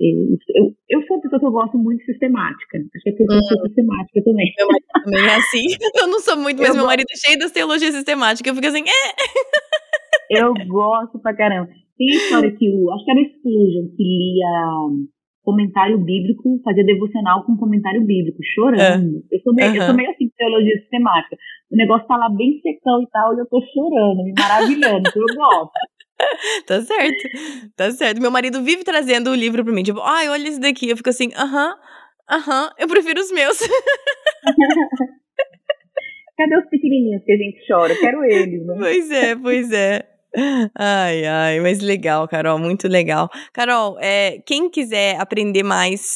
Eu, 0.00 0.36
eu, 0.56 0.74
eu 0.90 1.06
sou 1.06 1.16
uma 1.16 1.22
pessoa 1.22 1.38
que 1.40 1.46
eu 1.46 1.52
gosto 1.52 1.78
muito 1.78 1.98
de 2.00 2.06
sistemática. 2.06 2.78
Acho 2.78 3.02
que 3.04 3.10
é 3.10 3.12
porque 3.12 3.34
eu 3.34 3.42
sou 3.44 3.66
sistemática 3.66 4.22
também. 4.24 4.52
Meu 4.58 4.66
marido 4.66 4.86
também 5.04 5.24
é 5.24 5.36
assim. 5.36 5.66
Eu 6.02 6.06
não 6.08 6.18
sou 6.20 6.36
muito, 6.36 6.58
mas 6.58 6.68
Eu 6.70 6.74
meu 6.74 6.82
gosto. 6.84 6.86
marido 6.92 7.06
é 7.12 7.16
cheio 7.16 7.38
das 7.38 7.52
teologias 7.52 7.94
sistemáticas. 7.94 8.48
Eu 8.48 8.54
fico 8.54 8.66
assim, 8.68 8.82
é. 8.88 10.38
Eu 10.42 10.52
gosto 10.66 11.18
pra 11.20 11.36
caramba. 11.36 11.68
Tem 11.96 12.08
história 12.08 12.50
que 12.50 12.68
o. 12.68 12.90
Acho 12.92 13.04
que 13.04 13.10
era 13.10 13.20
Spurgeon 13.28 13.94
que 13.96 14.02
lia 14.02 15.12
comentário 15.42 15.98
bíblico, 15.98 16.60
fazia 16.64 16.84
devocional 16.84 17.44
com 17.44 17.56
comentário 17.56 18.04
bíblico, 18.04 18.38
chorando. 18.54 19.22
Eu, 19.30 19.40
sou 19.40 19.52
meio, 19.54 19.74
eu 19.74 19.76
Aham. 19.82 19.86
sou 19.86 19.96
meio 19.96 20.10
assim 20.10 20.26
de 20.26 20.32
teologia 20.36 20.78
sistemática. 20.78 21.36
O 21.70 21.76
negócio 21.76 22.06
tá 22.06 22.16
lá 22.16 22.28
bem 22.30 22.60
secão 22.62 23.02
e 23.02 23.08
tal, 23.10 23.34
e 23.34 23.40
eu 23.40 23.46
tô 23.46 23.60
chorando, 23.74 24.22
me 24.22 24.32
maravilhando, 24.38 25.02
eu 25.14 25.36
gosto. 25.36 25.70
Tá 26.66 26.80
certo. 26.82 27.28
Tá 27.76 27.90
certo. 27.90 28.20
Meu 28.20 28.30
marido 28.30 28.62
vive 28.62 28.84
trazendo 28.84 29.30
o 29.30 29.34
livro 29.34 29.64
pra 29.64 29.72
mim. 29.72 29.82
Tipo, 29.82 30.00
ai, 30.00 30.28
olha 30.28 30.48
esse 30.48 30.60
daqui. 30.60 30.88
Eu 30.88 30.96
fico 30.96 31.10
assim, 31.10 31.30
aham, 31.36 31.74
aham, 32.30 32.70
eu 32.78 32.86
prefiro 32.88 33.20
os 33.20 33.30
meus. 33.32 33.58
Cadê 36.36 36.56
os 36.56 36.68
pequenininhos 36.70 37.22
que 37.24 37.32
a 37.32 37.36
gente 37.36 37.66
chora? 37.66 37.94
Quero 37.96 38.24
eles, 38.24 38.64
né? 38.66 38.74
Pois 38.78 39.10
é, 39.10 39.36
pois 39.36 39.72
é. 39.72 40.08
Ai, 40.78 41.26
ai, 41.26 41.60
mas 41.60 41.80
legal, 41.80 42.26
Carol, 42.26 42.58
muito 42.58 42.88
legal. 42.88 43.28
Carol, 43.52 43.98
é, 44.00 44.38
quem 44.46 44.70
quiser 44.70 45.20
aprender 45.20 45.62
mais 45.62 46.14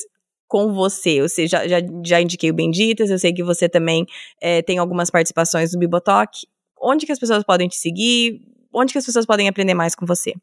com 0.49 0.73
você, 0.73 1.21
eu 1.21 1.29
sei, 1.29 1.47
já, 1.47 1.69
já, 1.69 1.79
já 2.05 2.21
indiquei 2.21 2.51
o 2.51 2.55
Benditas, 2.55 3.11
eu 3.11 3.19
sei 3.19 3.33
que 3.33 3.43
você 3.43 3.69
também 3.69 4.07
é, 4.41 4.63
tem 4.63 4.79
algumas 4.79 5.11
participações 5.11 5.75
no 5.75 5.79
Bibotalk. 5.81 6.31
Onde 6.81 7.05
que 7.05 7.13
as 7.13 7.19
pessoas 7.19 7.45
podem 7.45 7.69
te 7.69 7.77
seguir? 7.77 8.41
Onde 8.73 8.93
que 8.93 8.99
as 8.99 9.07
pessoas 9.07 9.27
podem 9.27 9.49
aprender 9.49 9.75
mais 9.75 9.95
com 9.95 10.07
você? 10.07 10.35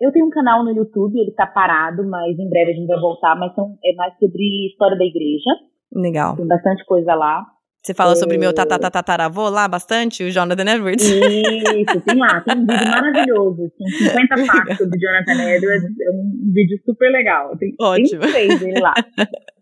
Eu 0.00 0.12
tenho 0.12 0.26
um 0.26 0.30
canal 0.30 0.62
no 0.62 0.70
YouTube, 0.70 1.18
ele 1.18 1.32
tá 1.32 1.46
parado, 1.46 2.06
mas 2.06 2.38
em 2.38 2.48
breve 2.48 2.72
a 2.72 2.74
gente 2.74 2.86
vai 2.86 3.00
voltar, 3.00 3.34
mas 3.34 3.54
são, 3.54 3.78
é 3.84 3.94
mais 3.94 4.12
sobre 4.18 4.66
história 4.66 4.96
da 4.96 5.04
igreja. 5.04 5.50
Legal. 5.92 6.36
Tem 6.36 6.46
bastante 6.46 6.84
coisa 6.84 7.14
lá. 7.14 7.44
Você 7.82 7.94
fala 7.94 8.12
é... 8.12 8.16
sobre 8.16 8.36
meu 8.36 8.52
tatatataravô 8.52 9.48
lá 9.48 9.68
bastante, 9.68 10.24
o 10.24 10.30
Jonathan 10.30 10.74
Edwards? 10.74 11.04
Isso, 11.08 12.00
tem 12.00 12.18
lá, 12.18 12.40
tem 12.40 12.58
um 12.58 12.66
vídeo 12.66 12.88
maravilhoso, 12.90 13.72
tem 13.78 13.88
50 13.88 14.34
passos 14.46 14.90
do 14.90 14.98
Jonathan 14.98 15.50
Edwards, 15.50 16.00
é 16.00 16.10
um 16.10 16.52
vídeo 16.52 16.78
super 16.84 17.10
legal. 17.10 17.56
Tem, 17.56 17.74
Ótimo. 17.80 18.20
Tem 18.22 18.30
três 18.32 18.60
dele 18.60 18.80
lá. 18.80 18.94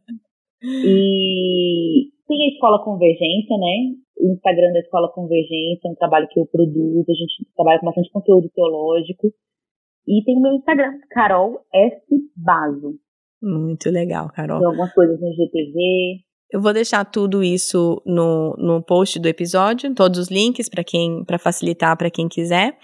E 0.66 2.08
tem 2.26 2.42
a 2.42 2.54
Escola 2.54 2.82
Convergência, 2.82 3.56
né? 3.58 4.00
O 4.24 4.32
Instagram 4.32 4.72
da 4.72 4.80
Escola 4.80 5.12
Convergência, 5.12 5.86
é 5.86 5.90
um 5.90 5.94
trabalho 5.94 6.26
que 6.30 6.40
eu 6.40 6.46
produzo, 6.46 7.04
a 7.06 7.14
gente 7.14 7.46
trabalha 7.54 7.78
com 7.78 7.86
bastante 7.86 8.10
conteúdo 8.10 8.50
teológico. 8.54 9.28
E 10.08 10.24
tem 10.24 10.36
o 10.36 10.40
meu 10.40 10.54
Instagram, 10.54 10.98
Carol 11.10 11.60
S. 11.72 12.02
Baso. 12.34 12.98
Muito 13.42 13.90
legal, 13.90 14.30
Carol. 14.30 14.58
Tem 14.58 14.66
algumas 14.66 14.92
coisas 14.94 15.20
no 15.20 15.30
GTV. 15.30 16.24
Eu 16.50 16.60
vou 16.60 16.72
deixar 16.72 17.04
tudo 17.04 17.42
isso 17.42 18.00
no, 18.06 18.54
no 18.56 18.82
post 18.82 19.18
do 19.18 19.26
episódio, 19.26 19.92
todos 19.94 20.18
os 20.18 20.30
links 20.30 20.68
para 20.68 20.84
quem 20.84 21.24
para 21.24 21.38
facilitar 21.38 21.96
para 21.96 22.10
quem 22.10 22.28
quiser. 22.28 22.78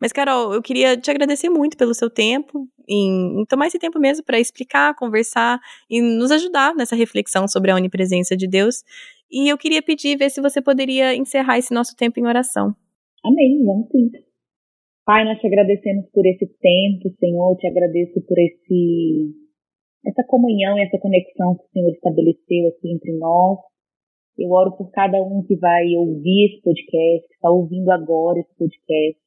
Mas 0.00 0.12
Carol, 0.12 0.52
eu 0.52 0.60
queria 0.60 0.96
te 0.96 1.10
agradecer 1.10 1.48
muito 1.48 1.76
pelo 1.76 1.94
seu 1.94 2.10
tempo 2.10 2.68
em, 2.88 3.40
em 3.40 3.44
tomar 3.46 3.66
esse 3.66 3.78
tempo 3.78 3.98
mesmo 3.98 4.24
para 4.24 4.38
explicar, 4.38 4.94
conversar 4.94 5.58
e 5.88 6.02
nos 6.02 6.30
ajudar 6.30 6.74
nessa 6.74 6.94
reflexão 6.94 7.48
sobre 7.48 7.70
a 7.70 7.76
onipresença 7.76 8.36
de 8.36 8.46
Deus. 8.46 8.84
E 9.30 9.50
eu 9.50 9.58
queria 9.58 9.82
pedir 9.82 10.16
ver 10.16 10.30
se 10.30 10.40
você 10.40 10.62
poderia 10.62 11.14
encerrar 11.14 11.58
esse 11.58 11.74
nosso 11.74 11.96
tempo 11.96 12.20
em 12.20 12.26
oração. 12.26 12.74
Amém, 13.24 13.64
vamos 13.64 13.88
sim. 13.90 14.10
Pai, 15.04 15.24
nós 15.24 15.38
te 15.38 15.46
agradecemos 15.46 16.06
por 16.12 16.24
esse 16.26 16.46
tempo, 16.60 17.14
Senhor, 17.18 17.56
te 17.56 17.66
agradeço 17.66 18.20
por 18.22 18.38
esse 18.38 19.34
essa 20.06 20.22
comunhão 20.28 20.78
e 20.78 20.82
essa 20.82 20.98
conexão 20.98 21.56
que 21.56 21.64
o 21.64 21.68
Senhor 21.72 21.90
estabeleceu 21.92 22.68
aqui 22.68 22.92
entre 22.92 23.12
nós. 23.18 23.58
Eu 24.36 24.50
oro 24.50 24.76
por 24.76 24.90
cada 24.90 25.22
um 25.22 25.42
que 25.42 25.56
vai 25.56 25.94
ouvir 25.96 26.46
esse 26.46 26.62
podcast, 26.62 27.28
que 27.28 27.34
está 27.34 27.50
ouvindo 27.50 27.90
agora 27.90 28.40
esse 28.40 28.54
podcast. 28.56 29.20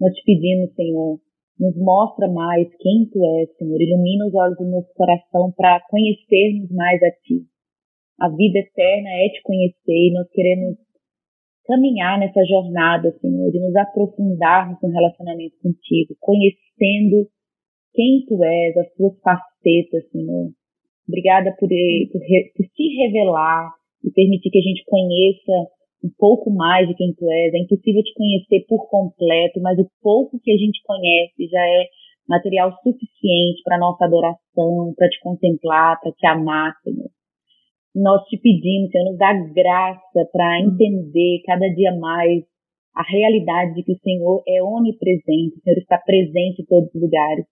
Nós 0.00 0.12
te 0.14 0.24
pedimos, 0.24 0.74
Senhor, 0.74 1.20
nos 1.58 1.76
mostra 1.76 2.28
mais 2.28 2.68
quem 2.78 3.08
Tu 3.10 3.24
és, 3.40 3.56
Senhor. 3.56 3.80
Ilumina 3.80 4.26
os 4.26 4.34
olhos 4.34 4.58
do 4.58 4.64
nosso 4.64 4.92
coração 4.94 5.52
para 5.56 5.80
conhecermos 5.88 6.70
mais 6.70 7.02
a 7.02 7.10
Ti. 7.22 7.46
A 8.18 8.28
vida 8.28 8.58
eterna 8.58 9.10
é 9.10 9.28
te 9.28 9.42
conhecer 9.42 10.08
e 10.08 10.12
nós 10.14 10.28
queremos 10.30 10.76
caminhar 11.66 12.18
nessa 12.18 12.42
jornada, 12.44 13.12
Senhor, 13.20 13.50
de 13.50 13.60
nos 13.60 13.74
aprofundarmos 13.76 14.78
no 14.82 14.88
relacionamento 14.88 15.56
contigo, 15.62 16.16
conhecendo 16.20 17.28
quem 17.92 18.24
tu 18.26 18.42
és, 18.42 18.76
as 18.76 18.92
tuas 18.94 19.18
facetas, 19.20 20.08
Senhor. 20.10 20.50
Obrigada 21.08 21.54
por, 21.58 21.68
eh, 21.70 22.06
por, 22.10 22.20
por 22.20 22.66
se 22.74 22.88
revelar 23.02 23.70
e 24.04 24.10
permitir 24.10 24.50
que 24.50 24.58
a 24.58 24.62
gente 24.62 24.84
conheça 24.86 25.70
um 26.04 26.10
pouco 26.18 26.50
mais 26.50 26.88
de 26.88 26.94
quem 26.94 27.12
tu 27.14 27.30
és. 27.30 27.54
É 27.54 27.58
impossível 27.58 28.02
te 28.02 28.14
conhecer 28.14 28.64
por 28.68 28.88
completo, 28.88 29.60
mas 29.60 29.78
o 29.78 29.90
pouco 30.02 30.40
que 30.40 30.52
a 30.52 30.56
gente 30.56 30.80
conhece 30.84 31.48
já 31.50 31.60
é 31.60 31.86
material 32.28 32.72
suficiente 32.82 33.62
para 33.64 33.78
nossa 33.78 34.04
adoração, 34.04 34.94
para 34.96 35.08
te 35.08 35.20
contemplar, 35.20 36.00
para 36.00 36.12
te 36.12 36.26
amar, 36.26 36.74
Senhor. 36.82 37.05
Nós 37.96 38.22
te 38.28 38.36
pedimos, 38.36 38.90
Senhor, 38.90 39.08
nos 39.08 39.16
dá 39.16 39.32
graça 39.32 40.28
para 40.30 40.60
entender 40.60 41.40
cada 41.46 41.66
dia 41.72 41.96
mais 41.96 42.44
a 42.94 43.02
realidade 43.02 43.72
de 43.72 43.82
que 43.84 43.92
o 43.92 43.98
Senhor 44.00 44.42
é 44.46 44.62
onipresente, 44.62 45.56
o 45.56 45.62
Senhor 45.62 45.78
está 45.78 45.96
presente 46.04 46.60
em 46.60 46.66
todos 46.66 46.94
os 46.94 47.00
lugares. 47.00 47.46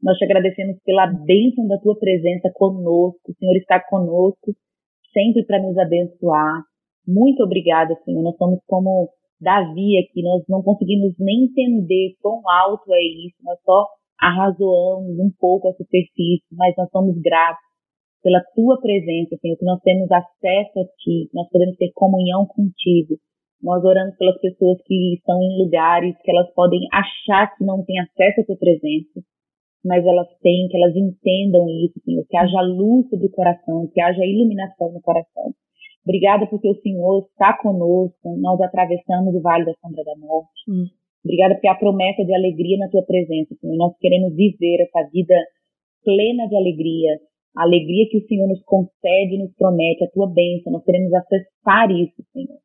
Nós 0.00 0.16
te 0.16 0.24
agradecemos 0.24 0.78
pela 0.84 1.08
bênção 1.08 1.66
da 1.66 1.78
tua 1.78 1.98
presença 1.98 2.48
conosco. 2.54 3.32
O 3.32 3.34
Senhor 3.34 3.56
está 3.56 3.80
conosco 3.90 4.54
sempre 5.12 5.44
para 5.44 5.60
nos 5.60 5.76
abençoar. 5.76 6.62
Muito 7.04 7.42
obrigada, 7.42 7.98
Senhor. 8.04 8.22
Nós 8.22 8.36
somos 8.36 8.60
como 8.68 9.08
Davi 9.40 9.98
aqui, 9.98 10.22
nós 10.22 10.44
não 10.48 10.62
conseguimos 10.62 11.12
nem 11.18 11.46
entender 11.46 12.14
quão 12.22 12.40
alto 12.48 12.92
é 12.92 13.00
isso, 13.00 13.36
nós 13.42 13.58
só 13.64 13.86
arrazoamos 14.20 15.18
um 15.18 15.30
pouco 15.38 15.68
a 15.68 15.72
superfície, 15.72 16.46
mas 16.52 16.74
nós 16.76 16.88
somos 16.90 17.16
gratos 17.20 17.67
pela 18.22 18.42
tua 18.54 18.80
presença, 18.80 19.36
Senhor, 19.40 19.56
que 19.56 19.64
nós 19.64 19.80
temos 19.82 20.10
acesso 20.10 20.80
a 20.80 20.84
ti, 20.98 21.28
nós 21.32 21.48
podemos 21.50 21.76
ter 21.76 21.90
comunhão 21.94 22.46
contigo. 22.46 23.16
Nós 23.62 23.84
oramos 23.84 24.16
pelas 24.16 24.40
pessoas 24.40 24.80
que 24.84 25.14
estão 25.14 25.40
em 25.42 25.62
lugares 25.62 26.14
que 26.22 26.30
elas 26.30 26.52
podem 26.54 26.80
achar 26.92 27.56
que 27.56 27.64
não 27.64 27.84
têm 27.84 27.98
acesso 28.00 28.40
à 28.42 28.44
tua 28.44 28.56
presença 28.56 29.20
mas 29.84 30.04
elas 30.04 30.28
têm, 30.42 30.68
que 30.68 30.76
elas 30.76 30.94
entendam 30.94 31.68
isso, 31.68 32.00
Senhor, 32.04 32.24
que 32.28 32.36
haja 32.36 32.60
luz 32.62 33.08
sobre 33.08 33.26
o 33.26 33.30
coração, 33.30 33.88
que 33.92 34.00
haja 34.00 34.24
iluminação 34.24 34.92
no 34.92 35.00
coração. 35.00 35.54
Obrigada 36.04 36.46
porque 36.46 36.68
o 36.68 36.80
Senhor 36.80 37.26
está 37.30 37.56
conosco, 37.58 38.36
nós 38.38 38.60
atravessamos 38.60 39.34
o 39.34 39.40
vale 39.40 39.64
da 39.64 39.74
sombra 39.80 40.02
da 40.04 40.16
morte. 40.16 40.62
Hum. 40.68 40.86
Obrigada 41.24 41.54
porque 41.54 41.68
a 41.68 41.74
promessa 41.74 42.24
de 42.24 42.34
alegria 42.34 42.78
na 42.78 42.88
tua 42.88 43.04
presença, 43.04 43.54
Senhor. 43.60 43.76
Nós 43.76 43.96
queremos 43.98 44.34
viver 44.34 44.82
essa 44.82 45.08
vida 45.10 45.34
plena 46.04 46.46
de 46.48 46.56
alegria, 46.56 47.18
a 47.56 47.62
alegria 47.62 48.08
que 48.10 48.18
o 48.18 48.26
Senhor 48.26 48.48
nos 48.48 48.62
concede 48.64 49.34
e 49.34 49.38
nos 49.38 49.54
promete, 49.54 50.04
a 50.04 50.10
tua 50.10 50.28
bênção. 50.32 50.72
Nós 50.72 50.84
queremos 50.84 51.12
acessar 51.14 51.90
isso, 51.90 52.22
Senhor, 52.32 52.58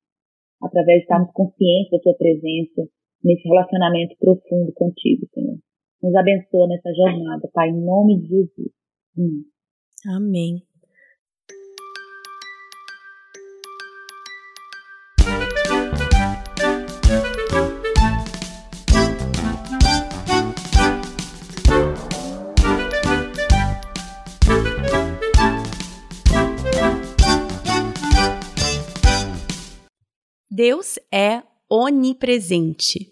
através 0.61 0.99
de 0.99 1.03
estarmos 1.03 1.31
conscientes 1.31 1.91
da 1.91 1.99
tua 1.99 2.15
presença 2.15 2.87
nesse 3.23 3.47
relacionamento 3.47 4.15
profundo 4.19 4.71
contigo, 4.73 5.27
Senhor. 5.33 5.57
Nos 6.01 6.15
abençoa 6.15 6.67
nessa 6.67 6.93
jornada, 6.93 7.49
Pai, 7.53 7.69
em 7.69 7.85
nome 7.85 8.21
de 8.21 8.27
Jesus. 8.27 8.71
Hum. 9.17 9.43
Amém. 10.05 10.72
Deus 30.55 30.99
é 31.11 31.41
onipresente. 31.67 33.11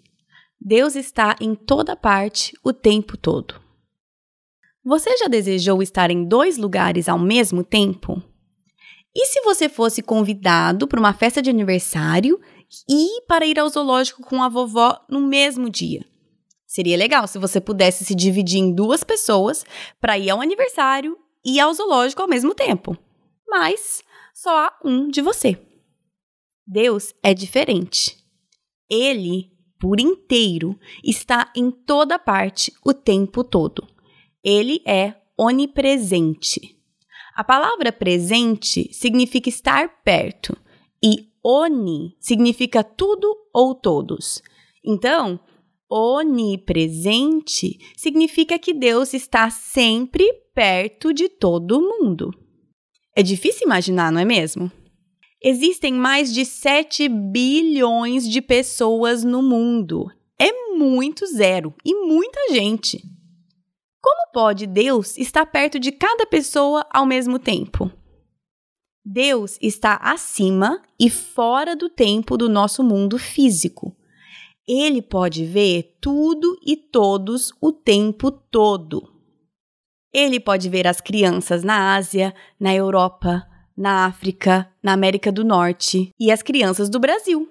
Deus 0.60 0.94
está 0.94 1.34
em 1.40 1.56
toda 1.56 1.96
parte 1.96 2.56
o 2.62 2.72
tempo 2.72 3.16
todo. 3.16 3.60
Você 4.84 5.16
já 5.16 5.26
desejou 5.26 5.82
estar 5.82 6.08
em 6.12 6.24
dois 6.24 6.56
lugares 6.56 7.08
ao 7.08 7.18
mesmo 7.18 7.64
tempo? 7.64 8.22
E 9.12 9.26
se 9.26 9.40
você 9.40 9.68
fosse 9.68 10.02
convidado 10.02 10.86
para 10.86 11.00
uma 11.00 11.12
festa 11.12 11.42
de 11.42 11.50
aniversário 11.50 12.40
e 12.88 13.22
para 13.22 13.44
ir 13.44 13.58
ao 13.58 13.68
zoológico 13.68 14.22
com 14.22 14.40
a 14.40 14.48
vovó 14.48 15.04
no 15.08 15.18
mesmo 15.18 15.68
dia? 15.68 16.06
Seria 16.64 16.96
legal 16.96 17.26
se 17.26 17.40
você 17.40 17.60
pudesse 17.60 18.04
se 18.04 18.14
dividir 18.14 18.60
em 18.60 18.72
duas 18.72 19.02
pessoas 19.02 19.66
para 20.00 20.16
ir 20.16 20.30
ao 20.30 20.40
aniversário 20.40 21.18
e 21.44 21.58
ao 21.58 21.74
zoológico 21.74 22.22
ao 22.22 22.28
mesmo 22.28 22.54
tempo. 22.54 22.96
Mas 23.48 24.04
só 24.32 24.56
há 24.56 24.78
um 24.84 25.08
de 25.08 25.20
você. 25.20 25.58
Deus 26.66 27.14
é 27.22 27.34
diferente. 27.34 28.16
Ele 28.88 29.52
por 29.78 29.98
inteiro 29.98 30.78
está 31.02 31.50
em 31.56 31.70
toda 31.70 32.18
parte 32.18 32.72
o 32.84 32.94
tempo 32.94 33.42
todo. 33.42 33.86
Ele 34.44 34.80
é 34.86 35.16
onipresente. 35.36 36.76
A 37.34 37.42
palavra 37.42 37.90
presente 37.90 38.92
significa 38.92 39.48
estar 39.48 40.02
perto 40.02 40.56
e 41.02 41.32
oni 41.42 42.16
significa 42.20 42.84
tudo 42.84 43.34
ou 43.52 43.74
todos. 43.74 44.40
Então, 44.84 45.40
onipresente 45.90 47.78
significa 47.96 48.58
que 48.58 48.72
Deus 48.72 49.12
está 49.12 49.50
sempre 49.50 50.32
perto 50.54 51.12
de 51.12 51.28
todo 51.28 51.80
mundo. 51.80 52.30
É 53.16 53.22
difícil 53.22 53.66
imaginar, 53.66 54.12
não 54.12 54.20
é 54.20 54.24
mesmo? 54.24 54.70
Existem 55.44 55.92
mais 55.92 56.32
de 56.32 56.44
7 56.44 57.08
bilhões 57.08 58.28
de 58.28 58.40
pessoas 58.40 59.24
no 59.24 59.42
mundo. 59.42 60.08
É 60.38 60.52
muito 60.76 61.26
zero 61.26 61.74
e 61.84 61.94
muita 61.94 62.52
gente. 62.52 63.02
Como 64.00 64.32
pode 64.32 64.68
Deus 64.68 65.18
estar 65.18 65.44
perto 65.46 65.80
de 65.80 65.90
cada 65.90 66.26
pessoa 66.26 66.86
ao 66.90 67.04
mesmo 67.04 67.40
tempo? 67.40 67.90
Deus 69.04 69.58
está 69.60 69.96
acima 69.96 70.80
e 70.98 71.10
fora 71.10 71.74
do 71.74 71.88
tempo 71.88 72.36
do 72.36 72.48
nosso 72.48 72.84
mundo 72.84 73.18
físico. 73.18 73.96
Ele 74.66 75.02
pode 75.02 75.44
ver 75.44 75.98
tudo 76.00 76.56
e 76.64 76.76
todos 76.76 77.52
o 77.60 77.72
tempo 77.72 78.30
todo. 78.30 79.12
Ele 80.12 80.38
pode 80.38 80.68
ver 80.68 80.86
as 80.86 81.00
crianças 81.00 81.64
na 81.64 81.96
Ásia, 81.96 82.32
na 82.60 82.72
Europa, 82.72 83.44
na 83.76 84.06
África, 84.06 84.70
na 84.82 84.92
América 84.92 85.32
do 85.32 85.44
Norte 85.44 86.10
e 86.18 86.30
as 86.30 86.42
crianças 86.42 86.88
do 86.88 87.00
Brasil. 87.00 87.48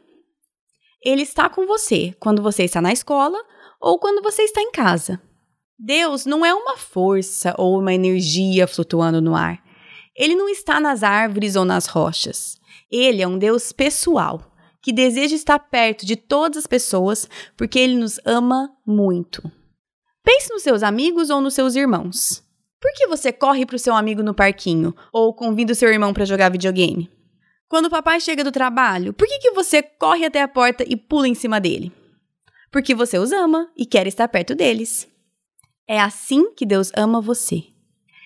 Ele 1.03 1.23
está 1.23 1.49
com 1.49 1.65
você 1.65 2.15
quando 2.19 2.43
você 2.43 2.63
está 2.63 2.81
na 2.81 2.93
escola 2.93 3.37
ou 3.79 3.97
quando 3.99 4.21
você 4.21 4.43
está 4.43 4.61
em 4.61 4.71
casa. 4.71 5.19
Deus 5.77 6.25
não 6.25 6.45
é 6.45 6.53
uma 6.53 6.77
força 6.77 7.55
ou 7.57 7.79
uma 7.79 7.93
energia 7.93 8.67
flutuando 8.67 9.19
no 9.19 9.35
ar. 9.35 9.59
Ele 10.15 10.35
não 10.35 10.47
está 10.47 10.79
nas 10.79 11.01
árvores 11.01 11.55
ou 11.55 11.65
nas 11.65 11.87
rochas. 11.87 12.59
Ele 12.91 13.21
é 13.21 13.27
um 13.27 13.37
Deus 13.37 13.71
pessoal, 13.71 14.51
que 14.81 14.93
deseja 14.93 15.35
estar 15.35 15.57
perto 15.57 16.05
de 16.05 16.15
todas 16.15 16.57
as 16.57 16.67
pessoas 16.67 17.27
porque 17.57 17.79
ele 17.79 17.95
nos 17.95 18.19
ama 18.25 18.69
muito. 18.85 19.41
Pense 20.23 20.53
nos 20.53 20.61
seus 20.61 20.83
amigos 20.83 21.31
ou 21.31 21.41
nos 21.41 21.55
seus 21.55 21.75
irmãos. 21.75 22.43
Por 22.81 22.91
que 22.93 23.05
você 23.05 23.31
corre 23.31 23.63
para 23.63 23.75
o 23.75 23.79
seu 23.79 23.93
amigo 23.95 24.23
no 24.23 24.33
parquinho 24.33 24.95
ou 25.13 25.31
convida 25.35 25.71
o 25.71 25.75
seu 25.75 25.87
irmão 25.87 26.11
para 26.11 26.25
jogar 26.25 26.49
videogame? 26.49 27.11
Quando 27.69 27.85
o 27.85 27.89
papai 27.91 28.19
chega 28.19 28.43
do 28.43 28.51
trabalho, 28.51 29.13
por 29.13 29.27
que, 29.27 29.37
que 29.37 29.51
você 29.51 29.83
corre 29.83 30.25
até 30.25 30.41
a 30.41 30.47
porta 30.47 30.83
e 30.85 30.97
pula 30.97 31.27
em 31.27 31.35
cima 31.35 31.61
dele? 31.61 31.91
Porque 32.71 32.95
você 32.95 33.19
os 33.19 33.31
ama 33.31 33.71
e 33.77 33.85
quer 33.85 34.07
estar 34.07 34.27
perto 34.27 34.55
deles. 34.55 35.07
É 35.87 35.99
assim 35.99 36.53
que 36.53 36.65
Deus 36.65 36.91
ama 36.97 37.21
você. 37.21 37.63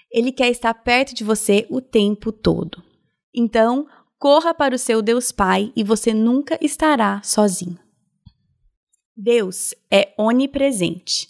Ele 0.10 0.32
quer 0.32 0.49
estar 0.49 0.74
perto 0.74 1.14
de 1.14 1.24
você 1.24 1.68
o 1.70 1.82
tempo 1.82 2.32
todo. 2.32 2.82
Então, 3.34 3.86
corra 4.18 4.53
para 4.53 4.74
o 4.74 4.80
seu 4.80 5.01
Deus 5.01 5.32
Pai 5.34 5.74
e 5.76 5.84
você 5.84 6.14
nunca 6.14 6.58
estará 6.62 7.22
sozinho. 7.22 7.78
Deus 9.18 9.76
é 9.91 10.14
onipresente. 10.18 11.28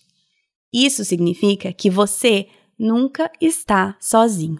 Isso 0.72 1.04
significa 1.04 1.74
que 1.74 1.90
você 1.90 2.48
nunca 2.78 3.32
está 3.40 3.96
sozinho. 4.00 4.60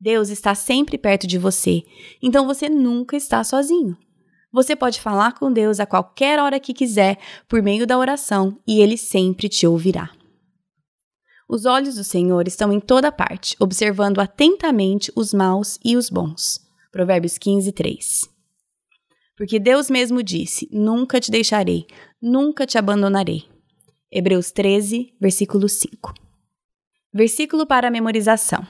Deus 0.00 0.28
está 0.28 0.54
sempre 0.54 0.98
perto 0.98 1.26
de 1.26 1.38
você, 1.38 1.82
então 2.22 2.46
você 2.46 2.68
nunca 2.68 3.16
está 3.16 3.42
sozinho. 3.42 3.96
Você 4.52 4.76
pode 4.76 5.00
falar 5.00 5.32
com 5.32 5.52
Deus 5.52 5.80
a 5.80 5.86
qualquer 5.86 6.38
hora 6.38 6.60
que 6.60 6.72
quiser 6.72 7.18
por 7.48 7.62
meio 7.62 7.86
da 7.86 7.98
oração 7.98 8.60
e 8.66 8.80
ele 8.80 8.96
sempre 8.96 9.48
te 9.48 9.66
ouvirá. 9.66 10.10
Os 11.48 11.64
olhos 11.64 11.96
do 11.96 12.04
Senhor 12.04 12.46
estão 12.46 12.72
em 12.72 12.80
toda 12.80 13.12
parte, 13.12 13.56
observando 13.58 14.20
atentamente 14.20 15.12
os 15.16 15.34
maus 15.34 15.78
e 15.84 15.96
os 15.96 16.08
bons. 16.08 16.60
Provérbios 16.90 17.36
15, 17.36 17.72
3. 17.72 18.30
Porque 19.36 19.58
Deus 19.58 19.90
mesmo 19.90 20.22
disse: 20.22 20.68
Nunca 20.72 21.20
te 21.20 21.30
deixarei, 21.30 21.86
nunca 22.22 22.66
te 22.66 22.78
abandonarei. 22.78 23.44
Hebreus 24.10 24.52
13, 24.52 25.14
versículo 25.20 25.68
5. 25.68 26.23
Versículo 27.14 27.64
para 27.64 27.92
memorização. 27.92 28.66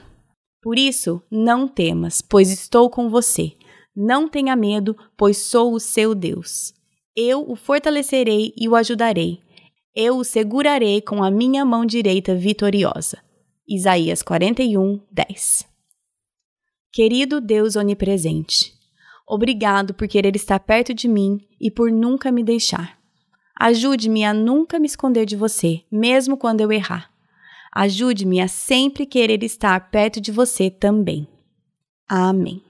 Por 0.61 0.77
isso, 0.77 1.19
não 1.31 1.67
temas, 1.67 2.21
pois 2.21 2.51
estou 2.51 2.91
com 2.91 3.09
você. 3.09 3.53
Não 3.95 4.29
tenha 4.29 4.55
medo, 4.55 4.95
pois 5.17 5.37
sou 5.37 5.73
o 5.73 5.79
seu 5.79 6.13
Deus. 6.13 6.71
Eu 7.15 7.43
o 7.49 7.55
fortalecerei 7.55 8.53
e 8.55 8.69
o 8.69 8.75
ajudarei. 8.75 9.39
Eu 9.95 10.17
o 10.17 10.23
segurarei 10.23 11.01
com 11.01 11.23
a 11.23 11.31
minha 11.31 11.65
mão 11.65 11.85
direita 11.85 12.35
vitoriosa. 12.35 13.17
Isaías 13.67 14.21
41, 14.21 15.01
10. 15.11 15.65
Querido 16.93 17.41
Deus 17.41 17.75
onipresente, 17.75 18.73
obrigado 19.27 19.93
por 19.93 20.07
querer 20.07 20.35
estar 20.35 20.59
perto 20.59 20.93
de 20.93 21.07
mim 21.07 21.39
e 21.59 21.71
por 21.71 21.91
nunca 21.91 22.31
me 22.31 22.43
deixar. 22.43 22.99
Ajude-me 23.59 24.23
a 24.23 24.33
nunca 24.33 24.77
me 24.77 24.85
esconder 24.85 25.25
de 25.25 25.35
você, 25.35 25.81
mesmo 25.91 26.37
quando 26.37 26.61
eu 26.61 26.71
errar. 26.71 27.14
Ajude-me 27.75 28.39
a 28.39 28.47
sempre 28.47 29.05
querer 29.05 29.43
estar 29.43 29.91
perto 29.91 30.21
de 30.21 30.31
você 30.31 30.69
também. 30.69 31.27
Amém. 32.07 32.64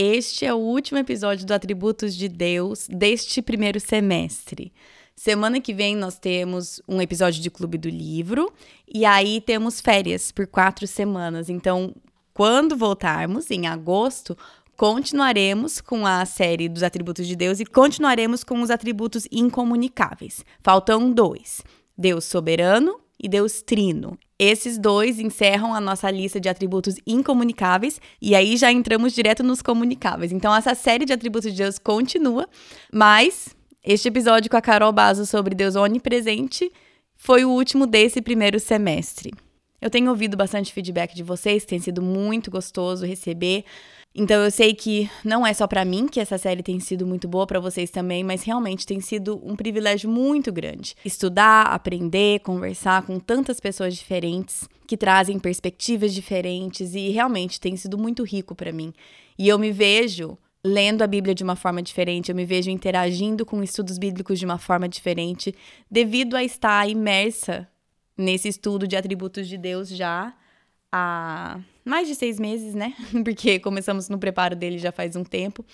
Este 0.00 0.46
é 0.46 0.54
o 0.54 0.58
último 0.58 0.96
episódio 0.96 1.44
do 1.44 1.52
Atributos 1.52 2.14
de 2.14 2.28
Deus 2.28 2.86
deste 2.88 3.42
primeiro 3.42 3.80
semestre. 3.80 4.72
Semana 5.16 5.60
que 5.60 5.74
vem 5.74 5.96
nós 5.96 6.20
temos 6.20 6.80
um 6.86 7.02
episódio 7.02 7.42
de 7.42 7.50
Clube 7.50 7.76
do 7.76 7.88
Livro 7.88 8.52
e 8.86 9.04
aí 9.04 9.40
temos 9.40 9.80
férias 9.80 10.30
por 10.30 10.46
quatro 10.46 10.86
semanas. 10.86 11.48
Então, 11.48 11.92
quando 12.32 12.76
voltarmos, 12.76 13.50
em 13.50 13.66
agosto, 13.66 14.38
continuaremos 14.76 15.80
com 15.80 16.06
a 16.06 16.24
série 16.24 16.68
dos 16.68 16.84
atributos 16.84 17.26
de 17.26 17.34
Deus 17.34 17.58
e 17.58 17.66
continuaremos 17.66 18.44
com 18.44 18.62
os 18.62 18.70
atributos 18.70 19.26
incomunicáveis. 19.32 20.44
Faltam 20.62 21.10
dois: 21.10 21.60
Deus 21.98 22.24
soberano 22.24 23.00
e 23.20 23.28
Deus 23.28 23.62
trino. 23.62 24.16
Esses 24.38 24.78
dois 24.78 25.18
encerram 25.18 25.74
a 25.74 25.80
nossa 25.80 26.08
lista 26.10 26.40
de 26.40 26.48
atributos 26.48 26.94
incomunicáveis 27.06 28.00
e 28.22 28.36
aí 28.36 28.56
já 28.56 28.70
entramos 28.70 29.12
direto 29.12 29.42
nos 29.42 29.60
comunicáveis. 29.60 30.30
Então 30.30 30.54
essa 30.54 30.74
série 30.74 31.04
de 31.04 31.12
atributos 31.12 31.50
de 31.50 31.58
Deus 31.58 31.78
continua, 31.78 32.48
mas 32.92 33.56
este 33.82 34.06
episódio 34.06 34.48
com 34.50 34.56
a 34.56 34.60
Carol 34.60 34.92
Bazo 34.92 35.26
sobre 35.26 35.54
Deus 35.54 35.74
onipresente 35.74 36.70
foi 37.16 37.44
o 37.44 37.50
último 37.50 37.86
desse 37.86 38.22
primeiro 38.22 38.60
semestre. 38.60 39.32
Eu 39.80 39.90
tenho 39.90 40.10
ouvido 40.10 40.36
bastante 40.36 40.72
feedback 40.72 41.14
de 41.14 41.22
vocês, 41.22 41.64
tem 41.64 41.78
sido 41.78 42.02
muito 42.02 42.50
gostoso 42.50 43.06
receber. 43.06 43.64
Então 44.14 44.42
eu 44.42 44.50
sei 44.50 44.74
que 44.74 45.08
não 45.24 45.46
é 45.46 45.52
só 45.52 45.66
para 45.66 45.84
mim 45.84 46.08
que 46.08 46.18
essa 46.18 46.38
série 46.38 46.62
tem 46.62 46.80
sido 46.80 47.06
muito 47.06 47.28
boa 47.28 47.46
para 47.46 47.60
vocês 47.60 47.90
também, 47.90 48.24
mas 48.24 48.42
realmente 48.42 48.86
tem 48.86 49.00
sido 49.00 49.40
um 49.44 49.54
privilégio 49.54 50.10
muito 50.10 50.52
grande 50.52 50.96
estudar, 51.04 51.66
aprender, 51.66 52.40
conversar 52.40 53.02
com 53.02 53.20
tantas 53.20 53.60
pessoas 53.60 53.94
diferentes 53.94 54.68
que 54.86 54.96
trazem 54.96 55.38
perspectivas 55.38 56.14
diferentes 56.14 56.94
e 56.94 57.10
realmente 57.10 57.60
tem 57.60 57.76
sido 57.76 57.98
muito 57.98 58.24
rico 58.24 58.54
para 58.54 58.72
mim. 58.72 58.92
E 59.38 59.46
eu 59.46 59.58
me 59.58 59.70
vejo 59.70 60.36
lendo 60.64 61.02
a 61.02 61.06
Bíblia 61.06 61.34
de 61.34 61.44
uma 61.44 61.54
forma 61.54 61.82
diferente, 61.82 62.30
eu 62.30 62.34
me 62.34 62.44
vejo 62.44 62.70
interagindo 62.70 63.46
com 63.46 63.62
estudos 63.62 63.98
bíblicos 63.98 64.38
de 64.38 64.44
uma 64.44 64.58
forma 64.58 64.88
diferente, 64.88 65.54
devido 65.90 66.34
a 66.34 66.42
estar 66.42 66.88
imersa 66.88 67.68
nesse 68.16 68.48
estudo 68.48 68.88
de 68.88 68.96
atributos 68.96 69.46
de 69.46 69.56
Deus 69.56 69.88
já 69.88 70.34
há 70.92 71.58
mais 71.84 72.08
de 72.08 72.14
seis 72.14 72.38
meses, 72.38 72.74
né? 72.74 72.94
Porque 73.24 73.58
começamos 73.58 74.08
no 74.08 74.18
preparo 74.18 74.54
dele 74.54 74.78
já 74.78 74.92
faz 74.92 75.16
um 75.16 75.24
tempo. 75.24 75.64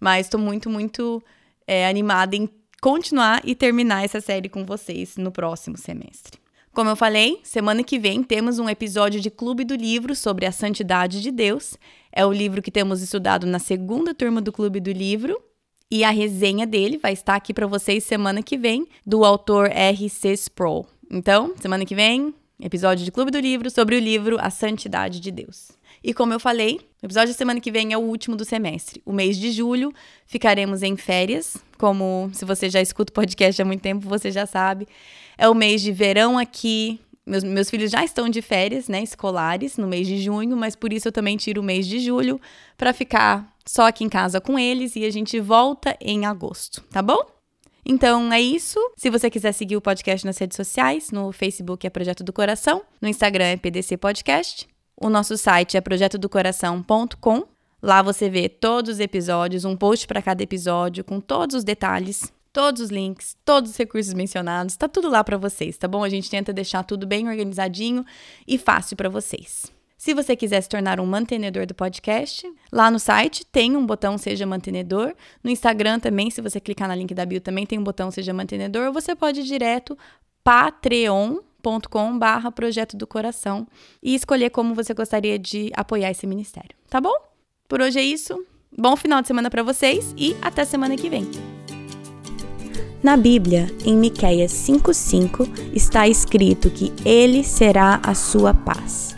Mas 0.00 0.26
estou 0.26 0.40
muito, 0.40 0.70
muito 0.70 1.22
é, 1.66 1.88
animada 1.88 2.36
em 2.36 2.48
continuar 2.80 3.42
e 3.44 3.54
terminar 3.54 4.04
essa 4.04 4.20
série 4.20 4.48
com 4.48 4.64
vocês 4.64 5.16
no 5.16 5.32
próximo 5.32 5.76
semestre. 5.76 6.38
Como 6.72 6.90
eu 6.90 6.96
falei, 6.96 7.40
semana 7.42 7.82
que 7.82 7.98
vem 7.98 8.22
temos 8.22 8.60
um 8.60 8.68
episódio 8.68 9.20
de 9.20 9.30
Clube 9.30 9.64
do 9.64 9.74
Livro 9.74 10.14
sobre 10.14 10.46
a 10.46 10.52
Santidade 10.52 11.20
de 11.20 11.32
Deus. 11.32 11.76
É 12.12 12.24
o 12.24 12.32
livro 12.32 12.62
que 12.62 12.70
temos 12.70 13.02
estudado 13.02 13.46
na 13.46 13.58
segunda 13.58 14.14
turma 14.14 14.40
do 14.40 14.52
Clube 14.52 14.78
do 14.78 14.92
Livro. 14.92 15.42
E 15.90 16.04
a 16.04 16.10
resenha 16.10 16.66
dele 16.66 16.98
vai 16.98 17.14
estar 17.14 17.34
aqui 17.34 17.52
para 17.52 17.66
vocês 17.66 18.04
semana 18.04 18.42
que 18.42 18.58
vem, 18.58 18.86
do 19.04 19.24
autor 19.24 19.70
R.C. 19.72 20.32
Sproul. 20.34 20.86
Então, 21.10 21.54
semana 21.58 21.84
que 21.86 21.94
vem, 21.94 22.34
episódio 22.60 23.04
de 23.04 23.12
Clube 23.12 23.30
do 23.30 23.38
Livro 23.38 23.70
sobre 23.70 23.96
o 23.96 23.98
livro 23.98 24.36
A 24.40 24.50
Santidade 24.50 25.20
de 25.20 25.30
Deus. 25.30 25.70
E 26.02 26.14
como 26.14 26.32
eu 26.32 26.40
falei, 26.40 26.80
o 27.02 27.06
episódio 27.06 27.32
da 27.32 27.38
semana 27.38 27.60
que 27.60 27.70
vem 27.70 27.92
é 27.92 27.98
o 27.98 28.00
último 28.00 28.36
do 28.36 28.44
semestre. 28.44 29.02
O 29.04 29.12
mês 29.12 29.36
de 29.36 29.50
julho 29.50 29.92
ficaremos 30.26 30.82
em 30.82 30.96
férias, 30.96 31.56
como 31.76 32.30
se 32.32 32.44
você 32.44 32.70
já 32.70 32.80
escuta 32.80 33.10
o 33.10 33.14
podcast 33.14 33.60
há 33.60 33.64
muito 33.64 33.80
tempo, 33.80 34.08
você 34.08 34.30
já 34.30 34.46
sabe. 34.46 34.86
É 35.36 35.48
o 35.48 35.54
mês 35.54 35.82
de 35.82 35.92
verão 35.92 36.38
aqui. 36.38 37.00
Meus, 37.26 37.44
meus 37.44 37.68
filhos 37.68 37.90
já 37.90 38.04
estão 38.04 38.28
de 38.28 38.40
férias, 38.40 38.88
né, 38.88 39.02
escolares, 39.02 39.76
no 39.76 39.86
mês 39.86 40.06
de 40.06 40.18
junho, 40.18 40.56
mas 40.56 40.74
por 40.74 40.92
isso 40.92 41.08
eu 41.08 41.12
também 41.12 41.36
tiro 41.36 41.60
o 41.60 41.64
mês 41.64 41.86
de 41.86 42.00
julho 42.00 42.40
para 42.76 42.92
ficar 42.94 43.54
só 43.66 43.86
aqui 43.86 44.02
em 44.02 44.08
casa 44.08 44.40
com 44.40 44.58
eles 44.58 44.96
e 44.96 45.04
a 45.04 45.10
gente 45.10 45.38
volta 45.38 45.94
em 46.00 46.24
agosto, 46.24 46.82
tá 46.90 47.02
bom? 47.02 47.37
Então 47.84 48.32
é 48.32 48.40
isso. 48.40 48.78
Se 48.96 49.10
você 49.10 49.30
quiser 49.30 49.52
seguir 49.52 49.76
o 49.76 49.80
podcast 49.80 50.26
nas 50.26 50.38
redes 50.38 50.56
sociais, 50.56 51.10
no 51.10 51.32
Facebook 51.32 51.86
é 51.86 51.90
Projeto 51.90 52.22
do 52.22 52.32
Coração, 52.32 52.82
no 53.00 53.08
Instagram 53.08 53.44
é 53.44 53.56
PDC 53.56 53.96
Podcast. 53.96 54.68
O 54.96 55.08
nosso 55.08 55.36
site 55.36 55.76
é 55.76 55.80
projetodocoração.com. 55.80 57.44
Lá 57.80 58.02
você 58.02 58.28
vê 58.28 58.48
todos 58.48 58.94
os 58.94 59.00
episódios, 59.00 59.64
um 59.64 59.76
post 59.76 60.06
para 60.06 60.20
cada 60.20 60.42
episódio 60.42 61.04
com 61.04 61.20
todos 61.20 61.54
os 61.54 61.64
detalhes, 61.64 62.32
todos 62.52 62.82
os 62.82 62.90
links, 62.90 63.36
todos 63.44 63.70
os 63.70 63.76
recursos 63.76 64.12
mencionados, 64.12 64.76
tá 64.76 64.88
tudo 64.88 65.08
lá 65.08 65.22
para 65.22 65.36
vocês, 65.36 65.76
tá 65.76 65.86
bom? 65.86 66.02
A 66.02 66.08
gente 66.08 66.28
tenta 66.28 66.52
deixar 66.52 66.82
tudo 66.82 67.06
bem 67.06 67.28
organizadinho 67.28 68.04
e 68.46 68.58
fácil 68.58 68.96
para 68.96 69.08
vocês. 69.08 69.77
Se 69.98 70.14
você 70.14 70.36
quiser 70.36 70.60
se 70.60 70.68
tornar 70.68 71.00
um 71.00 71.06
mantenedor 71.06 71.66
do 71.66 71.74
podcast, 71.74 72.48
lá 72.70 72.88
no 72.88 73.00
site 73.00 73.44
tem 73.44 73.76
um 73.76 73.84
botão 73.84 74.16
Seja 74.16 74.46
Mantenedor. 74.46 75.12
No 75.42 75.50
Instagram 75.50 75.98
também, 75.98 76.30
se 76.30 76.40
você 76.40 76.60
clicar 76.60 76.86
na 76.86 76.94
link 76.94 77.12
da 77.12 77.26
bio, 77.26 77.40
também 77.40 77.66
tem 77.66 77.80
um 77.80 77.82
botão 77.82 78.08
Seja 78.08 78.32
Mantenedor. 78.32 78.86
Ou 78.86 78.92
você 78.92 79.16
pode 79.16 79.40
ir 79.40 79.44
direto 79.44 79.98
patreon.com 80.44 82.16
barra 82.16 82.52
Projeto 82.52 82.96
do 82.96 83.08
Coração 83.08 83.66
e 84.00 84.14
escolher 84.14 84.50
como 84.50 84.72
você 84.72 84.94
gostaria 84.94 85.36
de 85.36 85.72
apoiar 85.74 86.12
esse 86.12 86.28
ministério, 86.28 86.70
tá 86.88 87.00
bom? 87.00 87.14
Por 87.68 87.80
hoje 87.82 87.98
é 87.98 88.04
isso. 88.04 88.40
Bom 88.70 88.94
final 88.94 89.20
de 89.20 89.26
semana 89.26 89.50
para 89.50 89.64
vocês 89.64 90.14
e 90.16 90.36
até 90.40 90.64
semana 90.64 90.96
que 90.96 91.10
vem. 91.10 91.28
Na 93.02 93.16
Bíblia, 93.16 93.66
em 93.84 93.96
Miqueias 93.96 94.52
5:5, 94.52 95.74
está 95.74 96.06
escrito 96.06 96.70
que 96.70 96.92
ele 97.04 97.42
será 97.42 98.00
a 98.04 98.14
sua 98.14 98.54
paz. 98.54 99.17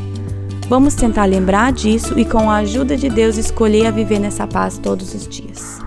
Vamos 0.71 0.95
tentar 0.95 1.25
lembrar 1.25 1.73
disso 1.73 2.17
e, 2.17 2.23
com 2.23 2.49
a 2.49 2.63
ajuda 2.63 2.95
de 2.95 3.09
Deus, 3.09 3.35
escolher 3.35 3.87
a 3.87 3.91
viver 3.91 4.19
nessa 4.19 4.47
paz 4.47 4.79
todos 4.79 5.13
os 5.13 5.27
dias. 5.27 5.83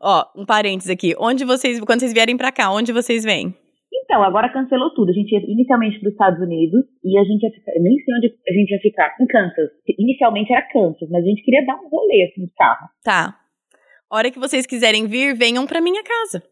Ó, 0.00 0.24
um 0.34 0.46
parênteses 0.46 0.88
aqui. 0.88 1.14
Onde 1.20 1.44
vocês, 1.44 1.78
quando 1.80 2.00
vocês 2.00 2.14
vierem 2.14 2.38
para 2.38 2.50
cá, 2.50 2.72
onde 2.72 2.90
vocês 2.90 3.22
vêm? 3.22 3.54
Então, 3.92 4.22
agora 4.22 4.50
cancelou 4.50 4.94
tudo. 4.94 5.10
A 5.10 5.12
gente 5.12 5.30
ia 5.30 5.40
inicialmente 5.44 6.00
para 6.00 6.08
os 6.08 6.12
Estados 6.14 6.40
Unidos 6.40 6.86
e 7.04 7.18
a 7.18 7.24
gente 7.24 7.42
ia 7.42 7.50
ficar, 7.50 7.72
eu 7.76 7.82
nem 7.82 7.96
sei 7.98 8.14
onde 8.16 8.26
a 8.48 8.52
gente 8.54 8.70
ia 8.70 8.80
ficar, 8.80 9.14
em 9.20 9.26
Kansas. 9.26 9.70
Inicialmente 9.98 10.50
era 10.50 10.62
Kansas, 10.72 11.10
mas 11.10 11.22
a 11.22 11.28
gente 11.28 11.44
queria 11.44 11.66
dar 11.66 11.74
um 11.84 11.88
rolê 11.90 12.30
assim 12.32 12.46
de 12.46 12.52
carro. 12.56 12.88
Tá. 13.04 13.36
Hora 14.10 14.30
que 14.30 14.38
vocês 14.38 14.64
quiserem 14.64 15.06
vir, 15.06 15.36
venham 15.36 15.66
para 15.66 15.82
minha 15.82 16.02
casa. 16.02 16.42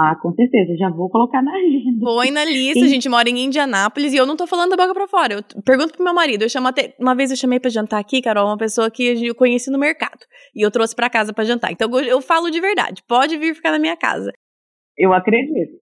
Ah, 0.00 0.14
com 0.20 0.32
certeza, 0.32 0.76
já 0.76 0.90
vou 0.90 1.08
colocar 1.10 1.42
na 1.42 1.52
lista. 1.58 1.90
Põe 2.00 2.30
na 2.30 2.44
lista, 2.44 2.80
Sim. 2.80 2.86
a 2.86 2.88
gente 2.88 3.08
mora 3.08 3.28
em 3.28 3.44
Indianápolis 3.44 4.12
e 4.12 4.16
eu 4.16 4.26
não 4.26 4.36
tô 4.36 4.46
falando 4.46 4.70
da 4.70 4.76
boca 4.76 4.94
pra 4.94 5.08
fora. 5.08 5.34
Eu 5.34 5.62
pergunto 5.62 5.94
pro 5.94 6.04
meu 6.04 6.14
marido, 6.14 6.42
eu 6.42 6.48
chamo 6.48 6.68
até, 6.68 6.94
uma 7.00 7.14
vez 7.14 7.30
eu 7.30 7.36
chamei 7.36 7.58
para 7.58 7.70
jantar 7.70 7.98
aqui, 7.98 8.22
Carol, 8.22 8.46
uma 8.46 8.58
pessoa 8.58 8.90
que 8.90 9.26
eu 9.26 9.34
conheci 9.34 9.70
no 9.70 9.78
mercado. 9.78 10.20
E 10.54 10.64
eu 10.64 10.70
trouxe 10.70 10.94
para 10.94 11.10
casa 11.10 11.32
para 11.32 11.44
jantar. 11.44 11.72
Então 11.72 11.88
eu 12.00 12.20
falo 12.20 12.50
de 12.50 12.60
verdade, 12.60 13.02
pode 13.08 13.36
vir 13.36 13.54
ficar 13.54 13.72
na 13.72 13.78
minha 13.78 13.96
casa. 13.96 14.32
Eu 14.96 15.12
acredito. 15.12 15.78